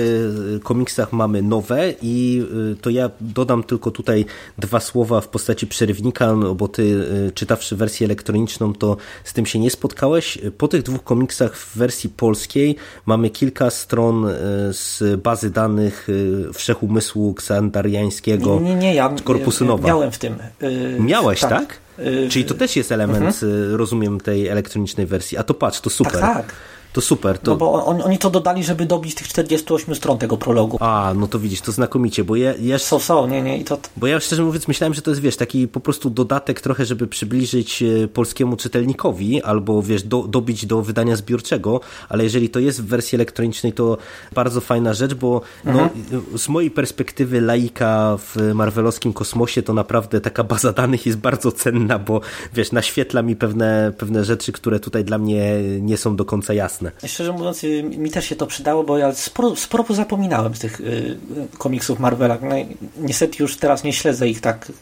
komiksach 0.62 1.12
mamy 1.12 1.42
nowe 1.42 1.94
i 2.02 2.42
to 2.80 2.90
ja 2.90 3.10
dodam 3.20 3.51
tylko 3.60 3.90
tutaj 3.90 4.24
dwa 4.58 4.80
słowa 4.80 5.20
w 5.20 5.28
postaci 5.28 5.66
przerywnika, 5.66 6.32
no 6.34 6.54
bo 6.54 6.68
ty 6.68 6.82
y, 6.82 7.32
czytawszy 7.34 7.76
wersję 7.76 8.04
elektroniczną 8.04 8.74
to 8.74 8.96
z 9.24 9.32
tym 9.32 9.46
się 9.46 9.58
nie 9.58 9.70
spotkałeś. 9.70 10.38
Po 10.58 10.68
tych 10.68 10.82
dwóch 10.82 11.04
komiksach 11.04 11.56
w 11.56 11.76
wersji 11.78 12.10
polskiej 12.10 12.76
mamy 13.06 13.30
kilka 13.30 13.70
stron 13.70 14.24
y, 14.26 14.30
z 14.72 15.20
bazy 15.22 15.50
danych 15.50 16.08
y, 16.08 16.52
Wszechumysłu 16.54 17.34
Ksandariańskiego. 17.34 18.60
Nie, 18.60 18.74
nie, 18.74 18.74
nie 18.74 18.94
ja 18.94 19.14
Korpusu 19.24 19.64
Nowa. 19.64 19.88
miałem 19.88 20.10
w 20.12 20.18
tym. 20.18 20.34
y, 20.62 20.96
Miałeś, 21.00 21.40
tak? 21.40 21.78
Y, 21.98 22.28
Czyli 22.30 22.44
to 22.44 22.54
też 22.54 22.76
jest 22.76 22.92
element, 22.92 23.42
y, 23.42 23.76
rozumiem, 23.76 24.20
tej 24.20 24.48
elektronicznej 24.48 25.06
wersji. 25.06 25.38
A 25.38 25.42
to 25.42 25.54
patrz, 25.54 25.80
to 25.80 25.90
super. 25.90 26.12
Tak, 26.20 26.36
tak. 26.36 26.52
To 26.92 27.00
super. 27.00 27.38
To... 27.38 27.50
No 27.50 27.56
bo 27.56 27.84
on, 27.86 28.02
oni 28.02 28.18
to 28.18 28.30
dodali, 28.30 28.64
żeby 28.64 28.86
dobić 28.86 29.14
tych 29.14 29.28
48 29.28 29.94
stron 29.94 30.18
tego 30.18 30.36
prologu. 30.36 30.76
A, 30.80 31.12
no 31.16 31.26
to 31.26 31.38
widzisz, 31.38 31.60
to 31.60 31.72
znakomicie, 31.72 32.24
bo 32.24 32.36
ja, 32.36 32.54
ja, 32.60 32.78
Są, 32.78 32.98
są, 32.98 33.26
nie, 33.26 33.42
nie, 33.42 33.58
i 33.58 33.64
to... 33.64 33.78
bo 33.96 34.06
ja 34.06 34.20
szczerze 34.20 34.42
mówiąc 34.42 34.68
myślałem, 34.68 34.94
że 34.94 35.02
to 35.02 35.10
jest, 35.10 35.20
wiesz, 35.20 35.36
taki 35.36 35.68
po 35.68 35.80
prostu 35.80 36.10
dodatek 36.10 36.60
trochę, 36.60 36.84
żeby 36.84 37.06
przybliżyć 37.06 37.82
e, 37.82 38.08
polskiemu 38.08 38.56
czytelnikowi, 38.56 39.42
albo, 39.42 39.82
wiesz, 39.82 40.02
do, 40.02 40.22
dobić 40.22 40.66
do 40.66 40.82
wydania 40.82 41.16
zbiorczego, 41.16 41.80
ale 42.08 42.24
jeżeli 42.24 42.50
to 42.50 42.60
jest 42.60 42.82
w 42.82 42.86
wersji 42.86 43.16
elektronicznej, 43.16 43.72
to 43.72 43.98
bardzo 44.32 44.60
fajna 44.60 44.94
rzecz, 44.94 45.14
bo 45.14 45.40
no, 45.64 45.88
z 46.36 46.48
mojej 46.48 46.70
perspektywy 46.70 47.40
laika 47.40 48.16
w 48.18 48.52
marvelowskim 48.54 49.12
kosmosie, 49.12 49.62
to 49.62 49.74
naprawdę 49.74 50.20
taka 50.20 50.44
baza 50.44 50.72
danych 50.72 51.06
jest 51.06 51.18
bardzo 51.18 51.52
cenna, 51.52 51.98
bo, 51.98 52.20
wiesz, 52.54 52.72
naświetla 52.72 53.22
mi 53.22 53.36
pewne, 53.36 53.92
pewne 53.98 54.24
rzeczy, 54.24 54.52
które 54.52 54.80
tutaj 54.80 55.04
dla 55.04 55.18
mnie 55.18 55.60
nie 55.80 55.96
są 55.96 56.16
do 56.16 56.24
końca 56.24 56.54
jasne. 56.54 56.81
Szczerze 57.06 57.32
mówiąc, 57.32 57.64
y, 57.64 57.82
mi 57.82 58.10
też 58.10 58.26
się 58.26 58.36
to 58.36 58.46
przydało, 58.46 58.84
bo 58.84 58.98
ja 58.98 59.14
sporo, 59.14 59.56
sporo 59.56 59.84
zapominałem 59.90 60.54
z 60.54 60.58
tych 60.58 60.80
y, 60.80 61.16
komiksów 61.58 61.98
Marvela. 61.98 62.38
No, 62.42 62.56
niestety 62.98 63.36
już 63.42 63.56
teraz 63.56 63.84
nie 63.84 63.92
śledzę 63.92 64.28
ich 64.28 64.40
tak 64.40 64.72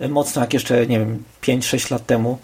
y, 0.00 0.08
mocno 0.08 0.42
jak 0.42 0.54
jeszcze, 0.54 0.86
nie 0.86 0.98
wiem, 0.98 1.22
5-6 1.42 1.90
lat 1.90 2.06
temu. 2.06 2.38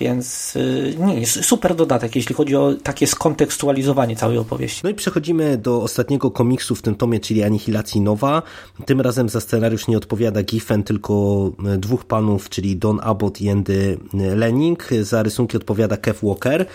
Więc 0.00 0.58
nie, 0.98 1.26
super 1.26 1.74
dodatek, 1.74 2.16
jeśli 2.16 2.34
chodzi 2.34 2.56
o 2.56 2.74
takie 2.82 3.06
skontekstualizowanie 3.06 4.16
całej 4.16 4.38
opowieści. 4.38 4.80
No 4.84 4.90
i 4.90 4.94
przechodzimy 4.94 5.58
do 5.58 5.82
ostatniego 5.82 6.30
komiksu 6.30 6.74
w 6.74 6.82
tym 6.82 6.94
tomie, 6.94 7.20
czyli 7.20 7.42
Anihilacji 7.42 8.00
Nowa. 8.00 8.42
Tym 8.86 9.00
razem 9.00 9.28
za 9.28 9.40
scenariusz 9.40 9.88
nie 9.88 9.96
odpowiada 9.96 10.42
Giffen, 10.42 10.82
tylko 10.82 11.14
dwóch 11.78 12.04
panów, 12.04 12.48
czyli 12.48 12.76
Don 12.76 13.00
Abbott 13.02 13.40
i 13.40 13.50
Andy 13.50 13.98
Lenning. 14.36 14.88
Za 15.02 15.22
rysunki 15.22 15.56
odpowiada 15.56 15.96
Kev 15.96 16.18
Walker. 16.22 16.66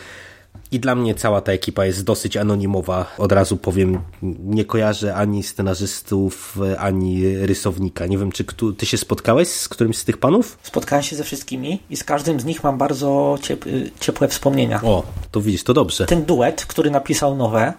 I 0.71 0.79
dla 0.79 0.95
mnie 0.95 1.15
cała 1.15 1.41
ta 1.41 1.51
ekipa 1.51 1.85
jest 1.85 2.03
dosyć 2.03 2.37
anonimowa. 2.37 3.05
Od 3.17 3.31
razu 3.31 3.57
powiem, 3.57 4.01
nie 4.43 4.65
kojarzę 4.65 5.15
ani 5.15 5.43
scenarzystów, 5.43 6.57
ani 6.77 7.37
rysownika. 7.37 8.05
Nie 8.05 8.17
wiem, 8.17 8.31
czy 8.31 8.45
ty 8.77 8.85
się 8.85 8.97
spotkałeś 8.97 9.47
z 9.47 9.69
którymś 9.69 9.97
z 9.97 10.05
tych 10.05 10.17
panów? 10.17 10.57
Spotkałem 10.63 11.03
się 11.03 11.15
ze 11.15 11.23
wszystkimi 11.23 11.79
i 11.89 11.97
z 11.97 12.03
każdym 12.03 12.39
z 12.39 12.45
nich 12.45 12.63
mam 12.63 12.77
bardzo 12.77 13.37
ciep 13.41 13.67
y, 13.67 13.91
ciepłe 13.99 14.27
wspomnienia. 14.27 14.81
O, 14.83 15.03
to 15.31 15.41
widzisz, 15.41 15.63
to 15.63 15.73
dobrze. 15.73 16.05
Ten 16.05 16.25
duet, 16.25 16.65
który 16.65 16.91
napisał 16.91 17.35
nowe, 17.35 17.73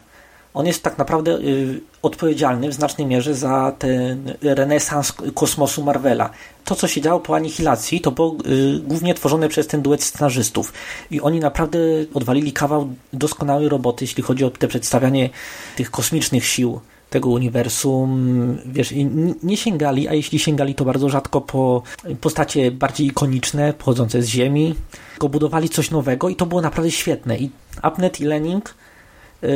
on 0.55 0.67
jest 0.67 0.83
tak 0.83 0.99
naprawdę 0.99 1.39
y, 1.39 1.81
odpowiedzialny 2.03 2.69
w 2.69 2.75
znacznej 2.75 3.07
mierze 3.07 3.35
za 3.35 3.73
ten 3.79 4.35
renesans 4.43 5.13
kosmosu 5.35 5.85
Marvela. 5.85 6.31
To, 6.65 6.75
co 6.75 6.89
się 6.89 7.01
działo 7.01 7.21
po 7.21 7.37
anihilacji, 7.37 8.01
to 8.01 8.11
było 8.11 8.37
y, 8.47 8.81
głównie 8.81 9.15
tworzone 9.15 9.49
przez 9.49 9.67
ten 9.67 9.83
duet 9.83 10.03
scenarzystów. 10.03 10.73
I 11.11 11.21
oni 11.21 11.41
naprawdę 11.41 11.79
odwalili 12.15 12.53
kawał 12.53 12.89
doskonałej 13.13 13.69
roboty, 13.69 14.05
jeśli 14.05 14.23
chodzi 14.23 14.45
o 14.45 14.51
te 14.51 14.69
przedstawianie 14.69 15.31
tych 15.77 15.91
kosmicznych 15.91 16.45
sił 16.45 16.81
tego 17.11 17.31
uniwersum, 17.31 18.59
wiesz, 18.67 18.95
nie 19.43 19.57
sięgali, 19.57 20.09
a 20.09 20.15
jeśli 20.15 20.39
sięgali, 20.39 20.75
to 20.75 20.85
bardzo 20.85 21.09
rzadko 21.09 21.41
po 21.41 21.83
postacie 22.21 22.71
bardziej 22.71 23.07
ikoniczne, 23.07 23.73
pochodzące 23.73 24.23
z 24.23 24.27
Ziemi, 24.27 24.75
tylko 25.11 25.29
budowali 25.29 25.69
coś 25.69 25.91
nowego 25.91 26.29
i 26.29 26.37
to 26.37 26.47
było 26.47 26.61
naprawdę 26.61 26.91
świetne. 26.91 27.39
I 27.39 27.51
Abnet 27.83 28.21
i 28.21 28.25
Lenning 28.25 28.69
y, 28.69 28.80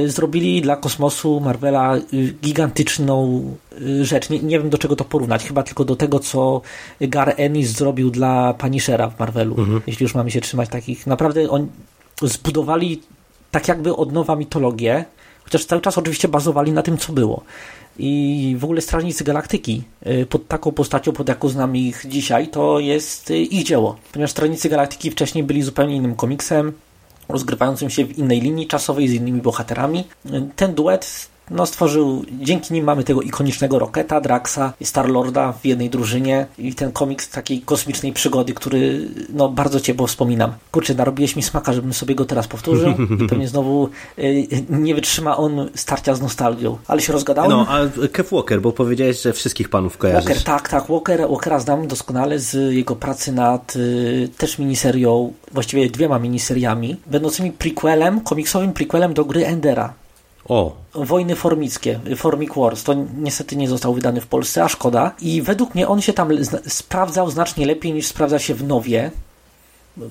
zrobili 0.06 0.62
dla 0.62 0.76
kosmosu 0.76 1.40
Marvela 1.40 1.96
y, 1.96 2.34
gigantyczną 2.42 3.44
y, 3.80 4.04
rzecz. 4.04 4.30
Nie, 4.30 4.38
nie 4.38 4.58
wiem 4.58 4.70
do 4.70 4.78
czego 4.78 4.96
to 4.96 5.04
porównać, 5.04 5.44
chyba 5.44 5.62
tylko 5.62 5.84
do 5.84 5.96
tego, 5.96 6.18
co 6.18 6.60
Gar 7.00 7.34
Ennis 7.36 7.68
zrobił 7.70 8.10
dla 8.10 8.54
Punishera 8.54 9.10
w 9.10 9.18
Marvelu, 9.18 9.56
jeśli 9.86 10.04
już 10.04 10.14
mamy 10.14 10.30
się 10.30 10.40
trzymać 10.40 10.68
takich. 10.68 11.06
Naprawdę 11.06 11.50
oni 11.50 11.66
zbudowali 12.22 13.02
tak 13.50 13.68
jakby 13.68 13.96
od 13.96 14.12
nowa 14.12 14.36
mitologię, 14.36 15.04
chociaż 15.44 15.64
cały 15.64 15.82
czas 15.82 15.98
oczywiście 15.98 16.28
bazowali 16.28 16.72
na 16.72 16.82
tym, 16.82 16.98
co 16.98 17.12
było. 17.12 17.42
I 17.98 18.56
w 18.58 18.64
ogóle 18.64 18.80
Strażnicy 18.80 19.24
Galaktyki 19.24 19.82
y, 20.06 20.26
pod 20.26 20.48
taką 20.48 20.72
postacią, 20.72 21.12
pod 21.12 21.28
jaką 21.28 21.48
znam 21.48 21.76
ich 21.76 22.04
dzisiaj, 22.08 22.48
to 22.48 22.78
jest 22.78 23.30
y, 23.30 23.38
ich 23.38 23.64
dzieło. 23.64 23.96
Ponieważ 24.12 24.30
Strażnicy 24.30 24.68
Galaktyki 24.68 25.10
wcześniej 25.10 25.44
byli 25.44 25.62
zupełnie 25.62 25.96
innym 25.96 26.14
komiksem, 26.14 26.72
rozgrywającym 27.28 27.90
się 27.90 28.04
w 28.04 28.18
innej 28.18 28.40
linii 28.40 28.66
czasowej, 28.66 29.08
z 29.08 29.12
innymi 29.12 29.40
bohaterami. 29.40 30.04
Ten 30.56 30.74
duet 30.74 31.28
no, 31.50 31.66
stworzył, 31.66 32.24
dzięki 32.32 32.74
nim 32.74 32.84
mamy 32.84 33.04
tego 33.04 33.22
ikonicznego 33.22 33.78
Rocketa, 33.78 34.20
Draxa 34.20 34.72
i 34.80 34.84
Star-Lorda 34.84 35.52
w 35.52 35.66
jednej 35.66 35.90
drużynie 35.90 36.46
i 36.58 36.74
ten 36.74 36.92
komiks 36.92 37.30
takiej 37.30 37.60
kosmicznej 37.60 38.12
przygody, 38.12 38.54
który 38.54 39.08
no, 39.28 39.48
bardzo 39.48 39.80
ciepło 39.80 40.06
wspominam. 40.06 40.52
Kurczę, 40.70 40.94
narobiłeś 40.94 41.36
mi 41.36 41.42
smaka, 41.42 41.72
żebym 41.72 41.92
sobie 41.92 42.14
go 42.14 42.24
teraz 42.24 42.48
powtórzył 42.48 42.90
i 43.24 43.26
pewnie 43.28 43.48
znowu 43.48 43.88
y, 44.18 44.46
nie 44.70 44.94
wytrzyma 44.94 45.36
on 45.36 45.70
starcia 45.74 46.14
z 46.14 46.22
nostalgią. 46.22 46.78
Ale 46.88 47.00
się 47.00 47.12
rozgadałem. 47.12 47.50
No, 47.50 47.66
a 47.68 48.08
Kev 48.08 48.28
Walker, 48.32 48.60
bo 48.60 48.72
powiedziałeś, 48.72 49.22
że 49.22 49.32
wszystkich 49.32 49.68
panów 49.68 49.98
kojarzysz. 49.98 50.28
Walker, 50.28 50.44
tak, 50.44 50.68
tak. 50.68 50.88
Walker, 50.90 51.20
Walkera 51.28 51.58
znam 51.58 51.88
doskonale 51.88 52.38
z 52.38 52.74
jego 52.74 52.96
pracy 52.96 53.32
nad 53.32 53.76
y, 53.76 54.28
też 54.38 54.58
miniserią, 54.58 55.32
właściwie 55.52 55.90
dwiema 55.90 56.18
miniseriami, 56.18 56.96
będącymi 57.06 57.52
prequelem, 57.52 58.20
komiksowym 58.20 58.72
prequelem 58.72 59.14
do 59.14 59.24
gry 59.24 59.46
Endera. 59.46 60.03
O, 60.48 60.76
Wojny 60.94 61.36
Formickie, 61.36 62.00
Formic 62.16 62.50
Wars, 62.56 62.82
to 62.82 62.94
niestety 63.18 63.56
nie 63.56 63.68
został 63.68 63.94
wydany 63.94 64.20
w 64.20 64.26
Polsce, 64.26 64.64
a 64.64 64.68
szkoda. 64.68 65.14
I 65.20 65.42
według 65.42 65.74
mnie 65.74 65.88
on 65.88 66.00
się 66.00 66.12
tam 66.12 66.44
zna- 66.44 66.58
sprawdzał 66.68 67.30
znacznie 67.30 67.66
lepiej 67.66 67.92
niż 67.92 68.06
sprawdza 68.06 68.38
się 68.38 68.54
w 68.54 68.64
Nowie. 68.64 69.10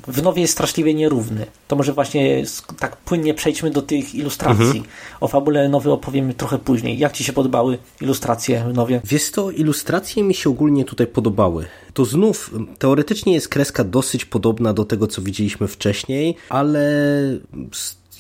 W 0.07 0.21
Nowie 0.23 0.41
jest 0.41 0.53
straszliwie 0.53 0.93
nierówny. 0.93 1.45
To 1.67 1.75
może 1.75 1.93
właśnie 1.93 2.43
tak 2.79 2.97
płynnie 2.97 3.34
przejdźmy 3.34 3.71
do 3.71 3.81
tych 3.81 4.15
ilustracji. 4.15 4.84
O 5.21 5.27
fabule 5.27 5.69
Nowy 5.69 5.91
opowiem 5.91 6.34
trochę 6.34 6.57
później. 6.59 6.97
Jak 6.99 7.13
Ci 7.13 7.23
się 7.23 7.34
podobały 7.34 7.77
ilustracje 8.01 8.63
w 8.69 8.73
Nowie? 8.73 9.01
Wiesz 9.05 9.31
to, 9.31 9.51
ilustracje 9.51 10.23
mi 10.23 10.34
się 10.34 10.49
ogólnie 10.49 10.86
tutaj 10.86 11.07
podobały. 11.07 11.65
To 11.93 12.05
znów, 12.05 12.51
teoretycznie 12.79 13.34
jest 13.34 13.49
kreska 13.49 13.84
dosyć 13.84 14.25
podobna 14.25 14.73
do 14.73 14.86
tego, 14.86 15.07
co 15.07 15.21
widzieliśmy 15.21 15.67
wcześniej, 15.67 16.36
ale 16.49 16.81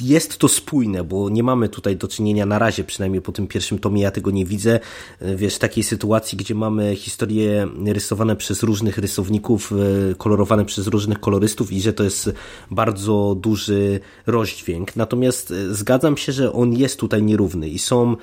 jest 0.01 0.37
to 0.37 0.47
spójne, 0.47 1.03
bo 1.03 1.29
nie 1.29 1.43
mamy 1.43 1.69
tutaj 1.69 1.97
do 1.97 2.07
czynienia 2.07 2.45
na 2.45 2.59
razie, 2.59 2.83
przynajmniej 2.83 3.21
po 3.21 3.31
tym 3.31 3.47
pierwszym 3.47 3.79
tomie 3.79 4.01
ja 4.01 4.11
tego 4.11 4.31
nie 4.31 4.45
widzę, 4.45 4.79
e, 5.19 5.35
wiesz, 5.35 5.57
takiej 5.57 5.83
sytuacji, 5.83 6.37
gdzie 6.37 6.55
mamy 6.55 6.95
historie 6.95 7.67
rysowane 7.85 8.35
przez 8.35 8.63
różnych 8.63 8.97
rysowników, 8.97 9.73
e, 10.11 10.15
kolorowane 10.15 10.65
przez 10.65 10.87
różnych 10.87 11.19
kolorystów 11.19 11.71
i 11.71 11.81
że 11.81 11.93
to 11.93 12.03
jest 12.03 12.33
bardzo 12.71 13.35
duży 13.39 13.99
rozdźwięk. 14.25 14.95
Natomiast 14.95 15.51
e, 15.51 15.73
zgadzam 15.73 16.17
się, 16.17 16.31
że 16.31 16.53
on 16.53 16.73
jest 16.73 16.99
tutaj 16.99 17.23
nierówny 17.23 17.69
i 17.69 17.79
są 17.79 18.15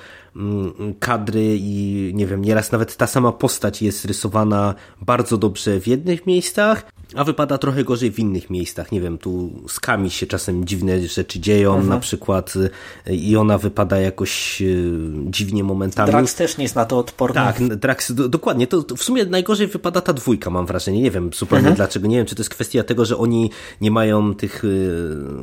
kadry 1.00 1.56
i 1.60 2.10
nie 2.14 2.26
wiem, 2.26 2.44
nieraz 2.44 2.72
nawet 2.72 2.96
ta 2.96 3.06
sama 3.06 3.32
postać 3.32 3.82
jest 3.82 4.04
rysowana 4.04 4.74
bardzo 5.02 5.38
dobrze 5.38 5.80
w 5.80 5.86
jednych 5.86 6.26
miejscach, 6.26 6.90
a 7.14 7.24
wypada 7.24 7.58
trochę 7.58 7.84
gorzej 7.84 8.10
w 8.10 8.18
innych 8.18 8.50
miejscach. 8.50 8.92
Nie 8.92 9.00
wiem, 9.00 9.18
tu 9.18 9.50
z 9.68 9.80
Kami 9.80 10.10
się 10.10 10.26
czasem 10.26 10.64
dziwne 10.64 11.08
rzeczy 11.08 11.40
dzieją, 11.40 11.84
na 11.84 11.98
przykład 12.00 12.54
y, 12.56 13.14
i 13.14 13.36
ona 13.36 13.58
wypada 13.58 14.00
jakoś 14.00 14.62
y, 14.62 15.00
dziwnie 15.26 15.64
momentami. 15.64 16.10
Drax 16.10 16.34
też 16.34 16.58
nie 16.58 16.64
jest 16.64 16.74
na 16.74 16.84
to 16.84 16.98
odporny. 16.98 17.34
Tak, 17.34 17.76
Drax, 17.76 18.12
do, 18.12 18.28
dokładnie. 18.28 18.66
To, 18.66 18.82
to 18.82 18.96
w 18.96 19.02
sumie 19.02 19.24
najgorzej 19.24 19.66
wypada 19.66 20.00
ta 20.00 20.12
dwójka, 20.12 20.50
mam 20.50 20.66
wrażenie. 20.66 21.02
Nie 21.02 21.10
wiem 21.10 21.30
zupełnie 21.34 21.60
Mhm. 21.60 21.76
dlaczego. 21.76 22.06
Nie 22.06 22.16
wiem, 22.16 22.26
czy 22.26 22.34
to 22.34 22.40
jest 22.40 22.50
kwestia 22.50 22.82
tego, 22.82 23.04
że 23.04 23.16
oni 23.16 23.50
nie 23.80 23.90
mają 23.90 24.34
tych 24.34 24.64
y, 24.64 24.90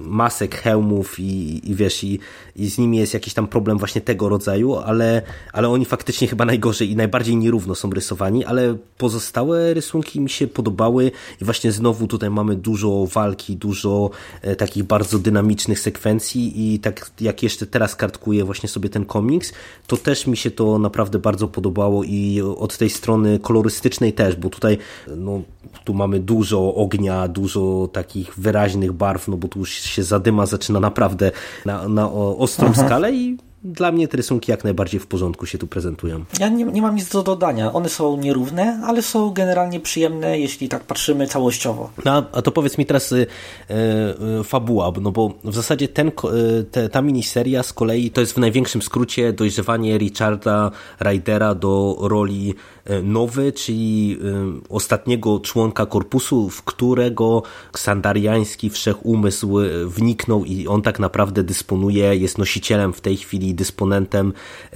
masek, 0.02 0.56
hełmów 0.56 1.20
i, 1.20 1.62
i 1.72 1.76
wiesz, 1.76 2.04
i, 2.04 2.20
i 2.56 2.70
z 2.70 2.78
nimi 2.78 2.98
jest 2.98 3.14
jakiś 3.14 3.34
tam 3.34 3.48
problem 3.48 3.78
właśnie 3.78 4.02
tego 4.02 4.30
rodzaju, 4.30 4.77
ale, 4.86 5.22
ale 5.54 5.70
oni 5.70 5.86
faktycznie 5.86 6.28
chyba 6.28 6.46
najgorzej 6.46 6.92
i 6.92 6.96
najbardziej 6.96 7.38
nierówno 7.38 7.76
są 7.76 7.90
rysowani, 7.90 8.46
ale 8.46 8.78
pozostałe 8.98 9.74
rysunki 9.74 10.22
mi 10.22 10.30
się 10.30 10.48
podobały 10.48 11.12
i 11.42 11.46
właśnie 11.46 11.72
znowu 11.72 12.08
tutaj 12.08 12.30
mamy 12.30 12.56
dużo 12.56 13.08
walki, 13.14 13.56
dużo 13.56 14.10
e, 14.42 14.56
takich 14.56 14.84
bardzo 14.84 15.20
dynamicznych 15.20 15.80
sekwencji 15.80 16.74
i 16.74 16.80
tak 16.80 17.12
jak 17.22 17.44
jeszcze 17.44 17.68
teraz 17.68 17.96
kartkuję 17.96 18.44
właśnie 18.44 18.70
sobie 18.70 18.90
ten 18.90 19.06
komiks, 19.06 19.54
to 19.88 19.98
też 19.98 20.28
mi 20.28 20.38
się 20.38 20.52
to 20.52 20.80
naprawdę 20.80 21.20
bardzo 21.20 21.48
podobało 21.48 22.04
i 22.04 22.42
od 22.58 22.78
tej 22.78 22.90
strony 22.90 23.40
kolorystycznej 23.40 24.14
też, 24.14 24.36
bo 24.36 24.50
tutaj 24.50 24.78
no, 25.16 25.42
tu 25.84 25.94
mamy 25.94 26.20
dużo 26.20 26.76
ognia, 26.76 27.28
dużo 27.28 27.90
takich 27.94 28.40
wyraźnych 28.40 28.92
barw, 28.92 29.28
no 29.28 29.38
bo 29.38 29.48
tu 29.48 29.60
już 29.60 29.70
się 29.70 30.04
zadyma 30.04 30.46
zaczyna 30.46 30.80
naprawdę 30.80 31.32
na, 31.66 31.88
na 31.88 32.12
ostrą 32.12 32.74
skalę 32.74 33.14
i 33.14 33.38
dla 33.74 33.92
mnie 33.92 34.08
te 34.08 34.18
rysunki 34.18 34.52
jak 34.52 34.64
najbardziej 34.64 35.00
w 35.00 35.08
porządku 35.08 35.46
się 35.46 35.58
tu 35.58 35.68
prezentują. 35.68 36.26
Ja 36.40 36.50
nie, 36.50 36.64
nie 36.64 36.82
mam 36.82 36.96
nic 36.96 37.10
do 37.10 37.24
dodania. 37.24 37.74
One 37.74 37.90
są 37.90 38.18
nierówne, 38.18 38.82
ale 38.86 39.02
są 39.02 39.34
generalnie 39.34 39.80
przyjemne, 39.80 40.40
jeśli 40.40 40.70
tak 40.70 40.84
patrzymy 40.84 41.28
całościowo. 41.28 41.90
No, 42.06 42.24
a 42.32 42.42
to 42.42 42.52
powiedz 42.52 42.78
mi 42.78 42.86
teraz 42.86 43.12
y, 43.12 43.28
y, 44.40 44.44
fabuła, 44.44 44.92
no 45.02 45.12
bo 45.12 45.34
w 45.44 45.56
zasadzie 45.56 45.88
ten, 45.88 46.08
y, 46.08 46.64
te, 46.64 46.90
ta 46.90 47.02
miniseria 47.02 47.64
z 47.64 47.74
kolei 47.74 48.12
to 48.12 48.22
jest 48.22 48.34
w 48.34 48.38
największym 48.38 48.82
skrócie 48.82 49.34
dojrzewanie 49.34 49.98
Richarda 49.98 50.72
Rydera 51.00 51.56
do 51.56 51.98
roli 52.02 52.54
nowy, 53.04 53.52
czyli 53.52 54.20
ostatniego 54.70 55.40
członka 55.40 55.86
korpusu, 55.86 56.50
w 56.50 56.64
którego 56.64 57.44
ksandariański 57.72 58.70
wszechumysł 58.70 59.58
wniknął 59.86 60.46
i 60.46 60.68
on 60.68 60.82
tak 60.82 61.00
naprawdę 61.00 61.44
dysponuje, 61.44 62.16
jest 62.16 62.38
nosicielem 62.38 62.94
w 62.94 63.02
tej 63.02 63.18
chwili, 63.18 63.54
dysponentem 63.54 64.34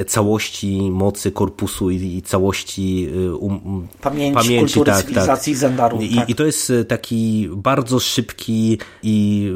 całości 0.08 0.92
mocy 0.92 1.32
korpusu 1.32 1.92
i, 1.92 2.22
całości 2.22 3.10
um, 3.40 3.88
pamięci, 4.02 4.36
pamięci 4.36 4.60
kultury, 4.60 4.92
tak, 4.92 5.02
cywilizacji 5.02 5.54
tak. 5.54 5.60
Zandaru. 5.60 6.02
I, 6.02 6.16
tak. 6.16 6.30
I 6.30 6.36
to 6.36 6.46
jest 6.46 6.72
taki 6.88 7.50
bardzo 7.52 8.00
szybki 8.00 8.78
i 9.04 9.48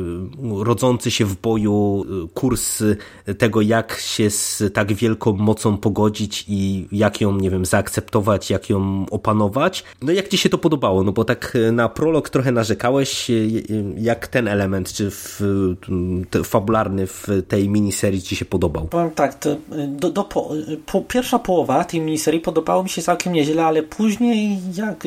rodzący 0.60 1.12
się 1.12 1.26
w 1.26 1.42
boju 1.42 2.06
kurs 2.34 2.84
tego, 3.38 3.62
jak 3.62 4.00
się 4.00 4.30
z 4.30 4.64
tak 4.74 4.94
wielką 4.94 5.34
mocą 5.34 5.78
pogodzić 5.78 6.46
i 6.48 6.88
jak 6.92 7.22
ją, 7.22 7.38
nie 7.38 7.50
wiem, 7.50 7.66
zaakceptować, 7.66 8.45
jak 8.50 8.70
ją 8.70 9.06
opanować. 9.12 9.84
No 10.02 10.12
jak 10.12 10.28
ci 10.28 10.38
się 10.38 10.50
to 10.50 10.58
podobało? 10.58 11.04
No 11.04 11.12
bo 11.12 11.24
tak 11.24 11.58
na 11.72 11.90
prolog 11.90 12.30
trochę 12.30 12.52
narzekałeś, 12.52 13.32
jak 13.98 14.28
ten 14.28 14.48
element, 14.48 14.94
czy 14.94 15.12
w, 15.12 15.42
fabularny 16.44 17.08
w 17.08 17.28
tej 17.48 17.70
miniserii 17.70 18.22
ci 18.22 18.36
się 18.36 18.46
podobał? 18.46 18.88
Powiem 18.88 19.12
tak, 19.12 19.38
do, 19.88 20.10
do 20.10 20.24
po, 20.24 20.50
po, 20.86 21.02
pierwsza 21.02 21.40
połowa 21.40 21.84
tej 21.84 22.02
miniserii 22.02 22.40
podobało 22.40 22.84
mi 22.84 22.90
się 22.90 23.02
całkiem 23.02 23.34
nieźle, 23.34 23.66
ale 23.66 23.84
później 23.84 24.60
jak 24.76 25.04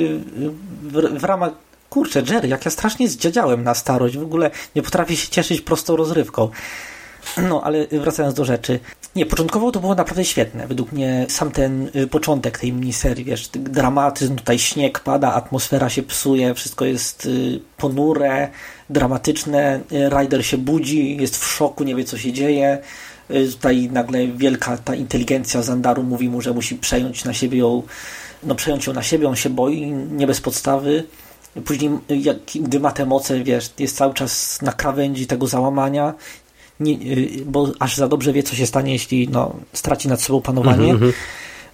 w, 0.83 1.21
w 1.21 1.25
ramach 1.25 1.53
kurczę, 1.91 2.23
Jerry, 2.31 2.49
jak 2.49 2.65
ja 2.65 2.71
strasznie 2.71 3.09
zdziadziałem 3.09 3.65
na 3.65 3.75
starość, 3.75 4.19
w 4.19 4.23
ogóle 4.23 4.51
nie 4.77 4.83
potrafię 4.83 5.17
się 5.17 5.29
cieszyć 5.29 5.61
prostą 5.61 5.97
rozrywką. 5.97 6.49
No, 7.37 7.63
ale 7.63 7.87
wracając 7.87 8.35
do 8.35 8.45
rzeczy. 8.45 8.81
Nie, 9.17 9.27
początkowo 9.27 9.73
to 9.73 9.81
było 9.81 9.95
naprawdę 9.95 10.25
świetne. 10.25 10.67
Według 10.67 10.93
mnie 10.93 11.27
sam 11.29 11.51
ten 11.51 11.91
y, 11.97 12.07
początek 12.07 12.59
tej 12.59 12.73
miniserii, 12.73 13.25
wiesz, 13.25 13.49
dramatyzm, 13.49 14.37
tutaj 14.37 14.59
śnieg 14.59 15.01
pada, 15.01 15.35
atmosfera 15.35 15.89
się 15.89 16.03
psuje, 16.03 16.55
wszystko 16.55 16.85
jest 16.85 17.27
y, 17.27 17.61
ponure, 17.77 18.49
dramatyczne, 18.91 19.81
y, 19.93 20.09
Ryder 20.09 20.47
się 20.47 20.59
budzi, 20.59 21.17
jest 21.17 21.37
w 21.37 21.47
szoku, 21.47 21.85
nie 21.85 21.95
wie 21.95 22.05
co 22.05 22.19
się 22.19 22.33
dzieje. 22.33 22.79
Tutaj 23.53 23.89
nagle 23.93 24.27
wielka 24.27 24.77
ta 24.77 24.95
inteligencja 24.95 25.63
Zandaru 25.63 26.03
mówi 26.03 26.29
mu, 26.29 26.41
że 26.41 26.53
musi 26.53 26.75
przejąć 26.77 27.25
na 27.25 27.35
siebie 27.35 27.59
ją, 27.59 27.83
no 28.43 28.55
przejąć 28.55 28.87
ją 28.87 28.93
na 28.93 29.03
siebie, 29.03 29.29
on 29.29 29.37
się 29.37 29.51
boi, 29.51 29.91
nie 29.91 30.27
bez 30.27 30.41
podstawy. 30.41 31.05
Później, 31.65 31.91
jak, 32.09 32.37
gdy 32.55 32.81
ma 32.81 32.93
te 32.93 33.07
moce, 33.07 33.45
wiesz, 33.45 33.71
jest 33.79 33.97
cały 33.97 34.15
czas 34.15 34.63
na 34.63 34.73
krawędzi 34.73 35.27
tego 35.27 35.47
załamania, 35.47 36.15
nie, 36.81 36.93
y, 36.93 37.45
bo 37.47 37.73
aż 37.79 37.97
za 37.97 38.09
dobrze 38.09 38.33
wie, 38.33 38.43
co 38.43 38.57
się 38.57 38.67
stanie, 38.67 38.93
jeśli 38.93 39.29
no, 39.29 39.55
straci 39.73 40.09
nad 40.09 40.21
sobą 40.21 40.41
panowanie. 40.41 40.91
Mm 40.91 40.99
-hmm. 40.99 41.13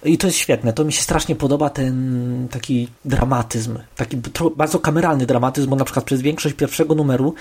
I 0.05 0.17
to 0.17 0.27
jest 0.27 0.39
świetne. 0.39 0.73
To 0.73 0.85
mi 0.85 0.93
się 0.93 1.01
strasznie 1.01 1.35
podoba 1.35 1.69
ten 1.69 2.47
taki 2.51 2.87
dramatyzm. 3.05 3.77
Taki 3.95 4.17
bardzo 4.55 4.79
kameralny 4.79 5.25
dramatyzm, 5.25 5.69
bo 5.69 5.75
na 5.75 5.85
przykład 5.85 6.05
przez 6.05 6.21
większość 6.21 6.55
pierwszego 6.55 6.95
numeru 6.95 7.33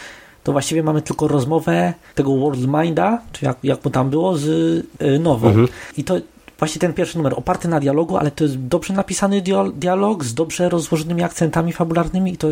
to 0.45 0.53
właściwie 0.53 0.83
mamy 0.83 1.03
tylko 1.03 1.29
rozmowę 1.29 1.95
tego 2.15 2.37
World 2.37 2.67
Minda, 2.67 3.23
czy 3.33 3.45
jak, 3.45 3.59
jak 3.63 3.85
mu 3.85 3.91
tam 3.91 4.11
było, 4.11 4.37
z 4.37 4.47
y, 4.47 5.19
Nową. 5.19 5.49
Mhm. 5.49 5.69
I 5.97 6.05
to 6.05 6.15
właśnie 6.59 6.81
ten 6.81 6.93
pierwszy 6.93 7.17
numer 7.17 7.35
oparty 7.37 7.69
na 7.69 7.81
dialogu, 7.81 8.17
ale 8.17 8.31
to 8.31 8.45
jest 8.45 8.59
dobrze 8.59 8.95
napisany 8.95 9.43
dialog 9.75 10.25
z 10.25 10.35
dobrze 10.35 10.69
rozłożonymi 10.69 11.23
akcentami 11.23 11.73
fabularnymi 11.73 12.33
i 12.33 12.37
to 12.37 12.49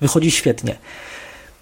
wychodzi 0.00 0.30
świetnie. 0.30 0.76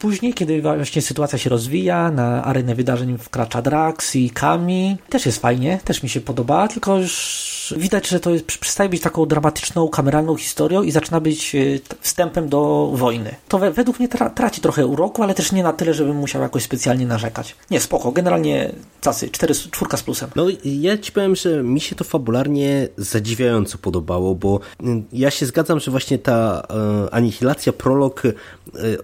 Później, 0.04 0.34
kiedy 0.34 0.62
właśnie 0.62 1.02
sytuacja 1.02 1.38
się 1.38 1.50
rozwija, 1.50 2.10
na 2.10 2.44
arenę 2.44 2.74
wydarzeń 2.74 3.18
wkracza 3.18 3.62
Drax 3.62 4.16
i 4.16 4.30
Kami, 4.30 4.96
też 5.08 5.26
jest 5.26 5.38
fajnie, 5.38 5.80
też 5.84 6.02
mi 6.02 6.08
się 6.08 6.20
podoba, 6.20 6.68
tylko 6.68 6.98
już 6.98 7.74
widać, 7.76 8.08
że 8.08 8.20
to 8.20 8.30
jest, 8.30 8.44
przestaje 8.44 8.90
być 8.90 9.02
taką 9.02 9.26
dramatyczną, 9.26 9.88
kameralną 9.88 10.36
historią 10.36 10.82
i 10.82 10.90
zaczyna 10.90 11.20
być 11.20 11.54
e, 11.54 11.58
wstępem 12.00 12.48
do 12.48 12.90
wojny. 12.94 13.34
To 13.48 13.58
we, 13.58 13.72
według 13.72 13.98
mnie 13.98 14.08
tra, 14.08 14.30
traci 14.30 14.60
trochę 14.60 14.86
uroku, 14.86 15.22
ale 15.22 15.34
też 15.34 15.52
nie 15.52 15.62
na 15.62 15.72
tyle, 15.72 15.94
żebym 15.94 16.16
musiał 16.16 16.42
jakoś 16.42 16.62
specjalnie 16.62 17.06
narzekać. 17.06 17.56
Nie, 17.70 17.80
spoko, 17.80 18.12
generalnie 18.12 18.72
cacy, 19.00 19.30
4, 19.30 19.54
czwórka 19.54 19.96
z 19.96 20.02
plusem. 20.02 20.30
No 20.36 20.46
ja 20.64 20.98
ci 20.98 21.12
powiem, 21.12 21.36
że 21.36 21.62
mi 21.62 21.80
się 21.80 21.96
to 21.96 22.04
fabularnie 22.04 22.88
zadziwiająco 22.96 23.78
podobało, 23.78 24.34
bo 24.34 24.60
mm, 24.80 25.04
ja 25.12 25.30
się 25.30 25.46
zgadzam, 25.46 25.80
że 25.80 25.90
właśnie 25.90 26.18
ta 26.18 26.66
e, 26.70 27.14
anihilacja, 27.14 27.72
prolog 27.72 28.22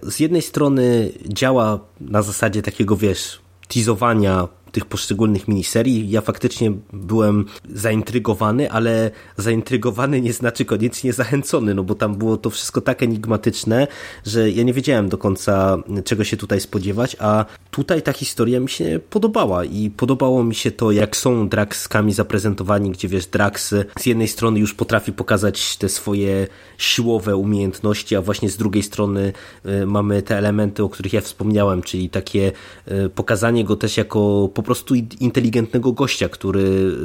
z 0.03 0.19
jednej 0.19 0.41
strony 0.41 1.11
działa 1.27 1.79
na 2.01 2.21
zasadzie 2.21 2.61
takiego, 2.61 2.97
wiesz, 2.97 3.41
teasowania 3.67 4.47
tych 4.71 4.85
poszczególnych 4.85 5.47
miniserii. 5.47 6.09
Ja 6.09 6.21
faktycznie 6.21 6.71
byłem 6.93 7.45
zaintrygowany, 7.69 8.71
ale 8.71 9.11
zaintrygowany 9.37 10.21
nie 10.21 10.33
znaczy 10.33 10.65
koniecznie 10.65 11.13
zachęcony, 11.13 11.75
no 11.75 11.83
bo 11.83 11.95
tam 11.95 12.15
było 12.15 12.37
to 12.37 12.49
wszystko 12.49 12.81
tak 12.81 13.03
enigmatyczne, 13.03 13.87
że 14.25 14.51
ja 14.51 14.63
nie 14.63 14.73
wiedziałem 14.73 15.09
do 15.09 15.17
końca 15.17 15.77
czego 16.05 16.23
się 16.23 16.37
tutaj 16.37 16.59
spodziewać, 16.59 17.15
a 17.19 17.45
tutaj 17.71 18.01
ta 18.01 18.13
historia 18.13 18.59
mi 18.59 18.69
się 18.69 18.99
podobała 19.09 19.65
i 19.65 19.89
podobało 19.89 20.43
mi 20.43 20.55
się 20.55 20.71
to, 20.71 20.91
jak 20.91 21.15
są 21.15 21.49
Draxkami 21.49 22.13
zaprezentowani, 22.13 22.91
gdzie 22.91 23.07
wiesz, 23.07 23.25
Drax 23.25 23.69
z 23.99 24.05
jednej 24.05 24.27
strony 24.27 24.59
już 24.59 24.73
potrafi 24.73 25.13
pokazać 25.13 25.77
te 25.77 25.89
swoje 25.89 26.47
siłowe 26.77 27.35
umiejętności, 27.35 28.15
a 28.15 28.21
właśnie 28.21 28.49
z 28.49 28.57
drugiej 28.57 28.83
strony 28.83 29.33
y, 29.65 29.85
mamy 29.85 30.21
te 30.21 30.37
elementy, 30.37 30.83
o 30.83 30.89
których 30.89 31.13
ja 31.13 31.21
wspomniałem, 31.21 31.81
czyli 31.81 32.09
takie 32.09 32.51
y, 33.05 33.09
pokazanie 33.09 33.63
go 33.63 33.75
też 33.75 33.97
jako 33.97 34.49
po 34.61 34.65
prostu 34.65 34.95
inteligentnego 35.19 35.91
gościa, 35.91 36.29
który 36.29 36.61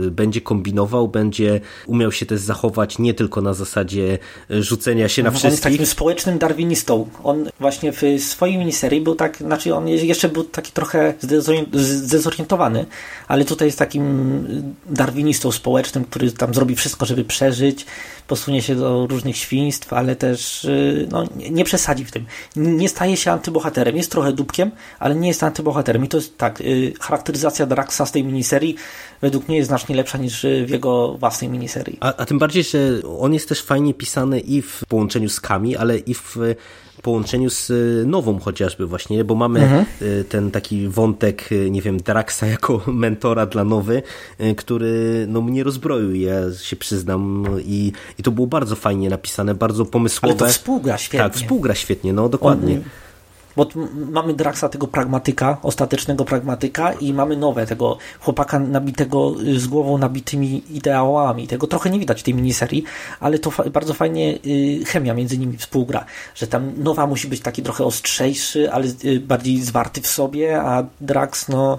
y, 0.06 0.10
będzie 0.10 0.40
kombinował, 0.40 1.08
będzie 1.08 1.60
umiał 1.86 2.12
się 2.12 2.26
też 2.26 2.40
zachować 2.40 2.98
nie 2.98 3.14
tylko 3.14 3.40
na 3.40 3.54
zasadzie 3.54 4.18
y, 4.50 4.62
rzucenia 4.62 5.08
się 5.08 5.22
na 5.22 5.30
wszystkich. 5.30 5.46
On 5.46 5.50
jest 5.50 5.62
takim 5.62 5.86
społecznym 5.86 6.38
darwinistą. 6.38 7.08
On 7.24 7.50
właśnie 7.60 7.92
w 7.92 8.02
swojej 8.18 8.58
miniserii 8.58 9.00
był 9.00 9.14
tak, 9.14 9.36
znaczy 9.36 9.74
on 9.74 9.88
jeszcze 9.88 10.28
był 10.28 10.44
taki 10.44 10.72
trochę 10.72 11.14
zdezorientowany, 11.72 12.86
ale 13.28 13.44
tutaj 13.44 13.68
jest 13.68 13.78
takim 13.78 14.02
darwinistą 14.90 15.52
społecznym, 15.52 16.04
który 16.04 16.32
tam 16.32 16.54
zrobi 16.54 16.76
wszystko, 16.76 17.06
żeby 17.06 17.24
przeżyć, 17.24 17.86
posunie 18.26 18.62
się 18.62 18.74
do 18.74 19.06
różnych 19.06 19.36
świństw, 19.36 19.92
ale 19.92 20.16
też 20.16 20.64
y, 20.64 21.08
no, 21.10 21.24
nie 21.50 21.64
przesadzi 21.64 22.04
w 22.04 22.10
tym. 22.10 22.26
Nie 22.56 22.88
staje 22.88 23.16
się 23.16 23.32
antybohaterem. 23.32 23.96
Jest 23.96 24.10
trochę 24.10 24.32
dupkiem, 24.32 24.70
ale 24.98 25.14
nie 25.14 25.28
jest 25.28 25.42
antybohaterem. 25.42 26.04
I 26.04 26.08
to 26.08 26.16
jest 26.16 26.38
tak, 26.38 26.62
charakteryzacja 27.00 27.45
realizacja 27.46 27.66
Draxa 27.66 28.06
z 28.06 28.12
tej 28.12 28.24
miniserii 28.24 28.76
według 29.20 29.48
mnie 29.48 29.56
jest 29.56 29.68
znacznie 29.68 29.96
lepsza 29.96 30.18
niż 30.18 30.46
w 30.66 30.70
jego 30.70 31.18
własnej 31.18 31.50
miniserii. 31.50 31.98
A, 32.00 32.16
a 32.16 32.24
tym 32.26 32.38
bardziej, 32.38 32.64
że 32.64 32.78
on 33.18 33.34
jest 33.34 33.48
też 33.48 33.62
fajnie 33.62 33.94
pisany 33.94 34.40
i 34.40 34.62
w 34.62 34.82
połączeniu 34.88 35.28
z 35.28 35.40
Kami, 35.40 35.76
ale 35.76 35.98
i 35.98 36.14
w 36.14 36.36
połączeniu 37.02 37.50
z 37.50 37.70
y, 37.70 38.04
nową 38.06 38.38
chociażby 38.38 38.86
właśnie, 38.86 39.24
bo 39.24 39.34
mamy 39.34 39.60
mhm. 39.60 39.84
Y, 40.02 40.24
ten 40.28 40.50
taki 40.50 40.88
wątek, 40.88 41.52
y, 41.52 41.70
nie 41.70 41.82
wiem, 41.82 41.96
Draxa 41.96 42.42
jako 42.56 42.82
mentora 42.86 43.46
dla 43.46 43.64
nowy, 43.64 44.02
który 44.56 45.26
no 45.28 45.42
mnie 45.42 45.64
rozbroił, 45.64 46.14
ja 46.14 46.34
się 46.62 46.76
przyznam 46.76 47.46
i, 47.64 47.92
i 48.18 48.22
to 48.22 48.30
było 48.30 48.46
bardzo 48.46 48.76
fajnie 48.76 49.10
napisane, 49.10 49.54
bardzo 49.54 49.84
pomysłowe. 49.84 50.34
Ale 50.34 50.38
to 50.38 50.46
współgra 50.46 50.98
świetnie. 50.98 51.18
Tak, 51.18 51.34
współgra 51.34 51.74
świetnie, 51.74 52.12
no 52.12 52.28
dokładnie. 52.28 52.74
On 52.74 53.05
bo 53.56 53.66
mamy 54.10 54.34
Draxa 54.34 54.68
tego 54.68 54.86
pragmatyka, 54.86 55.56
ostatecznego 55.62 56.24
pragmatyka 56.24 56.92
i 56.92 57.12
mamy 57.12 57.36
nowe, 57.36 57.66
tego 57.66 57.98
chłopaka 58.20 58.58
nabitego 58.58 59.34
y, 59.40 59.60
z 59.60 59.66
głową 59.66 59.98
nabitymi 59.98 60.62
ideałami. 60.70 61.46
Tego 61.46 61.66
trochę 61.66 61.90
nie 61.90 61.98
widać 61.98 62.20
w 62.20 62.24
tej 62.24 62.34
miniserii, 62.34 62.84
ale 63.20 63.38
to 63.38 63.50
fa 63.50 63.70
bardzo 63.70 63.94
fajnie 63.94 64.38
y, 64.46 64.84
chemia 64.84 65.14
między 65.14 65.38
nimi 65.38 65.56
współgra, 65.56 66.04
że 66.34 66.46
tam 66.46 66.72
nowa 66.76 67.06
musi 67.06 67.28
być 67.28 67.40
taki 67.40 67.62
trochę 67.62 67.84
ostrzejszy, 67.84 68.72
ale 68.72 68.86
y, 69.04 69.20
bardziej 69.20 69.62
zwarty 69.62 70.00
w 70.00 70.06
sobie, 70.06 70.60
a 70.60 70.84
Drax 71.00 71.48
no 71.48 71.78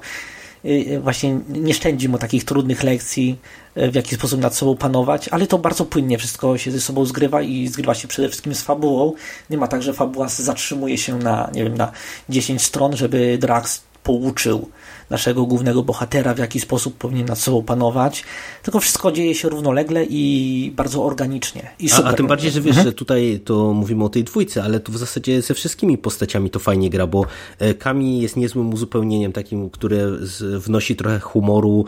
właśnie 1.01 1.39
nie 1.49 1.73
szczędzi 1.73 2.09
mu 2.09 2.17
takich 2.17 2.43
trudnych 2.43 2.83
lekcji, 2.83 3.39
y, 3.77 3.91
w 3.91 3.95
jaki 3.95 4.15
sposób 4.15 4.41
nad 4.41 4.55
sobą 4.55 4.75
panować, 4.75 5.29
ale 5.29 5.47
to 5.47 5.57
bardzo 5.57 5.85
płynnie 5.85 6.17
wszystko 6.17 6.57
się 6.57 6.71
ze 6.71 6.81
sobą 6.81 7.05
zgrywa 7.05 7.41
i 7.41 7.67
zgrywa 7.67 7.95
się 7.95 8.07
przede 8.07 8.27
wszystkim 8.27 8.55
z 8.55 8.61
fabułą. 8.61 9.13
Nie 9.49 9.57
ma 9.57 9.67
tak, 9.67 9.83
że 9.83 9.93
fabuła 9.93 10.27
zatrzymuje 10.27 10.97
się 10.97 11.17
na, 11.19 11.49
nie 11.53 11.63
wiem, 11.63 11.77
na 11.77 11.91
10 12.29 12.61
stron, 12.61 12.97
żeby 12.97 13.37
Drax 13.37 13.81
pouczył 14.03 14.69
naszego 15.09 15.45
głównego 15.45 15.83
bohatera, 15.83 16.33
w 16.33 16.37
jaki 16.37 16.59
sposób 16.59 16.97
powinien 16.97 17.25
nad 17.25 17.39
sobą 17.39 17.63
panować. 17.63 18.23
Tylko 18.63 18.79
wszystko 18.79 19.11
dzieje 19.11 19.35
się 19.35 19.49
równolegle 19.49 20.05
i 20.09 20.73
bardzo 20.75 21.05
organicznie. 21.05 21.69
I 21.79 21.85
A, 21.91 21.95
super. 21.95 22.11
a 22.13 22.13
tym 22.13 22.27
bardziej, 22.27 22.51
że 22.51 22.61
wiesz, 22.61 22.67
Mhm. 22.77 22.87
że 22.87 22.93
tutaj 22.93 23.39
to 23.45 23.73
mówimy 23.73 24.03
o 24.03 24.09
tej 24.09 24.23
dwójce, 24.23 24.63
ale 24.63 24.79
tu 24.79 24.91
w 24.91 24.97
zasadzie 24.97 25.41
ze 25.41 25.53
wszystkimi 25.53 25.97
postaciami 25.97 26.49
to 26.49 26.59
fajnie 26.59 26.89
gra, 26.89 27.07
bo 27.07 27.25
e, 27.59 27.73
Kami 27.73 28.21
jest 28.21 28.35
niezłym 28.37 28.73
uzupełnieniem 28.73 29.31
takim, 29.33 29.69
które 29.69 30.11
wnosi 30.57 30.95
trochę 30.95 31.19
humoru 31.19 31.85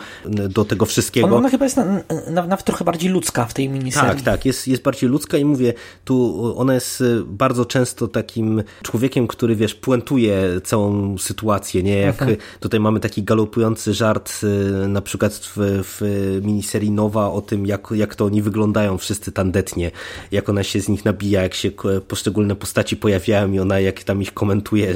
do 0.49 0.65
tego 0.65 0.85
wszystkiego. 0.85 1.27
Ona, 1.27 1.35
ona 1.35 1.49
chyba 1.49 1.65
jest 1.65 1.77
na, 1.77 1.85
na, 2.31 2.47
nawet 2.47 2.63
trochę 2.65 2.85
bardziej 2.85 3.09
ludzka 3.11 3.45
w 3.45 3.53
tej 3.53 3.69
miniserii. 3.69 4.09
Tak, 4.09 4.21
tak, 4.21 4.45
jest, 4.45 4.67
jest 4.67 4.83
bardziej 4.83 5.09
ludzka 5.09 5.37
i 5.37 5.45
mówię, 5.45 5.73
tu 6.05 6.53
ona 6.57 6.73
jest 6.73 7.01
y, 7.01 7.23
bardzo 7.25 7.65
często 7.65 8.07
takim 8.07 8.63
człowiekiem, 8.83 9.27
który 9.27 9.55
wiesz, 9.55 9.75
puentuje 9.75 10.61
całą 10.63 11.17
sytuację, 11.17 11.83
nie? 11.83 11.97
Jak 11.97 12.21
Mhm. 12.21 12.37
tutaj 12.59 12.79
mamy 12.79 12.99
taki 12.99 13.08
galopujący 13.17 13.93
żart 13.93 14.31
y, 14.43 14.87
na 14.87 15.01
przykład 15.01 15.33
w, 15.33 15.81
w 15.83 16.01
miniserii 16.45 16.91
Nowa 16.91 17.31
o 17.31 17.41
tym, 17.41 17.65
jak, 17.65 17.87
jak 17.91 18.15
to 18.15 18.25
oni 18.25 18.41
wyglądają 18.41 18.97
wszyscy 18.97 19.31
tandetnie, 19.31 19.91
jak 20.31 20.49
ona 20.49 20.63
się 20.63 20.81
z 20.81 20.89
nich 20.89 21.05
nabija, 21.05 21.41
jak 21.41 21.53
się 21.53 21.71
poszczególne 22.07 22.55
postaci 22.55 22.97
pojawiają 22.97 23.51
i 23.51 23.59
ona 23.59 23.79
jak 23.79 24.03
tam 24.03 24.21
ich 24.21 24.33
komentuje, 24.33 24.95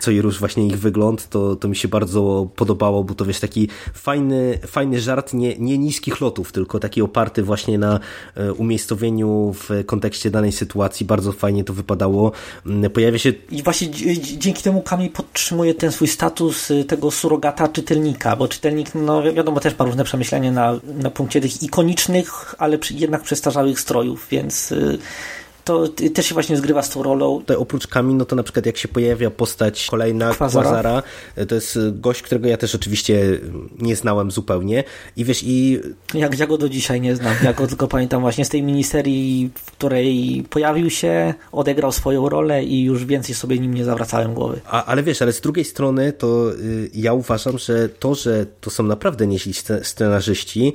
co 0.00 0.10
i 0.10 0.20
róż 0.20 0.38
właśnie 0.38 0.66
ich 0.66 0.78
wygląd, 0.78 1.28
to, 1.28 1.56
to 1.56 1.68
mi 1.68 1.76
się 1.76 1.88
bardzo 1.88 2.48
podobało, 2.56 3.04
bo 3.04 3.14
to 3.14 3.24
wiesz, 3.24 3.40
taki 3.40 3.68
fajny, 3.94 4.58
fajny 4.66 5.00
żart, 5.00 5.34
nie, 5.34 5.58
nie 5.58 5.78
niskich 5.78 6.20
lotów, 6.20 6.52
tylko 6.52 6.78
taki 6.78 7.02
oparty 7.02 7.42
właśnie 7.42 7.78
na 7.78 8.00
e, 8.34 8.52
umiejscowieniu 8.52 9.54
w 9.54 9.84
kontekście 9.86 10.30
danej 10.30 10.52
sytuacji. 10.52 11.06
Bardzo 11.06 11.32
fajnie 11.32 11.64
to 11.64 11.72
wypadało. 11.72 12.32
Mm, 12.66 12.90
Pojawia 12.90 13.18
się 13.18 13.32
I 13.50 13.62
właśnie 13.62 13.88
dzi- 13.88 14.20
dzi- 14.20 14.38
dzięki 14.38 14.62
temu 14.62 14.82
Kami 14.82 15.10
podtrzymuje 15.10 15.74
ten 15.74 15.92
swój 15.92 16.08
status 16.08 16.70
y, 16.70 16.84
tego 16.84 17.10
surogata 17.48 17.68
czytelnika, 17.72 18.36
bo 18.36 18.48
czytelnik, 18.48 18.94
no 18.94 19.22
wi- 19.22 19.32
wiadomo, 19.32 19.60
też 19.60 19.78
ma 19.78 19.84
różne 19.84 20.04
przemyślenia 20.04 20.52
na, 20.52 20.74
na 20.84 21.10
punkcie 21.10 21.40
tych 21.40 21.62
ikonicznych, 21.62 22.54
ale 22.58 22.78
przy, 22.78 22.94
jednak 22.94 23.22
przestarzałych 23.22 23.80
strojów, 23.80 24.26
więc 24.30 24.72
y, 24.72 24.98
to 25.68 25.88
też 26.14 26.26
się 26.26 26.34
właśnie 26.34 26.56
zgrywa 26.56 26.82
z 26.82 26.90
tą 26.90 27.02
rolą. 27.02 27.38
tutaj 27.38 27.56
oprócz 27.56 27.86
Kami, 27.86 28.14
no 28.14 28.24
to 28.24 28.36
na 28.36 28.42
przykład 28.42 28.66
jak 28.66 28.76
się 28.76 28.88
pojawia 28.88 29.30
postać 29.30 29.86
kolejna, 29.90 30.34
Quasara. 30.34 30.64
Quasara, 30.64 31.02
e, 31.36 31.46
to 31.46 31.54
jest 31.54 31.76
e, 31.76 31.92
gość, 31.92 32.22
którego 32.22 32.48
ja 32.48 32.56
też 32.56 32.74
oczywiście 32.74 33.40
nie 33.78 33.96
znałem 33.96 34.30
zupełnie 34.30 34.84
i 35.16 35.24
wiesz, 35.24 35.42
i 35.44 35.80
Jak 36.14 36.38
ja 36.38 36.46
go 36.46 36.58
do 36.58 36.68
dzisiaj 36.68 37.00
nie 37.00 37.16
znam, 37.16 37.34
ja 37.42 37.52
go 37.52 37.66
tylko 37.66 37.88
pamiętam 37.88 38.20
właśnie 38.20 38.44
z 38.44 38.48
tej 38.48 38.62
miniserii, 38.62 39.50
w 39.54 39.70
której 39.70 40.44
pojawił 40.50 40.90
się, 40.90 41.34
odegrał 41.52 41.92
swoją 41.92 42.28
rolę 42.28 42.64
i 42.64 42.82
już 42.82 43.04
więcej 43.04 43.34
sobie 43.34 43.58
nim 43.58 43.74
nie 43.74 43.84
zawracałem 43.84 44.34
głowy. 44.34 44.60
A, 44.66 44.84
ale 44.84 45.02
wiesz, 45.02 45.22
ale 45.22 45.32
z 45.32 45.40
drugiej 45.40 45.64
strony 45.64 46.12
to 46.12 46.52
y, 46.52 46.90
ja 46.94 47.12
uważam, 47.12 47.58
że 47.58 47.88
to, 47.88 48.14
że 48.14 48.46
to 48.60 48.70
są 48.70 48.82
naprawdę 48.82 49.26
nieźli 49.26 49.52
sce- 49.52 49.84
scenarzyści, 49.84 50.72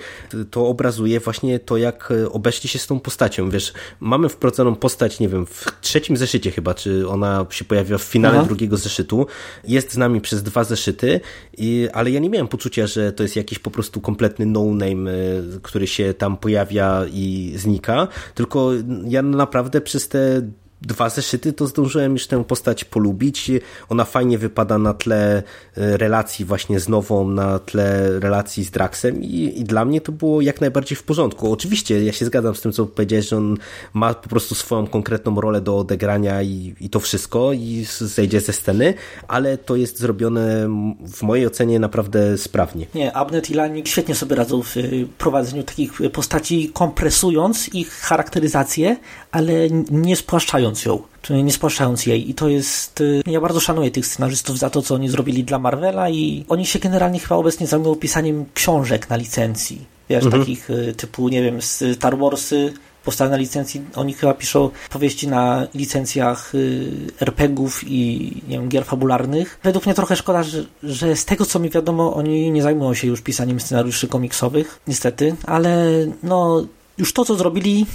to 0.52 0.68
obrazuje 0.68 1.20
właśnie 1.20 1.60
to, 1.60 1.78
jak 1.78 2.12
y, 2.12 2.32
obeszli 2.32 2.70
się 2.70 2.80
z 2.80 2.88
tą 2.88 3.00
postacią. 3.00 3.50
Wiesz, 3.50 3.74
mamy 4.00 4.30
wprowadzoną 4.30 4.76
postać, 4.84 5.20
nie 5.20 5.30
wiem, 5.30 5.46
w 5.46 5.66
trzecim 5.82 6.18
zeszycie 6.18 6.52
chyba, 6.52 6.74
czy 6.74 7.10
ona 7.10 7.46
się 7.50 7.66
pojawia 7.66 7.98
w 7.98 8.02
finale 8.02 8.38
Aha. 8.38 8.48
drugiego 8.48 8.78
zeszytu, 8.78 9.28
jest 9.68 9.94
z 9.94 9.98
nami 9.98 10.22
przez 10.22 10.44
dwa 10.44 10.64
zeszyty, 10.64 11.20
i, 11.58 11.88
ale 11.94 12.12
ja 12.12 12.20
nie 12.20 12.30
miałem 12.30 12.48
poczucia, 12.48 12.88
że 12.88 13.14
to 13.14 13.24
jest 13.24 13.36
jakiś 13.36 13.60
po 13.60 13.72
prostu 13.72 14.02
kompletny 14.02 14.46
no-name, 14.46 15.12
y, 15.12 15.60
który 15.62 15.88
się 15.88 16.14
tam 16.14 16.38
pojawia 16.38 17.06
i 17.14 17.54
znika, 17.56 18.08
tylko 18.36 18.72
ja 19.08 19.22
naprawdę 19.22 19.82
przez 19.82 20.08
te 20.08 20.42
dwa 20.88 21.10
zeszyty, 21.10 21.54
to 21.54 21.68
zdążyłem 21.68 22.14
już 22.14 22.28
tę 22.28 22.44
postać 22.44 22.84
polubić. 22.86 23.52
Ona 23.90 24.06
fajnie 24.06 24.38
wypada 24.38 24.78
na 24.78 24.94
tle 24.94 25.44
e, 25.78 25.98
relacji 25.98 26.46
właśnie 26.46 26.80
z 26.80 26.90
Nową, 26.90 27.28
na 27.28 27.60
tle 27.60 28.20
relacji 28.20 28.64
z 28.64 28.72
Draxem 28.72 29.24
i, 29.24 29.54
i 29.60 29.64
dla 29.64 29.86
mnie 29.86 30.02
to 30.02 30.12
było 30.12 30.42
jak 30.42 30.62
najbardziej 30.62 30.96
w 30.96 31.04
porządku. 31.04 31.52
Oczywiście 31.52 32.04
ja 32.04 32.12
się 32.12 32.26
zgadzam 32.26 32.56
z 32.56 32.62
tym, 32.62 32.72
co 32.72 32.86
powiedziałeś, 32.86 33.30
że 33.30 33.38
on 33.38 33.58
ma 33.94 34.14
po 34.14 34.30
prostu 34.30 34.56
swoją 34.56 34.88
konkretną 34.88 35.42
rolę 35.42 35.62
do 35.62 35.78
odegrania 35.78 36.42
i, 36.42 36.76
i 36.80 36.90
to 36.90 37.00
wszystko 37.00 37.54
i 37.54 37.86
zejdzie 38.00 38.42
ze 38.42 38.54
sceny, 38.54 38.94
ale 39.28 39.58
to 39.58 39.76
jest 39.76 40.00
zrobione 40.00 40.68
w 41.08 41.22
mojej 41.22 41.48
ocenie 41.48 41.80
naprawdę 41.80 42.38
sprawnie. 42.38 42.86
Nie, 42.96 43.18
Abnet 43.18 43.50
i 43.50 43.54
Lanik 43.54 43.88
świetnie 43.88 44.16
sobie 44.16 44.36
radzą 44.36 44.64
w 44.64 44.78
y, 44.78 45.08
prowadzeniu 45.18 45.64
takich 45.64 45.94
postaci, 46.14 46.72
kompresując 46.74 47.74
ich 47.74 47.92
charakteryzację, 47.92 48.98
ale 49.32 49.54
nie 49.92 50.16
spłaszczając 50.16 50.73
ją. 50.86 51.02
Czyli 51.22 51.44
nie 51.44 51.52
spłaszczając 51.52 52.06
jej. 52.06 52.30
I 52.30 52.34
to 52.34 52.50
jest. 52.50 53.02
y, 53.02 53.22
Ja 53.26 53.42
bardzo 53.42 53.60
szanuję 53.60 53.92
tych 53.92 54.08
scenarzystów 54.08 54.58
za 54.60 54.70
to, 54.70 54.82
co 54.82 54.96
oni 54.96 55.10
zrobili 55.10 55.44
dla 55.44 55.60
Marvela, 55.60 56.10
i 56.10 56.46
oni 56.50 56.66
się 56.66 56.80
generalnie 56.80 57.20
chyba 57.20 57.36
obecnie 57.36 57.68
zajmują 57.68 57.96
pisaniem 57.96 58.46
książek 58.54 59.10
na 59.10 59.16
licencji. 59.16 59.86
Wiesz, 60.10 60.24
takich 60.40 60.70
y, 60.70 60.94
typu, 60.98 61.30
nie 61.30 61.42
wiem, 61.44 61.62
Star 61.62 62.18
Warsy. 62.18 62.74
Powstały 63.06 63.30
na 63.32 63.38
licencji, 63.38 63.82
oni 63.96 64.14
chyba 64.14 64.34
piszą 64.34 64.70
powieści 64.90 65.28
na 65.28 65.68
licencjach 65.76 66.56
y, 66.56 66.92
RPG-ów 67.22 67.84
i 67.88 68.32
nie 68.48 68.58
wiem, 68.60 68.70
gier 68.70 68.86
fabularnych. 68.86 69.60
Według 69.64 69.86
mnie 69.86 69.96
trochę 69.96 70.16
szkoda, 70.16 70.44
że, 70.44 70.66
że 70.84 71.16
z 71.16 71.26
tego 71.26 71.46
co 71.46 71.60
mi 71.60 71.70
wiadomo, 71.70 72.14
oni 72.16 72.52
nie 72.52 72.62
zajmują 72.64 72.94
się 72.94 73.08
już 73.08 73.22
pisaniem 73.22 73.60
scenariuszy 73.60 74.08
komiksowych, 74.08 74.80
niestety, 74.88 75.36
ale 75.46 75.88
no 76.24 76.66
już 76.98 77.14
to 77.14 77.26
co 77.26 77.36
zrobili, 77.36 77.86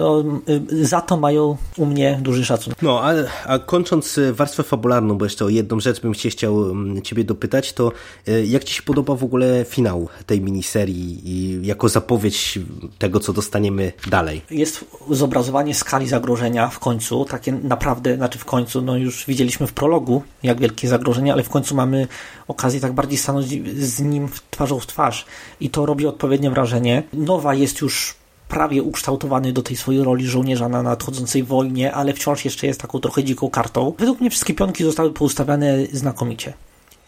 to 0.00 0.24
y, 0.72 0.86
za 0.86 1.00
to 1.00 1.16
mają 1.16 1.56
u 1.76 1.86
mnie 1.86 2.18
duży 2.22 2.44
szacunek. 2.44 2.82
No, 2.82 3.02
a, 3.02 3.12
a 3.46 3.58
kończąc 3.58 4.18
y, 4.18 4.34
warstwę 4.34 4.62
fabularną, 4.62 5.18
bo 5.18 5.24
jeszcze 5.24 5.44
o 5.44 5.48
jedną 5.48 5.80
rzecz 5.80 6.00
bym 6.00 6.14
się 6.14 6.30
chciał 6.30 6.70
mm, 6.70 7.02
ciebie 7.02 7.24
dopytać, 7.24 7.72
to 7.72 7.92
y, 8.28 8.46
jak 8.46 8.64
ci 8.64 8.74
się 8.74 8.82
podoba 8.82 9.14
w 9.14 9.24
ogóle 9.24 9.64
finał 9.64 10.08
tej 10.26 10.40
miniserii 10.40 11.20
i 11.24 11.66
jako 11.66 11.88
zapowiedź 11.88 12.58
tego, 12.98 13.20
co 13.20 13.32
dostaniemy 13.32 13.92
dalej? 14.10 14.42
Jest 14.50 14.84
zobrazowanie 15.10 15.74
skali 15.74 16.08
zagrożenia 16.08 16.68
w 16.68 16.78
końcu, 16.78 17.24
takie 17.24 17.52
naprawdę, 17.52 18.16
znaczy 18.16 18.38
w 18.38 18.44
końcu, 18.44 18.82
no 18.82 18.96
już 18.96 19.26
widzieliśmy 19.26 19.66
w 19.66 19.72
prologu, 19.72 20.22
jak 20.42 20.60
wielkie 20.60 20.88
zagrożenie, 20.88 21.32
ale 21.32 21.42
w 21.42 21.48
końcu 21.48 21.74
mamy 21.74 22.08
okazję 22.48 22.80
tak 22.80 22.92
bardziej 22.92 23.18
stanąć 23.18 23.48
z 23.78 24.00
nim 24.00 24.28
twarzą 24.50 24.78
w 24.78 24.86
twarz 24.86 25.26
i 25.60 25.70
to 25.70 25.86
robi 25.86 26.06
odpowiednie 26.06 26.50
wrażenie. 26.50 27.02
Nowa 27.12 27.54
jest 27.54 27.80
już 27.80 28.19
prawie 28.50 28.82
ukształtowany 28.82 29.52
do 29.52 29.62
tej 29.62 29.76
swojej 29.76 30.04
roli 30.04 30.26
żołnierza 30.26 30.68
na 30.68 30.82
nadchodzącej 30.82 31.42
wojnie, 31.42 31.94
ale 31.94 32.12
wciąż 32.12 32.44
jeszcze 32.44 32.66
jest 32.66 32.80
taką 32.80 33.00
trochę 33.00 33.24
dziką 33.24 33.50
kartą. 33.50 33.94
Według 33.98 34.20
mnie 34.20 34.30
wszystkie 34.30 34.54
pionki 34.54 34.84
zostały 34.84 35.12
poustawiane 35.12 35.86
znakomicie. 35.92 36.52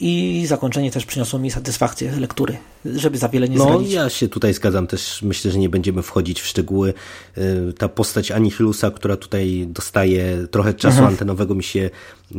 I 0.00 0.44
zakończenie 0.46 0.90
też 0.90 1.06
przyniosło 1.06 1.38
mi 1.38 1.50
satysfakcję 1.50 2.12
lektury, 2.20 2.56
żeby 2.84 3.18
za 3.18 3.28
wiele 3.28 3.48
nie 3.48 3.56
No, 3.58 3.64
zdradzić. 3.64 3.92
ja 3.92 4.08
się 4.08 4.28
tutaj 4.28 4.54
zgadzam 4.54 4.86
też. 4.86 5.22
Myślę, 5.22 5.50
że 5.50 5.58
nie 5.58 5.68
będziemy 5.68 6.02
wchodzić 6.02 6.40
w 6.40 6.46
szczegóły. 6.46 6.94
Y, 7.38 7.72
Ta 7.78 7.88
postać 7.88 8.30
Anihilusa, 8.30 8.90
która 8.90 9.16
tutaj 9.16 9.66
dostaje 9.68 10.46
trochę 10.50 10.74
czasu 10.74 10.96
Mhm. 10.96 11.08
antenowego, 11.08 11.54
mi 11.54 11.64
się 11.64 11.90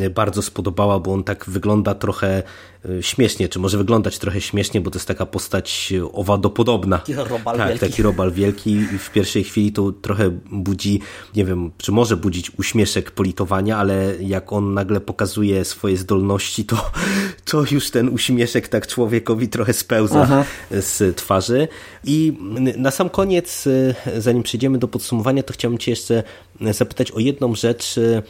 y, 0.01 0.09
bardzo 0.09 0.41
spodobała, 0.41 0.99
bo 0.99 1.13
on 1.13 1.23
tak 1.23 1.45
wygląda 1.47 1.95
trochę 1.95 2.43
y, 2.85 3.03
śmiesznie, 3.03 3.49
czy 3.49 3.59
może 3.59 3.77
wyglądać 3.77 4.19
trochę 4.19 4.41
śmiesznie, 4.41 4.81
bo 4.81 4.91
to 4.91 4.97
jest 4.97 5.07
taka 5.07 5.25
postać 5.25 5.93
owadopodobna. 6.13 6.97
Taki 6.97 7.13
robal 7.15 7.57
tak, 7.57 7.67
wielki. 7.69 7.85
taki 7.89 8.01
robal 8.03 8.31
wielki 8.31 8.71
i 8.71 8.97
w 8.97 9.09
pierwszej 9.11 9.43
chwili 9.43 9.71
to 9.71 9.91
trochę 9.91 10.29
budzi, 10.51 10.99
nie 11.35 11.45
wiem, 11.45 11.71
czy 11.77 11.91
może 11.91 12.17
budzić 12.17 12.51
uśmieszek 12.59 13.11
politowania, 13.11 13.77
ale 13.77 14.13
jak 14.19 14.53
on 14.53 14.73
nagle 14.73 14.99
pokazuje 15.01 15.65
swoje 15.65 15.97
zdolności, 15.97 16.65
to, 16.65 16.91
to 17.45 17.63
już 17.71 17.91
ten 17.91 18.09
uśmieszek 18.09 18.67
tak 18.67 18.87
człowiekowi 18.87 19.47
trochę 19.47 19.73
spełza 19.73 20.25
z 20.71 21.17
twarzy. 21.17 21.67
I 22.03 22.37
na 22.77 22.91
sam 22.91 23.09
koniec, 23.09 23.67
y, 23.67 23.95
zanim 24.17 24.43
przejdziemy 24.43 24.77
do 24.77 24.87
podsumowania, 24.87 25.43
to 25.43 25.53
chciałbym 25.53 25.77
Cię 25.77 25.91
jeszcze 25.91 26.23
zapytać 26.61 27.11
o 27.11 27.19
jedną 27.19 27.55
rzecz, 27.55 27.97
y, 27.97 28.23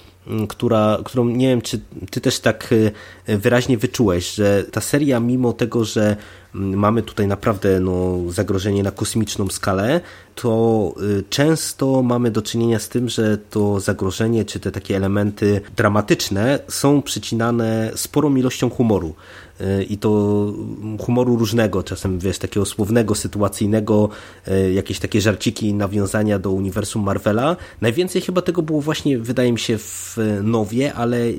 która, 0.49 0.97
którą 1.05 1.25
nie 1.25 1.47
wiem, 1.47 1.61
czy 1.61 1.79
Ty 2.11 2.21
też 2.21 2.39
tak 2.39 2.71
y, 2.71 2.91
wyraźnie 3.27 3.77
wyczułeś, 3.77 4.33
że 4.33 4.63
ta 4.71 4.81
seria, 4.81 5.19
mimo 5.19 5.53
tego, 5.53 5.85
że 5.85 6.15
mamy 6.53 7.01
tutaj 7.01 7.27
naprawdę 7.27 7.79
no, 7.79 8.19
zagrożenie 8.29 8.83
na 8.83 8.91
kosmiczną 8.91 9.49
skalę, 9.49 10.01
to 10.35 10.93
y, 11.19 11.23
często 11.29 12.03
mamy 12.03 12.31
do 12.31 12.41
czynienia 12.41 12.79
z 12.79 12.89
tym, 12.89 13.09
że 13.09 13.37
to 13.37 13.79
zagrożenie, 13.79 14.45
czy 14.45 14.59
te 14.59 14.71
takie 14.71 14.95
elementy 14.95 15.61
dramatyczne 15.75 16.59
są 16.67 17.01
przycinane 17.01 17.91
sporą 17.95 18.35
ilością 18.35 18.69
humoru. 18.69 19.15
Y, 19.61 19.83
I 19.83 19.97
to 19.97 20.09
humoru 20.99 21.35
różnego, 21.35 21.83
czasem 21.83 22.19
wiesz, 22.19 22.37
takiego 22.37 22.65
słownego, 22.65 23.15
sytuacyjnego, 23.15 24.09
y, 24.47 24.73
jakieś 24.73 24.99
takie 24.99 25.21
żarciki, 25.21 25.73
nawiązania 25.73 26.39
do 26.39 26.51
uniwersum 26.51 27.03
Marvela. 27.03 27.55
Najwięcej 27.81 28.21
chyba 28.21 28.41
tego 28.41 28.61
było 28.61 28.81
właśnie, 28.81 29.17
wydaje 29.17 29.51
mi 29.51 29.59
się, 29.59 29.77
w 29.77 30.17
Nowie, 30.43 30.93
ale 30.93 31.31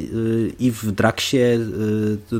i 0.58 0.70
w 0.70 0.92
Draxie 0.92 1.58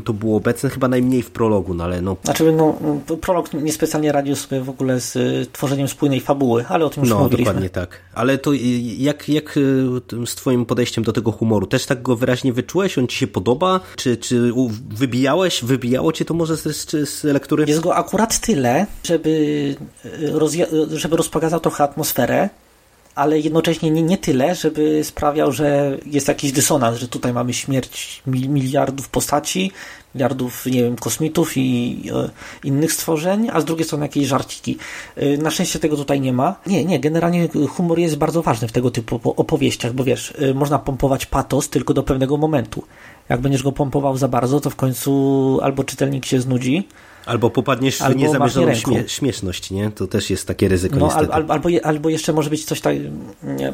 to 0.05 0.13
było 0.13 0.37
obecne, 0.37 0.71
chyba 0.71 0.89
najmniej 0.89 1.23
w 1.23 1.31
prologu, 1.31 1.75
no 1.75 1.85
ale 1.85 2.03
no 2.03 2.17
Znaczy, 2.25 2.53
no, 2.53 2.64
no, 2.81 3.17
prolog 3.17 3.53
niespecjalnie 3.53 4.13
radził 4.13 4.37
sobie 4.37 4.61
w 4.61 4.71
ogóle 4.71 5.01
z 5.01 5.17
y, 5.17 5.47
tworzeniem 5.53 5.89
spójnej 5.89 6.21
fabuły, 6.21 6.65
ale 6.69 6.85
o 6.85 6.91
tym 6.91 7.03
już 7.03 7.11
no, 7.11 7.19
mówiliśmy. 7.19 7.45
dokładnie 7.45 7.71
tak. 7.71 8.01
Ale 8.15 8.39
to 8.39 8.51
jak, 8.99 9.29
jak 9.29 9.57
y, 9.57 10.27
z 10.27 10.35
twoim 10.35 10.67
podejściem 10.67 11.05
do 11.05 11.13
tego 11.13 11.33
humoru? 11.33 11.67
Też 11.67 11.87
tak 11.87 12.03
go 12.03 12.17
wyraźnie 12.17 12.53
wyczułeś? 12.53 12.99
On 12.99 13.07
ci 13.07 13.17
się 13.19 13.27
podoba? 13.27 13.81
Czy, 13.97 14.17
czy 14.17 14.53
wybijałeś? 14.91 15.65
Wybijało 15.65 16.13
cię 16.13 16.25
to 16.25 16.35
może 16.35 16.57
z, 16.57 16.91
z, 17.09 17.25
lektury? 17.25 17.65
Jest 17.69 17.81
go 17.81 17.97
akurat 17.97 18.41
tyle, 18.41 18.87
żeby, 19.05 19.31
y, 20.05 20.99
żeby 20.99 21.17
rozpagazał 21.17 21.61
trochę 21.61 21.85
atmosferę, 21.85 22.49
ale 23.15 23.41
jednocześnie 23.41 23.91
nie, 23.91 24.03
nie 24.03 24.19
tyle, 24.19 24.55
żeby 24.55 25.05
sprawiał, 25.05 25.53
że 25.53 25.99
jest 26.07 26.29
jakiś 26.29 26.53
dysonans, 26.53 26.99
że 26.99 27.09
tutaj 27.09 27.33
mamy 27.33 27.55
śmierć 27.55 28.23
mil- 28.29 28.49
miliardów 28.49 29.09
postaci, 29.09 29.71
miliardów, 30.15 30.67
nie 30.67 30.83
wiem, 30.83 30.97
kosmitów 30.97 31.57
i 31.57 32.03
e, 32.15 32.31
innych 32.69 32.93
stworzeń, 32.93 33.49
a 33.53 33.61
z 33.61 33.65
drugiej 33.65 33.85
strony 33.85 34.05
jakieś 34.05 34.27
żarciki. 34.27 34.77
E, 35.17 35.37
Na 35.37 35.51
szczęście 35.51 35.79
tego 35.79 35.97
tutaj 35.97 36.21
nie 36.21 36.33
ma. 36.33 36.55
Nie, 36.67 36.85
nie, 36.85 37.01
generalnie 37.01 37.49
humor 37.69 37.99
jest 37.99 38.17
bardzo 38.17 38.43
ważny 38.43 38.69
w 38.69 38.73
tego 38.73 38.91
typu 38.91 39.17
opo- 39.17 39.35
opowieściach, 39.37 39.93
bo 39.93 40.05
wiesz, 40.05 40.35
e, 40.39 40.55
można 40.55 40.79
pompować 40.79 41.27
patos 41.27 41.69
tylko 41.69 41.95
do 41.95 42.03
pewnego 42.03 42.37
momentu. 42.37 42.85
Jak 43.29 43.41
będziesz 43.41 43.63
go 43.63 43.73
pompował 43.73 44.17
za 44.17 44.29
bardzo, 44.29 44.61
to 44.61 44.71
w 44.71 44.77
końcu 44.77 45.59
albo 45.63 45.85
czytelnik 45.85 46.27
się 46.27 46.41
znudzi, 46.41 46.89
Albo 47.27 47.51
popadniesz 47.51 48.03
Albo 48.03 48.19
w 48.19 48.23
niezamierzoną 48.23 48.75
śmie 48.75 49.05
śmieszność, 49.09 49.71
nie? 49.71 49.91
To 49.91 50.07
też 50.07 50.31
jest 50.31 50.47
takie 50.47 50.69
ryzyko 50.69 50.97
No, 50.97 51.07
niestety. 51.07 51.33
al, 51.33 51.43
al, 51.43 51.51
albo, 51.51 51.69
albo 51.83 52.09
jeszcze 52.09 52.33
może 52.33 52.51
być 52.51 52.65
coś 52.65 52.81
tak, 52.81 52.97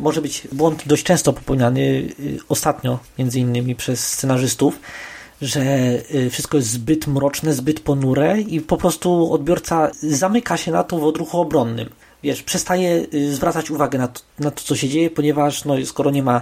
może 0.00 0.22
być 0.22 0.48
błąd 0.52 0.82
dość 0.86 1.04
często 1.04 1.32
popełniany 1.32 1.80
y, 1.80 2.38
ostatnio, 2.48 2.98
między 3.18 3.40
innymi 3.40 3.74
przez 3.74 4.08
scenarzystów, 4.08 4.80
że 5.42 5.62
y, 6.14 6.30
wszystko 6.30 6.56
jest 6.56 6.70
zbyt 6.70 7.06
mroczne, 7.06 7.54
zbyt 7.54 7.80
ponure 7.80 8.40
i 8.40 8.60
po 8.60 8.76
prostu 8.76 9.32
odbiorca 9.32 9.90
zamyka 10.02 10.56
się 10.56 10.72
na 10.72 10.84
to 10.84 10.98
w 10.98 11.04
odruchu 11.04 11.40
obronnym. 11.40 11.88
Wiesz, 12.22 12.42
przestaje 12.42 13.06
y, 13.14 13.34
zwracać 13.34 13.70
uwagę 13.70 13.98
na 13.98 14.08
to, 14.08 14.20
na 14.38 14.50
to 14.50 14.62
co 14.64 14.76
się 14.76 14.88
dzieje, 14.88 15.10
ponieważ 15.10 15.64
no, 15.64 15.74
skoro 15.84 16.10
nie 16.10 16.22
ma, 16.22 16.40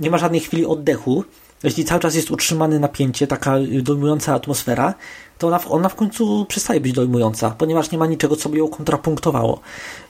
nie 0.00 0.10
ma 0.10 0.18
żadnej 0.18 0.40
chwili 0.40 0.66
oddechu, 0.66 1.24
jeśli 1.62 1.84
cały 1.84 2.00
czas 2.00 2.14
jest 2.14 2.30
utrzymane 2.30 2.78
napięcie, 2.78 3.26
taka 3.26 3.54
dojmująca 3.82 4.34
atmosfera, 4.34 4.94
to 5.38 5.46
ona, 5.46 5.58
w- 5.58 5.70
ona 5.72 5.88
w 5.88 5.94
końcu 5.94 6.44
przestaje 6.48 6.80
być 6.80 6.92
dojmująca, 6.92 7.50
ponieważ 7.50 7.90
nie 7.90 7.98
ma 7.98 8.06
niczego, 8.06 8.36
co 8.36 8.48
by 8.48 8.58
ją 8.58 8.68
kontrapunktowało. 8.68 9.60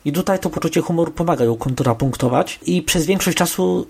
I 0.04 0.12
tutaj 0.12 0.38
to 0.38 0.50
poczucie 0.50 0.80
humoru 0.80 1.12
pomaga 1.12 1.44
ją 1.44 1.56
kontrapunktować 1.56 2.60
i 2.66 2.82
przez 2.82 3.06
większość 3.06 3.36
czasu 3.38 3.86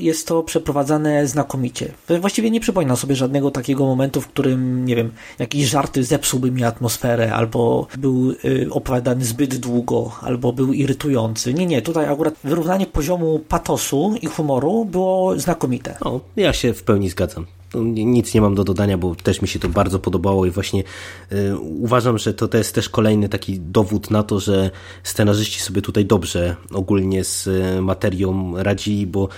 jest 0.00 0.26
to 0.26 0.42
przeprowadzane 0.42 1.26
znakomicie. 1.26 1.92
Właściwie 2.20 2.50
nie 2.50 2.60
przypominam 2.60 2.96
sobie 2.96 3.16
żadnego 3.16 3.50
takiego 3.50 3.86
momentu, 3.86 4.20
w 4.20 4.28
którym, 4.28 4.84
nie 4.84 4.96
wiem, 4.96 5.12
jakiś 5.38 5.68
żarty 5.68 6.04
zepsułby 6.04 6.50
mi 6.50 6.64
atmosferę, 6.64 7.34
albo 7.34 7.86
był 7.98 8.30
y, 8.44 8.68
opowiadany 8.70 9.24
zbyt 9.24 9.56
długo, 9.56 10.12
albo 10.20 10.52
był 10.52 10.72
irytujący. 10.72 11.54
Nie, 11.54 11.66
nie, 11.66 11.82
tutaj 11.82 12.06
akurat 12.06 12.34
wyrównanie 12.44 12.86
poziomu 12.86 13.38
patosu 13.48 14.14
i 14.22 14.26
humoru 14.26 14.84
było 14.84 15.38
znakomite. 15.38 15.96
No, 16.04 16.20
ja 16.36 16.52
się 16.52 16.74
w 16.74 16.82
pełni 16.82 17.08
zgadzam. 17.08 17.46
No, 17.74 17.82
ni- 17.82 18.06
Nic 18.06 18.34
nie 18.34 18.40
mam 18.40 18.54
do 18.54 18.64
dodania, 18.64 18.98
bo 18.98 19.14
też 19.14 19.42
mi 19.42 19.48
się 19.48 19.58
to 19.58 19.68
bardzo 19.68 19.98
podobało 19.98 20.46
i 20.46 20.50
właśnie 20.50 20.84
y, 21.32 21.58
uważam, 21.58 22.18
że 22.18 22.34
to, 22.34 22.48
to 22.48 22.58
jest 22.58 22.74
też 22.74 22.88
kolejny 22.88 23.28
taki 23.28 23.60
dowód 23.60 24.10
na 24.10 24.22
to, 24.22 24.40
że 24.40 24.70
scenarzyści 25.02 25.60
sobie 25.60 25.82
tutaj 25.82 26.04
dobrze 26.04 26.56
ogólnie 26.72 27.24
z 27.24 27.46
y, 27.46 27.82
materią 27.82 28.54
radzili, 28.56 29.06
bo 29.06 29.28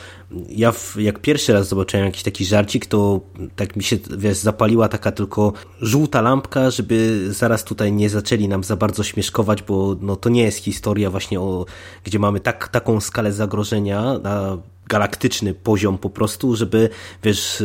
ja 0.48 0.72
w, 0.72 0.96
jak 0.96 1.18
pierwszy 1.18 1.52
raz 1.52 1.68
zobaczyłem 1.68 2.06
jakiś 2.06 2.22
taki 2.22 2.44
żarcik, 2.44 2.86
to 2.86 3.20
tak 3.56 3.76
mi 3.76 3.82
się 3.82 3.98
wiesz, 4.18 4.36
zapaliła 4.36 4.88
taka 4.88 5.12
tylko 5.12 5.52
żółta 5.80 6.20
lampka, 6.20 6.70
żeby 6.70 7.26
zaraz 7.32 7.64
tutaj 7.64 7.92
nie 7.92 8.10
zaczęli 8.10 8.48
nam 8.48 8.64
za 8.64 8.76
bardzo 8.76 9.02
śmieszkować, 9.02 9.62
bo 9.62 9.96
no, 10.00 10.16
to 10.16 10.28
nie 10.28 10.42
jest 10.42 10.58
historia 10.58 11.10
właśnie 11.10 11.40
o, 11.40 11.66
gdzie 12.04 12.18
mamy 12.18 12.40
tak, 12.40 12.68
taką 12.68 13.00
skalę 13.00 13.32
zagrożenia 13.32 14.18
na 14.18 14.58
galaktyczny 14.96 15.54
poziom 15.54 15.98
po 15.98 16.10
prostu, 16.10 16.56
żeby 16.56 16.88
wiesz, 17.22 17.60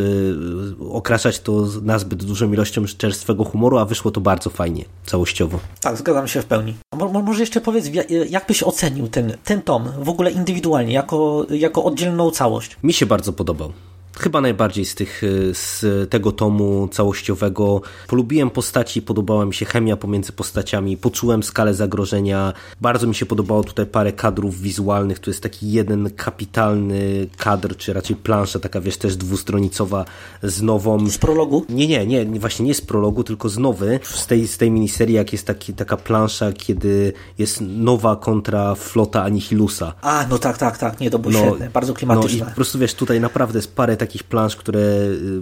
yy, 0.79 0.91
okraszać 0.91 1.39
to 1.39 1.51
nazbyt 1.81 2.23
dużą 2.23 2.53
ilością 2.53 2.85
czerstwego 2.97 3.43
humoru, 3.43 3.77
a 3.77 3.85
wyszło 3.85 4.11
to 4.11 4.21
bardzo 4.21 4.49
fajnie, 4.49 4.85
całościowo. 5.05 5.59
Tak, 5.81 5.97
zgadzam 5.97 6.27
się 6.27 6.41
w 6.41 6.45
pełni. 6.45 6.73
Mo, 6.95 7.09
mo- 7.09 7.21
może 7.21 7.39
jeszcze 7.39 7.61
powiedz, 7.61 7.85
wia- 7.87 8.25
jak 8.29 8.47
byś 8.47 8.63
ocenił 8.63 9.07
ten, 9.07 9.33
ten 9.43 9.61
tom 9.61 9.91
w 9.99 10.09
ogóle 10.09 10.31
indywidualnie, 10.31 10.93
jako, 10.93 11.45
jako 11.49 11.83
oddzielną 11.83 12.31
całość? 12.31 12.77
Mi 12.83 12.93
się 12.93 13.05
bardzo 13.05 13.33
podobał. 13.33 13.71
Chyba 14.19 14.41
najbardziej 14.41 14.85
z, 14.85 14.95
tych, 14.95 15.23
y, 15.23 15.53
z 15.53 15.85
tego 16.09 16.31
tomu 16.31 16.87
całościowego. 16.87 17.81
Polubiłem 18.07 18.49
postaci, 18.49 19.01
podobała 19.01 19.45
mi 19.45 19.53
się 19.53 19.65
chemia 19.65 19.97
pomiędzy 19.97 20.31
postaciami, 20.31 20.97
poczułem 20.97 21.43
skalę 21.43 21.73
zagrożenia. 21.73 22.53
Bardzo 22.81 23.07
mi 23.07 23.15
się 23.15 23.25
podobało 23.25 23.63
tutaj 23.63 23.85
parę 23.85 24.13
kadrów 24.13 24.61
wizualnych. 24.61 25.19
Tu 25.19 25.29
jest 25.29 25.43
taki 25.43 25.71
jeden 25.71 26.09
kapitalny 26.15 27.27
kadr, 27.37 27.77
czy 27.77 27.93
raczej 27.93 28.15
plansza, 28.15 28.59
taka 28.59 28.81
wiesz, 28.81 28.97
też 28.97 29.15
dwustronicowa 29.15 30.05
z 30.43 30.61
nową. 30.61 31.09
Z 31.09 31.17
prologu? 31.17 31.65
Nie, 31.69 31.87
nie, 31.87 32.05
nie, 32.05 32.25
nie, 32.25 32.39
właśnie 32.39 32.65
nie 32.65 32.73
z 32.73 32.81
prologu, 32.81 33.23
tylko 33.23 33.49
z 33.49 33.57
nowy. 33.57 33.99
Z 34.03 34.27
tej, 34.27 34.47
z 34.47 34.57
tej 34.57 34.71
miniserii, 34.71 35.15
jak 35.15 35.31
jest 35.31 35.47
taki, 35.47 35.73
taka 35.73 35.97
plansza, 35.97 36.53
kiedy 36.53 37.13
jest 37.37 37.61
nowa 37.61 38.15
kontra 38.15 38.75
flota 38.75 39.23
Anihilusa. 39.23 39.93
A, 40.01 40.25
no 40.29 40.37
tak, 40.37 40.57
tak, 40.57 40.77
tak, 40.77 40.99
nie, 40.99 41.09
to 41.09 41.19
było 41.19 41.33
świetne, 41.33 41.69
bardzo 41.69 41.93
No 41.93 41.95
i 41.95 41.97
klimatyczne. 41.97 42.45
po 42.45 42.51
prostu 42.51 42.79
wiesz, 42.79 42.93
tutaj 42.93 43.19
naprawdę 43.21 43.59
jest 43.59 43.75
parę 43.75 43.97
takich 43.97 44.06
plansz, 44.23 44.55
które 44.55 44.79
y, 44.79 45.41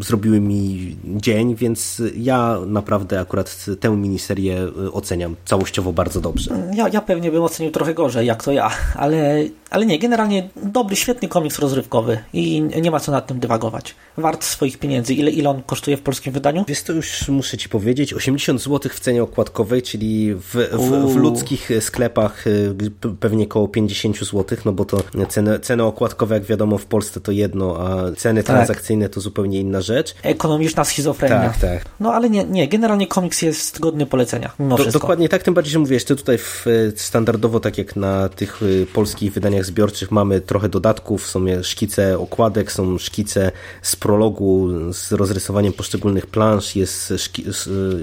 zrobiły 0.00 0.40
mi 0.40 0.96
dzień, 1.04 1.54
więc 1.54 2.02
ja 2.16 2.58
naprawdę 2.66 3.20
akurat 3.20 3.66
tę 3.80 3.90
miniserię 3.90 4.62
y, 4.86 4.92
oceniam 4.92 5.36
całościowo 5.44 5.92
bardzo 5.92 6.20
dobrze. 6.20 6.70
Ja, 6.74 6.88
ja 6.88 7.00
pewnie 7.00 7.30
bym 7.30 7.42
ocenił 7.42 7.72
trochę 7.72 7.94
gorzej, 7.94 8.26
jak 8.26 8.44
to 8.44 8.52
ja, 8.52 8.70
ale, 8.94 9.44
ale 9.70 9.86
nie, 9.86 9.98
generalnie 9.98 10.48
dobry, 10.62 10.96
świetny 10.96 11.28
komiks 11.28 11.58
rozrywkowy 11.58 12.18
i 12.32 12.62
nie 12.82 12.90
ma 12.90 13.00
co 13.00 13.12
nad 13.12 13.26
tym 13.26 13.40
dywagować. 13.40 13.94
Wart 14.16 14.44
swoich 14.44 14.78
pieniędzy. 14.78 15.14
Ile, 15.14 15.30
ile 15.30 15.50
on 15.50 15.62
kosztuje 15.62 15.96
w 15.96 16.02
polskim 16.02 16.32
wydaniu? 16.32 16.64
Wiesz, 16.68 16.82
to 16.82 16.92
już 16.92 17.28
muszę 17.28 17.58
ci 17.58 17.68
powiedzieć, 17.68 18.14
80 18.14 18.62
zł 18.62 18.92
w 18.94 19.00
cenie 19.00 19.22
okładkowej, 19.22 19.82
czyli 19.82 20.34
w, 20.34 20.54
w, 20.72 21.12
w 21.12 21.16
ludzkich 21.16 21.70
sklepach 21.80 22.46
y, 22.46 22.74
pewnie 23.20 23.44
około 23.44 23.68
50 23.68 24.18
zł, 24.18 24.58
no 24.64 24.72
bo 24.72 24.84
to 24.84 24.98
ceny, 25.28 25.58
ceny 25.58 25.82
okładkowe, 25.82 26.34
jak 26.34 26.44
wiadomo, 26.44 26.78
w 26.78 26.86
Polsce 26.86 27.20
to 27.20 27.32
jedno, 27.32 27.76
a 27.78 27.87
ceny 28.16 28.42
Tak. 28.42 28.56
transakcyjne 28.56 29.08
to 29.08 29.20
zupełnie 29.20 29.60
inna 29.60 29.80
rzecz. 29.80 30.14
Ekonomiczna 30.22 30.84
schizofrenia. 30.84 31.40
Tak, 31.40 31.56
tak. 31.58 31.84
No 32.00 32.12
ale 32.12 32.30
nie, 32.30 32.44
nie, 32.44 32.68
generalnie 32.68 33.06
komiks 33.06 33.42
jest 33.42 33.80
godny 33.80 34.06
polecenia, 34.06 34.52
mimo 34.58 34.76
Do, 34.76 34.82
wszystko. 34.82 35.00
dokładnie 35.00 35.28
tak, 35.28 35.42
tym 35.42 35.54
bardziej, 35.54 35.72
że 35.72 35.78
mówię, 35.78 35.94
jeszcze 35.94 36.16
tutaj 36.16 36.38
w, 36.38 36.66
standardowo, 36.96 37.60
tak 37.60 37.78
jak 37.78 37.96
na 37.96 38.28
tych 38.28 38.62
y, 38.62 38.86
polskich 38.94 39.32
wydaniach 39.32 39.64
zbiorczych, 39.64 40.10
mamy 40.10 40.40
trochę 40.40 40.68
dodatków, 40.68 41.26
są 41.26 41.44
szkice 41.62 42.18
okładek, 42.18 42.72
są 42.72 42.98
szkice 42.98 43.52
z 43.82 43.96
prologu, 43.96 44.68
z 44.92 45.12
rozrysowaniem 45.12 45.72
poszczególnych 45.72 46.26
plansz, 46.26 46.76
jest 46.76 47.12
szki, 47.18 47.44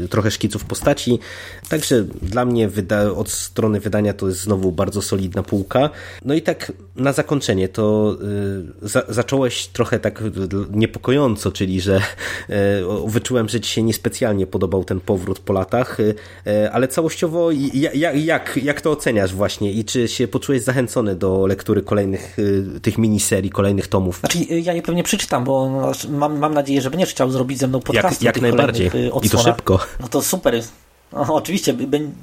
y, 0.04 0.08
trochę 0.08 0.32
szkiców 0.32 0.66
postaci, 0.66 1.20
także 1.70 2.04
dla 2.04 2.46
mnie 2.46 2.68
wyda, 2.68 3.12
od 3.12 3.30
strony 3.30 3.80
wydania 3.80 4.14
to 4.14 4.28
jest 4.28 4.40
znowu 4.40 4.72
bardzo 4.72 5.02
solidna 5.02 5.44
półka. 5.44 5.90
No 6.26 6.34
i 6.34 6.42
tak 6.42 6.72
na 6.96 7.14
zakończenie 7.14 7.70
to 7.70 8.16
za, 8.82 9.04
zacząłeś 9.10 9.68
trochę 9.76 10.00
tak 10.00 10.24
niepokojąco, 10.72 11.52
czyli 11.52 11.82
że 11.82 12.02
o- 12.90 13.08
wyczułem, 13.08 13.50
że 13.50 13.60
ci 13.62 13.72
się 13.72 13.84
niespecjalnie 13.84 14.48
podobał 14.48 14.84
ten 14.84 15.00
powrót 15.00 15.40
po 15.40 15.54
latach, 15.54 16.00
y, 16.00 16.16
ale 16.72 16.88
całościowo 16.88 17.52
i- 17.52 17.72
ja- 17.74 17.92
ja- 17.94 18.14
jak, 18.14 18.60
jak 18.64 18.82
to 18.82 18.92
oceniasz 18.92 19.34
właśnie 19.34 19.72
i 19.72 19.86
czy 19.86 20.08
się 20.08 20.28
poczułeś 20.28 20.62
zachęcony 20.62 21.16
do 21.16 21.48
lektury 21.48 21.82
kolejnych 21.82 22.40
y, 22.40 22.80
tych 22.82 22.98
miniserii, 22.98 23.50
kolejnych 23.50 23.88
tomów? 23.88 24.20
Znaczy, 24.20 24.38
ja 24.44 24.74
je 24.74 24.82
pewnie 24.82 25.04
przeczytam, 25.04 25.44
bo 25.44 25.70
no, 25.70 25.92
mam, 26.18 26.38
mam 26.40 26.54
nadzieję, 26.54 26.82
że 26.82 26.90
będziesz 26.90 27.10
chciał 27.10 27.32
zrobić 27.32 27.60
ze 27.60 27.68
mną 27.68 27.80
podcast. 27.80 28.22
Jak, 28.22 28.36
jak 28.36 28.42
najbardziej 28.42 28.88
i 29.24 29.30
to 29.30 29.38
szybko. 29.38 29.80
No 30.00 30.08
to 30.08 30.22
super. 30.22 30.62
Oczywiście, 31.12 31.74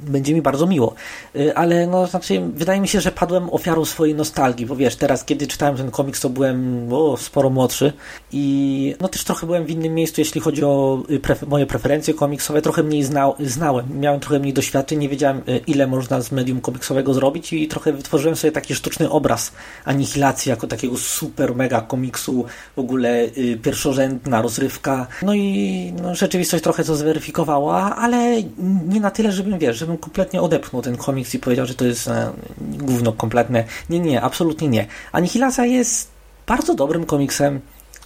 będzie 0.00 0.34
mi 0.34 0.42
bardzo 0.42 0.66
miło. 0.66 0.94
Y, 1.36 1.56
Ale 1.56 1.86
no, 1.86 2.06
znaczy, 2.06 2.42
wydaje 2.54 2.80
mi 2.80 2.88
się, 2.88 3.00
że 3.00 3.12
padłem 3.12 3.50
ofiarą 3.50 3.84
swojej 3.84 4.14
nostalgii, 4.14 4.66
bo 4.66 4.76
wiesz, 4.76 4.96
teraz 4.96 5.24
kiedy 5.24 5.46
czytałem 5.46 5.76
ten 5.76 5.90
komiks, 5.90 6.20
to 6.20 6.28
byłem 6.30 6.88
o, 6.92 7.16
sporo 7.16 7.50
młodszy 7.50 7.92
i 8.32 8.94
no 9.00 9.08
też 9.08 9.24
trochę 9.24 9.46
byłem 9.46 9.64
w 9.64 9.70
innym 9.70 9.94
miejscu, 9.94 10.20
jeśli 10.20 10.40
chodzi 10.40 10.64
o 10.64 11.02
y, 11.10 11.20
pref 11.20 11.42
moje 11.42 11.66
preferencje 11.66 12.14
komiksowe, 12.14 12.62
trochę 12.62 12.82
mniej 12.82 13.02
znał, 13.02 13.34
znałem, 13.40 14.00
miałem 14.00 14.20
trochę 14.20 14.38
mniej 14.38 14.52
doświadczeń, 14.52 14.98
nie 14.98 15.08
wiedziałem 15.08 15.38
y, 15.48 15.60
ile 15.66 15.86
można 15.86 16.20
z 16.20 16.32
medium 16.32 16.60
komiksowego 16.60 17.14
zrobić 17.14 17.52
i 17.52 17.68
trochę 17.68 17.92
wytworzyłem 17.92 18.36
sobie 18.36 18.52
taki 18.52 18.74
sztuczny 18.74 19.10
obraz 19.10 19.52
anihilacji 19.84 20.50
jako 20.50 20.66
takiego 20.66 20.96
super 20.96 21.54
mega 21.56 21.80
komiksu, 21.80 22.44
w 22.76 22.78
ogóle 22.78 23.24
y, 23.24 23.58
pierwszorzędna 23.62 24.42
rozrywka. 24.42 25.06
No 25.22 25.34
i 25.34 25.92
no, 26.02 26.14
rzeczywistość 26.14 26.64
trochę 26.64 26.84
to 26.84 26.96
zweryfikowała, 26.96 27.96
ale 27.96 28.42
nie 28.88 29.00
na 29.00 29.10
tyle, 29.10 29.32
żebym 29.32 29.58
wiesz, 29.58 29.76
żebym 29.76 29.98
kompletnie 29.98 30.42
odepchnął 30.42 30.82
ten 30.82 30.96
komiks 30.96 31.34
i 31.34 31.38
powiedział, 31.38 31.66
że 31.66 31.74
to 31.74 31.84
jest 31.84 32.08
e, 32.08 32.32
gówno 32.60 33.12
kompletne. 33.12 33.64
Nie, 33.90 34.00
nie, 34.00 34.22
absolutnie 34.22 34.68
nie. 34.68 34.86
Anihilacja 35.12 35.64
jest 35.64 36.10
bardzo 36.46 36.74
dobrym 36.74 37.06
komiksem 37.06 37.60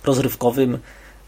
rozrywkowym, 0.05 0.79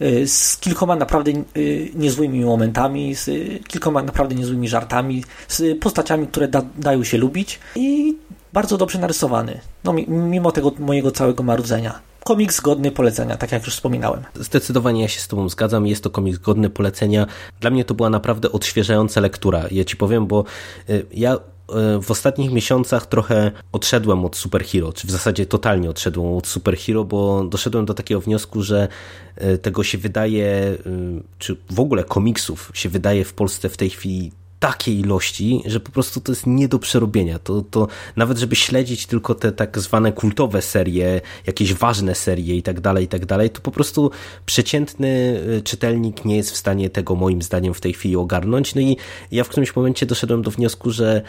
y, 0.03 0.29
z 0.29 0.57
kilkoma 0.57 0.97
naprawdę 0.97 1.33
y, 1.57 1.91
niezłymi 1.95 2.45
momentami, 2.45 3.15
z 3.15 3.31
kilkoma 3.69 4.03
naprawdę 4.03 4.35
niezłymi 4.35 4.69
żartami, 4.69 5.25
z 5.49 5.79
postaciami, 5.79 6.27
które 6.27 6.49
da, 6.49 6.63
dają 6.79 7.05
się 7.05 7.19
lubić 7.19 7.61
i 7.77 8.17
bardzo 8.53 8.79
dobrze 8.79 8.99
narysowany, 8.99 9.61
no, 9.85 9.93
mimo 10.09 10.53
tego 10.53 10.73
mojego 10.79 11.11
całego 11.11 11.43
marudzenia. 11.43 12.08
Komiks 12.29 12.61
godny 12.61 12.91
polecenia, 12.91 13.37
tak 13.37 13.53
jak 13.53 13.65
już 13.67 13.75
wspominałem. 13.75 14.23
Zdecydowanie 14.35 15.03
ja 15.03 15.09
się 15.09 15.21
z 15.21 15.29
Tobą 15.29 15.49
zgadzam, 15.49 15.87
jest 15.87 16.03
to 16.03 16.11
komiks 16.11 16.39
godny 16.39 16.71
polecenia. 16.71 17.27
Dla 17.61 17.71
mnie 17.71 17.85
to 17.85 17.95
była 17.95 18.11
naprawdę 18.11 18.53
odświeżająca 18.53 19.21
lektura. 19.21 19.65
Ja 19.71 19.85
Ci 19.85 19.97
powiem, 19.97 20.27
bo 20.27 20.45
ja 21.13 21.39
E, 21.69 22.03
w 22.03 22.11
ostatnich 22.11 22.53
miesiącach 22.53 23.07
trochę 23.07 23.51
odszedłem 23.73 24.25
od 24.25 24.37
superhero, 24.37 24.93
czy 24.93 25.07
w 25.07 25.11
zasadzie 25.11 25.47
totalnie 25.47 25.91
odszedłem 25.91 26.33
od 26.33 26.47
superhero, 26.47 27.05
bo 27.05 27.45
doszedłem 27.45 27.87
do 27.87 27.95
takiego 27.95 28.21
wniosku, 28.21 28.63
że 28.63 28.89
e, 29.37 29.59
tego 29.59 29.85
się 29.85 29.99
wydaje, 29.99 30.77
czy 31.39 31.57
w 31.71 31.81
ogóle 31.81 32.05
komiksów 32.05 32.71
się 32.75 32.89
wydaje 32.89 33.25
w 33.25 33.35
Polsce 33.35 33.69
w 33.69 33.77
tej 33.77 33.91
chwili 33.91 34.33
takiej 34.61 34.99
ilości, 34.99 35.63
że 35.67 35.81
po 35.81 35.93
prostu 35.93 36.21
to 36.21 36.33
jest 36.33 36.47
nie 36.47 36.69
do 36.69 36.79
przerobienia. 36.79 37.39
To, 37.39 37.63
to 37.63 37.89
nawet 38.17 38.39
żeby 38.39 38.57
śledzić 38.57 39.07
tylko 39.07 39.35
te 39.35 39.53
tak 39.53 39.79
zwane 39.79 40.13
kultowe 40.13 40.63
serie, 40.63 41.21
jakieś 41.47 41.75
ważne 41.75 42.15
serie 42.15 42.57
i 42.57 42.63
tak 42.63 42.81
dalej, 42.81 43.05
i 43.05 43.09
tak 43.09 43.27
dalej, 43.27 43.51
to 43.51 43.61
po 43.61 43.71
prostu 43.71 44.11
przeciętny 44.47 45.09
y, 45.59 45.63
czytelnik 45.63 46.25
nie 46.25 46.37
jest 46.37 46.51
w 46.51 46.57
stanie 46.57 46.91
tego 46.91 47.15
moim 47.15 47.43
zdaniem 47.43 47.75
w 47.75 47.81
tej 47.81 47.93
chwili 47.93 48.17
ogarnąć. 48.17 48.75
No 48.75 48.81
i 48.81 48.97
ja 49.33 49.45
w 49.45 49.49
którymś 49.49 49.77
momencie 49.77 50.07
doszedłem 50.07 50.43
do 50.43 50.51
wniosku, 50.51 50.91
że 50.91 51.23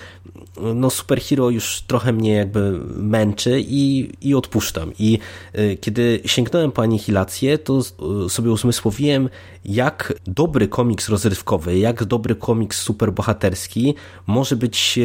no 0.76 0.90
superhero 0.90 1.50
już 1.50 1.82
trochę 1.88 2.14
mnie 2.14 2.34
jakby 2.34 2.80
męczy 2.96 3.64
i, 3.68 4.12
i 4.22 4.36
odpuszczam. 4.36 4.92
I 5.00 5.20
y, 5.56 5.78
kiedy 5.82 6.22
sięgnąłem 6.26 6.72
po 6.72 6.82
Anihilację, 6.82 7.58
to 7.58 7.82
y, 8.26 8.30
sobie 8.30 8.52
uzmysłowiłem, 8.52 9.30
jak 9.66 10.14
dobry 10.28 10.68
komiks 10.68 11.10
rozrywkowy, 11.10 11.78
jak 11.78 12.06
dobry 12.06 12.36
komiks 12.36 12.84
superbohaterski 13.20 13.96
może 14.28 14.56
być 14.56 15.00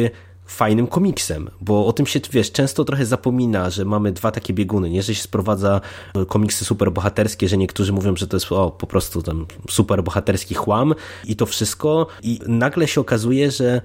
fajnym 0.45 0.87
komiksem, 0.87 1.49
bo 1.61 1.85
o 1.85 1.93
tym 1.93 2.05
się, 2.05 2.19
wiesz, 2.31 2.51
często 2.51 2.85
trochę 2.85 3.05
zapomina, 3.05 3.69
że 3.69 3.85
mamy 3.85 4.11
dwa 4.11 4.31
takie 4.31 4.53
bieguny, 4.53 4.89
nie, 4.89 5.03
że 5.03 5.15
się 5.15 5.21
sprowadza 5.21 5.81
komiksy 6.27 6.65
superbohaterskie, 6.65 7.47
że 7.47 7.57
niektórzy 7.57 7.93
mówią, 7.93 8.15
że 8.15 8.27
to 8.27 8.37
jest 8.37 8.51
o, 8.51 8.71
po 8.71 8.87
prostu 8.87 9.21
tam 9.21 9.45
superbohaterski 9.69 10.55
chłam 10.55 10.93
i 11.25 11.35
to 11.35 11.45
wszystko. 11.45 12.07
I 12.23 12.39
nagle 12.47 12.87
się 12.87 13.01
okazuje, 13.01 13.51
że 13.51 13.81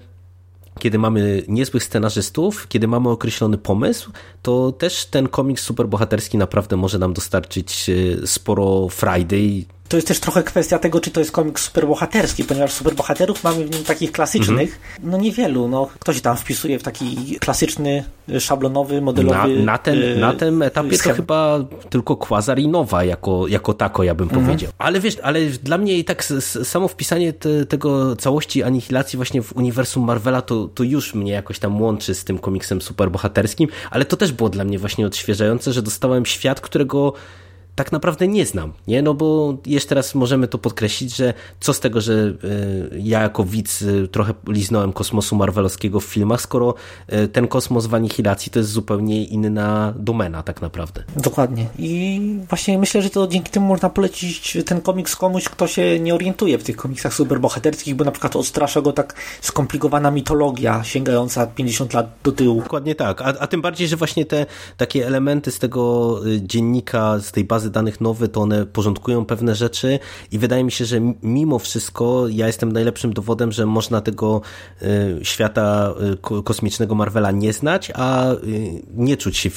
kiedy 0.78 0.98
mamy 0.98 1.42
niezłych 1.48 1.84
scenarzystów, 1.84 2.68
kiedy 2.68 2.88
mamy 2.88 3.08
określony 3.08 3.58
pomysł, 3.58 4.12
to 4.42 4.72
też 4.72 5.06
ten 5.06 5.28
komiks 5.28 5.62
superbohaterski 5.62 6.38
naprawdę 6.38 6.76
może 6.76 6.98
nam 6.98 7.12
dostarczyć 7.12 7.90
e, 7.90 8.26
sporo 8.26 8.88
frajdy 8.88 9.64
to 9.90 9.96
jest 9.96 10.08
też 10.08 10.20
trochę 10.20 10.42
kwestia 10.42 10.78
tego, 10.78 11.00
czy 11.00 11.10
to 11.10 11.20
jest 11.20 11.32
komiks 11.32 11.64
superbohaterski, 11.64 12.44
ponieważ 12.44 12.72
superbohaterów 12.72 13.44
mamy 13.44 13.64
w 13.66 13.70
nim 13.74 13.84
takich 13.84 14.12
klasycznych, 14.12 14.80
mhm. 14.96 15.10
no 15.10 15.18
niewielu. 15.18 15.68
No, 15.68 15.88
ktoś 15.98 16.20
tam 16.20 16.36
wpisuje 16.36 16.78
w 16.78 16.82
taki 16.82 17.38
klasyczny, 17.40 18.04
szablonowy, 18.38 19.00
modelowy... 19.00 19.56
Na, 19.56 19.72
na, 19.72 19.78
ten, 19.78 19.98
yy, 19.98 20.16
na 20.16 20.32
tym 20.32 20.62
etapie 20.62 20.98
to 20.98 21.14
chyba 21.14 21.58
tylko 21.90 22.16
Quasar 22.16 22.58
i 22.58 22.68
Nowa 22.68 23.04
jako, 23.04 23.48
jako 23.48 23.74
tako, 23.74 24.02
ja 24.02 24.14
bym 24.14 24.28
mhm. 24.28 24.46
powiedział. 24.46 24.72
Ale 24.78 25.00
wiesz, 25.00 25.16
ale 25.22 25.40
dla 25.46 25.78
mnie 25.78 25.98
i 25.98 26.04
tak 26.04 26.24
samo 26.64 26.88
wpisanie 26.88 27.32
te, 27.32 27.66
tego 27.66 28.16
całości 28.16 28.62
anihilacji 28.62 29.16
właśnie 29.16 29.42
w 29.42 29.56
uniwersum 29.56 30.04
Marvela 30.04 30.42
to, 30.42 30.68
to 30.74 30.82
już 30.82 31.14
mnie 31.14 31.32
jakoś 31.32 31.58
tam 31.58 31.82
łączy 31.82 32.14
z 32.14 32.24
tym 32.24 32.38
komiksem 32.38 32.82
superbohaterskim, 32.82 33.68
ale 33.90 34.04
to 34.04 34.16
też 34.16 34.32
było 34.32 34.48
dla 34.48 34.64
mnie 34.64 34.78
właśnie 34.78 35.06
odświeżające, 35.06 35.72
że 35.72 35.82
dostałem 35.82 36.26
świat, 36.26 36.60
którego 36.60 37.12
tak 37.80 37.92
naprawdę 37.92 38.28
nie 38.28 38.46
znam, 38.46 38.72
nie? 38.88 39.02
No 39.02 39.14
bo 39.14 39.56
jeszcze 39.66 39.94
raz 39.94 40.14
możemy 40.14 40.48
to 40.48 40.58
podkreślić, 40.58 41.16
że 41.16 41.34
co 41.60 41.72
z 41.72 41.80
tego, 41.80 42.00
że 42.00 42.12
e, 42.12 42.98
ja 42.98 43.22
jako 43.22 43.44
widz 43.44 43.82
e, 43.82 44.08
trochę 44.08 44.34
liznąłem 44.48 44.92
kosmosu 44.92 45.36
marvelowskiego 45.36 46.00
w 46.00 46.04
filmach, 46.04 46.40
skoro 46.40 46.74
e, 47.06 47.28
ten 47.28 47.48
kosmos 47.48 47.86
w 47.86 47.94
anihilacji 47.94 48.52
to 48.52 48.58
jest 48.58 48.70
zupełnie 48.70 49.24
inna 49.24 49.94
domena 49.96 50.42
tak 50.42 50.62
naprawdę. 50.62 51.04
Dokładnie. 51.16 51.66
I 51.78 52.20
właśnie 52.48 52.78
myślę, 52.78 53.02
że 53.02 53.10
to 53.10 53.26
dzięki 53.26 53.50
temu 53.50 53.66
można 53.66 53.90
polecić 53.90 54.58
ten 54.66 54.80
komiks 54.80 55.16
komuś, 55.16 55.44
kto 55.44 55.66
się 55.66 56.00
nie 56.00 56.14
orientuje 56.14 56.58
w 56.58 56.64
tych 56.64 56.76
komiksach 56.76 57.14
superbohaterskich, 57.14 57.94
bo 57.94 58.04
na 58.04 58.10
przykład 58.10 58.36
odstrasza 58.36 58.80
go 58.80 58.92
tak 58.92 59.14
skomplikowana 59.40 60.10
mitologia 60.10 60.84
sięgająca 60.84 61.46
50 61.46 61.94
lat 61.94 62.10
do 62.24 62.32
tyłu. 62.32 62.62
Dokładnie 62.62 62.94
tak. 62.94 63.22
A, 63.22 63.24
a 63.24 63.46
tym 63.46 63.62
bardziej, 63.62 63.88
że 63.88 63.96
właśnie 63.96 64.26
te 64.26 64.46
takie 64.76 65.06
elementy 65.06 65.50
z 65.50 65.58
tego 65.58 66.20
dziennika, 66.40 67.18
z 67.18 67.32
tej 67.32 67.44
bazy 67.44 67.69
danych 67.70 68.00
nowy, 68.00 68.28
to 68.28 68.40
one 68.40 68.66
porządkują 68.66 69.24
pewne 69.24 69.54
rzeczy 69.54 69.98
i 70.32 70.38
wydaje 70.38 70.64
mi 70.64 70.72
się, 70.72 70.84
że 70.84 71.00
mimo 71.22 71.58
wszystko 71.58 72.28
ja 72.28 72.46
jestem 72.46 72.72
najlepszym 72.72 73.12
dowodem, 73.12 73.52
że 73.52 73.66
można 73.66 74.00
tego 74.00 74.40
y, 74.82 75.18
świata 75.22 75.94
y, 76.38 76.42
kosmicznego 76.42 76.94
Marvela 76.94 77.30
nie 77.30 77.52
znać, 77.52 77.92
a 77.94 78.32
y, 78.32 78.36
nie 78.94 79.16
czuć 79.16 79.36
się 79.36 79.50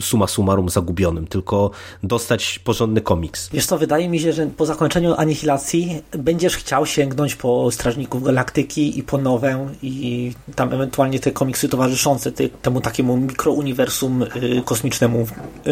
suma 0.00 0.26
summarum 0.26 0.68
zagubionym, 0.68 1.26
tylko 1.26 1.70
dostać 2.02 2.58
porządny 2.58 3.00
komiks. 3.00 3.48
Wiesz 3.52 3.66
co, 3.66 3.78
wydaje 3.78 4.08
mi 4.08 4.20
się, 4.20 4.32
że 4.32 4.46
po 4.46 4.66
zakończeniu 4.66 5.14
Anihilacji 5.14 6.02
będziesz 6.18 6.56
chciał 6.56 6.86
sięgnąć 6.86 7.34
po 7.34 7.70
Strażników 7.70 8.22
Galaktyki 8.22 8.98
i 8.98 9.02
po 9.02 9.18
Nowę 9.18 9.68
i 9.82 10.32
tam 10.54 10.72
ewentualnie 10.72 11.20
te 11.20 11.30
komiksy 11.30 11.68
towarzyszące 11.68 12.32
temu 12.62 12.80
takiemu 12.80 13.16
mikrouniwersum 13.16 14.24
kosmicznemu 14.64 15.26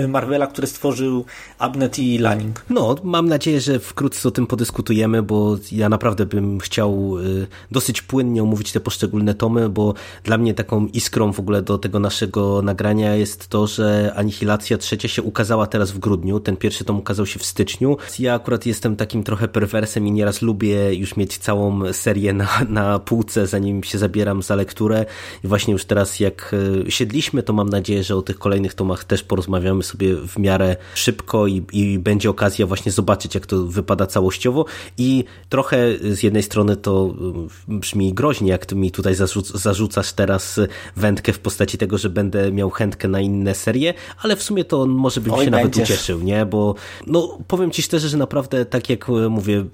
Marvela, 0.09 0.47
który 0.47 0.66
stworzył 0.66 1.24
Abner 1.59 1.86
i 1.99 2.18
Lanning. 2.18 2.64
No, 2.70 2.95
mam 3.05 3.28
nadzieję, 3.28 3.61
że 3.61 3.78
wkrótce 3.78 4.28
o 4.28 4.30
tym 4.30 4.47
podyskutujemy, 4.47 5.22
bo 5.22 5.57
ja 5.72 5.89
naprawdę 5.89 6.26
bym 6.26 6.61
chciał 6.61 7.18
y, 7.18 7.47
dosyć 7.70 8.03
płynnie 8.03 8.43
omówić 8.43 8.72
te 8.72 8.80
poszczególne 8.80 9.34
tomy, 9.34 9.68
bo 9.68 9.95
dla 10.24 10.39
mnie 10.39 10.55
taką 10.55 10.87
iskrą 10.87 11.32
w 11.32 11.41
ogóle 11.41 11.62
do 11.62 11.78
tego 11.78 11.99
naszego 11.99 12.62
nagrania 12.62 13.14
jest 13.14 13.49
to, 13.49 13.66
że 13.66 14.12
Anihilacja 14.16 14.78
trzecia 14.78 15.09
się 15.09 15.22
ukazała 15.22 15.66
teraz 15.66 15.91
w 15.91 15.99
grudniu, 15.99 16.41
ten 16.41 16.57
pierwszy 16.57 16.84
tom 16.84 16.99
ukazał 16.99 17.26
się 17.26 17.39
w 17.39 17.45
styczniu. 17.45 17.97
Ja 18.18 18.34
akurat 18.34 18.66
jestem 18.66 18.97
takim 18.97 19.22
trochę 19.22 19.49
perwersem 19.49 20.07
i 20.07 20.12
nieraz 20.12 20.43
lubię 20.43 20.95
już 20.95 21.16
mieć 21.16 21.39
całą 21.39 21.93
serię 21.93 22.32
na, 22.32 22.49
na 22.68 22.99
półce, 22.99 23.47
zanim 23.47 23.82
się 23.82 23.99
zabieram 23.99 24.43
za 24.43 24.55
lekturę 24.55 25.07
i 25.45 25.49
właśnie 25.49 25.72
już 25.72 25.84
teraz 25.84 26.20
jak 26.20 26.55
y, 26.87 26.91
siedliśmy, 26.91 27.43
to 27.43 27.53
mam 27.53 27.68
nadzieję, 27.68 28.05
że 28.05 28.16
o 28.16 28.22
tych 28.22 28.39
kolejnych 28.39 28.74
tomach 28.74 29.05
też 29.05 29.22
porozmawiamy 29.22 29.82
sobie 29.82 30.16
w 30.16 30.39
miarę 30.39 30.76
szybko 30.95 31.47
i, 31.47 31.65
i 31.72 31.98
będzie 31.98 32.30
okazja 32.30 32.66
właśnie 32.66 32.92
zobaczyć, 32.92 33.34
jak 33.34 33.46
to 33.46 33.66
wypada 33.66 34.06
całościowo 34.06 34.64
i 34.98 35.24
trochę 35.48 35.78
z 35.98 36.22
jednej 36.22 36.42
strony 36.42 36.76
to 36.76 37.14
mm, 37.20 37.48
brzmi 37.68 38.14
groźnie, 38.14 38.48
jak 38.48 38.66
ty 38.66 38.74
mi 38.74 38.90
tutaj 38.90 39.14
zarzucasz 39.54 40.12
teraz 40.12 40.60
wędkę 40.96 41.32
w 41.32 41.38
postaci 41.38 41.78
tego, 41.78 41.98
że 41.98 42.10
będę 42.10 42.52
miał 42.52 42.70
chętkę 42.70 43.08
na 43.08 43.20
inne 43.20 43.54
serie, 43.54 43.94
ale 44.22 44.36
w 44.36 44.42
sumie 44.42 44.64
to 44.64 44.86
może 44.86 45.20
bym 45.20 45.32
Oj, 45.32 45.44
się 45.44 45.50
będziesz. 45.50 45.76
nawet 45.76 45.90
ucieszył, 45.90 46.22
nie? 46.22 46.46
Bo 46.46 46.74
no, 47.06 47.38
powiem 47.48 47.70
ci 47.70 47.82
szczerze, 47.82 48.08
że 48.08 48.16
naprawdę 48.16 48.64
tak 48.64 48.90
jak 48.90 49.08
mówię, 49.30 49.64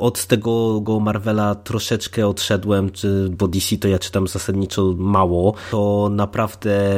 od 0.00 0.26
tego 0.26 0.80
go 0.80 1.00
Marvela 1.00 1.54
troszeczkę 1.54 2.28
odszedłem, 2.28 2.90
czy, 2.90 3.30
bo 3.38 3.48
DC 3.48 3.76
to 3.76 3.88
ja 3.88 3.98
czytam 3.98 4.28
zasadniczo 4.28 4.94
mało, 4.98 5.54
to 5.70 6.08
naprawdę 6.12 6.94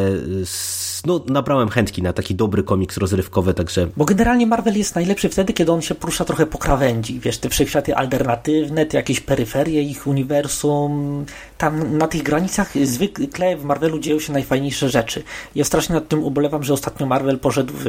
no, 1.06 1.24
nabrałem 1.26 1.68
chętki 1.68 2.02
na 2.02 2.12
taki 2.12 2.34
dobry 2.34 2.62
komiks 2.62 2.96
rozrywkowy, 2.96 3.54
także... 3.54 3.88
Bo 3.96 4.04
generalnie 4.16 4.46
Marvel 4.46 4.78
jest 4.78 4.94
najlepszy 4.94 5.28
wtedy, 5.28 5.52
kiedy 5.52 5.72
on 5.72 5.82
się 5.82 5.94
porusza 5.94 6.24
trochę 6.24 6.46
po 6.46 6.58
krawędzi. 6.58 7.20
Wiesz, 7.20 7.38
te 7.38 7.48
wszechświaty 7.48 7.96
alternatywne, 7.96 8.86
te 8.86 8.96
jakieś 8.96 9.20
peryferie 9.20 9.82
ich 9.82 10.06
uniwersum. 10.06 11.24
Tam 11.58 11.98
na 11.98 12.08
tych 12.08 12.22
granicach 12.22 12.72
zwykle 12.84 13.56
w 13.56 13.64
Marvelu 13.64 13.98
dzieją 13.98 14.20
się 14.20 14.32
najfajniejsze 14.32 14.88
rzeczy. 14.88 15.22
Ja 15.54 15.64
strasznie 15.64 15.94
nad 15.94 16.08
tym 16.08 16.24
ubolewam, 16.24 16.62
że 16.62 16.74
ostatnio 16.74 17.06
Marvel 17.06 17.38
poszedł 17.38 17.72
w 17.76 17.84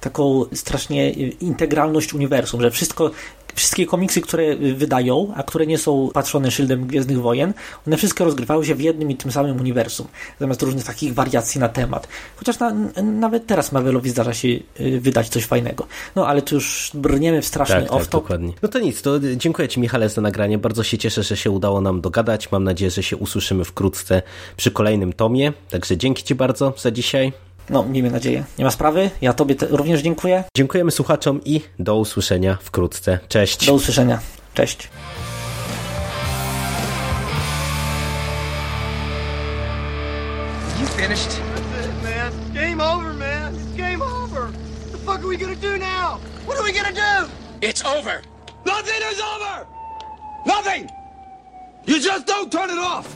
taką 0.00 0.44
strasznie 0.54 1.10
integralność 1.10 2.14
uniwersum, 2.14 2.60
że 2.60 2.70
wszystko 2.70 3.10
wszystkie 3.56 3.86
komiksy, 3.86 4.20
które 4.20 4.56
wydają, 4.56 5.32
a 5.36 5.42
które 5.42 5.66
nie 5.66 5.78
są 5.78 6.10
patrzone 6.14 6.50
szyldem 6.50 6.86
Gwiezdnych 6.86 7.20
Wojen, 7.20 7.54
one 7.86 7.96
wszystkie 7.96 8.24
rozgrywały 8.24 8.66
się 8.66 8.74
w 8.74 8.80
jednym 8.80 9.10
i 9.10 9.16
tym 9.16 9.32
samym 9.32 9.60
uniwersum, 9.60 10.06
zamiast 10.40 10.62
różnych 10.62 10.84
takich 10.84 11.14
wariacji 11.14 11.60
na 11.60 11.68
temat. 11.68 12.08
Chociaż 12.36 12.58
na, 12.58 12.72
nawet 13.02 13.46
teraz 13.46 13.72
Marvelowi 13.72 14.10
zdarza 14.10 14.34
się 14.34 14.48
y, 14.48 15.00
wydać 15.00 15.28
coś 15.28 15.44
fajnego. 15.44 15.86
No 16.16 16.26
ale 16.26 16.42
tu 16.42 16.54
już 16.54 16.90
brniemy 16.94 17.42
w 17.42 17.46
straszny 17.46 17.82
tak, 17.82 17.90
off-top. 17.90 17.98
Tak, 17.98 18.10
dokładnie. 18.10 18.52
No 18.62 18.68
to 18.68 18.78
nic, 18.78 19.02
to 19.02 19.20
dziękuję 19.36 19.68
Ci 19.68 19.80
Michale 19.80 20.08
za 20.08 20.20
nagranie. 20.20 20.58
Bardzo 20.58 20.82
się 20.82 20.98
cieszę, 20.98 21.22
że 21.22 21.36
się 21.36 21.50
udało 21.50 21.80
nam 21.80 22.00
dogadać. 22.00 22.52
Mam 22.52 22.64
nadzieję, 22.64 22.90
że 22.90 23.02
się 23.02 23.16
usłyszymy 23.16 23.64
wkrótce 23.64 24.22
przy 24.56 24.70
kolejnym 24.70 25.12
tomie. 25.12 25.52
Także 25.70 25.96
dzięki 25.96 26.22
Ci 26.22 26.34
bardzo 26.34 26.74
za 26.76 26.90
dzisiaj. 26.90 27.45
No, 27.70 27.82
miejmy 27.82 28.10
nadzieję. 28.10 28.44
Nie 28.58 28.64
ma 28.64 28.70
sprawy. 28.70 29.10
Ja 29.20 29.32
Tobie 29.32 29.54
również 29.70 30.00
dziękuję. 30.00 30.44
Dziękujemy 30.56 30.90
słuchaczom 30.90 31.40
i 31.44 31.60
do 31.78 31.96
usłyszenia 31.96 32.58
wkrótce. 32.62 33.18
Cześć. 33.28 33.66
Do 33.66 33.74
usłyszenia. 33.74 34.18
Cześć. 34.54 34.88
You 40.80 40.86
finished? 40.86 41.40
That's 41.74 41.86
it, 41.86 42.02
man. 42.02 42.32
Game 42.54 42.80
over, 42.80 43.14
man. 43.14 43.54
It's 43.54 43.76
game 43.76 44.02
over. 44.02 44.42
What 44.42 44.92
the 44.92 44.98
fuck 44.98 45.18
are 45.20 45.28
we 45.28 45.36
gonna 45.36 45.54
do 45.56 45.78
now? 45.78 46.18
What 46.46 46.58
are 46.58 46.64
we 46.64 46.72
gonna 46.72 46.92
do? 46.92 47.30
It's 47.62 47.84
over. 47.84 48.22
Nothing 48.66 49.02
is 49.12 49.20
over. 49.20 49.66
Nothing. 50.46 50.90
You 51.86 52.00
just 52.00 52.26
don't 52.26 52.50
turn 52.52 52.70
it 52.70 52.78
off. 52.78 53.06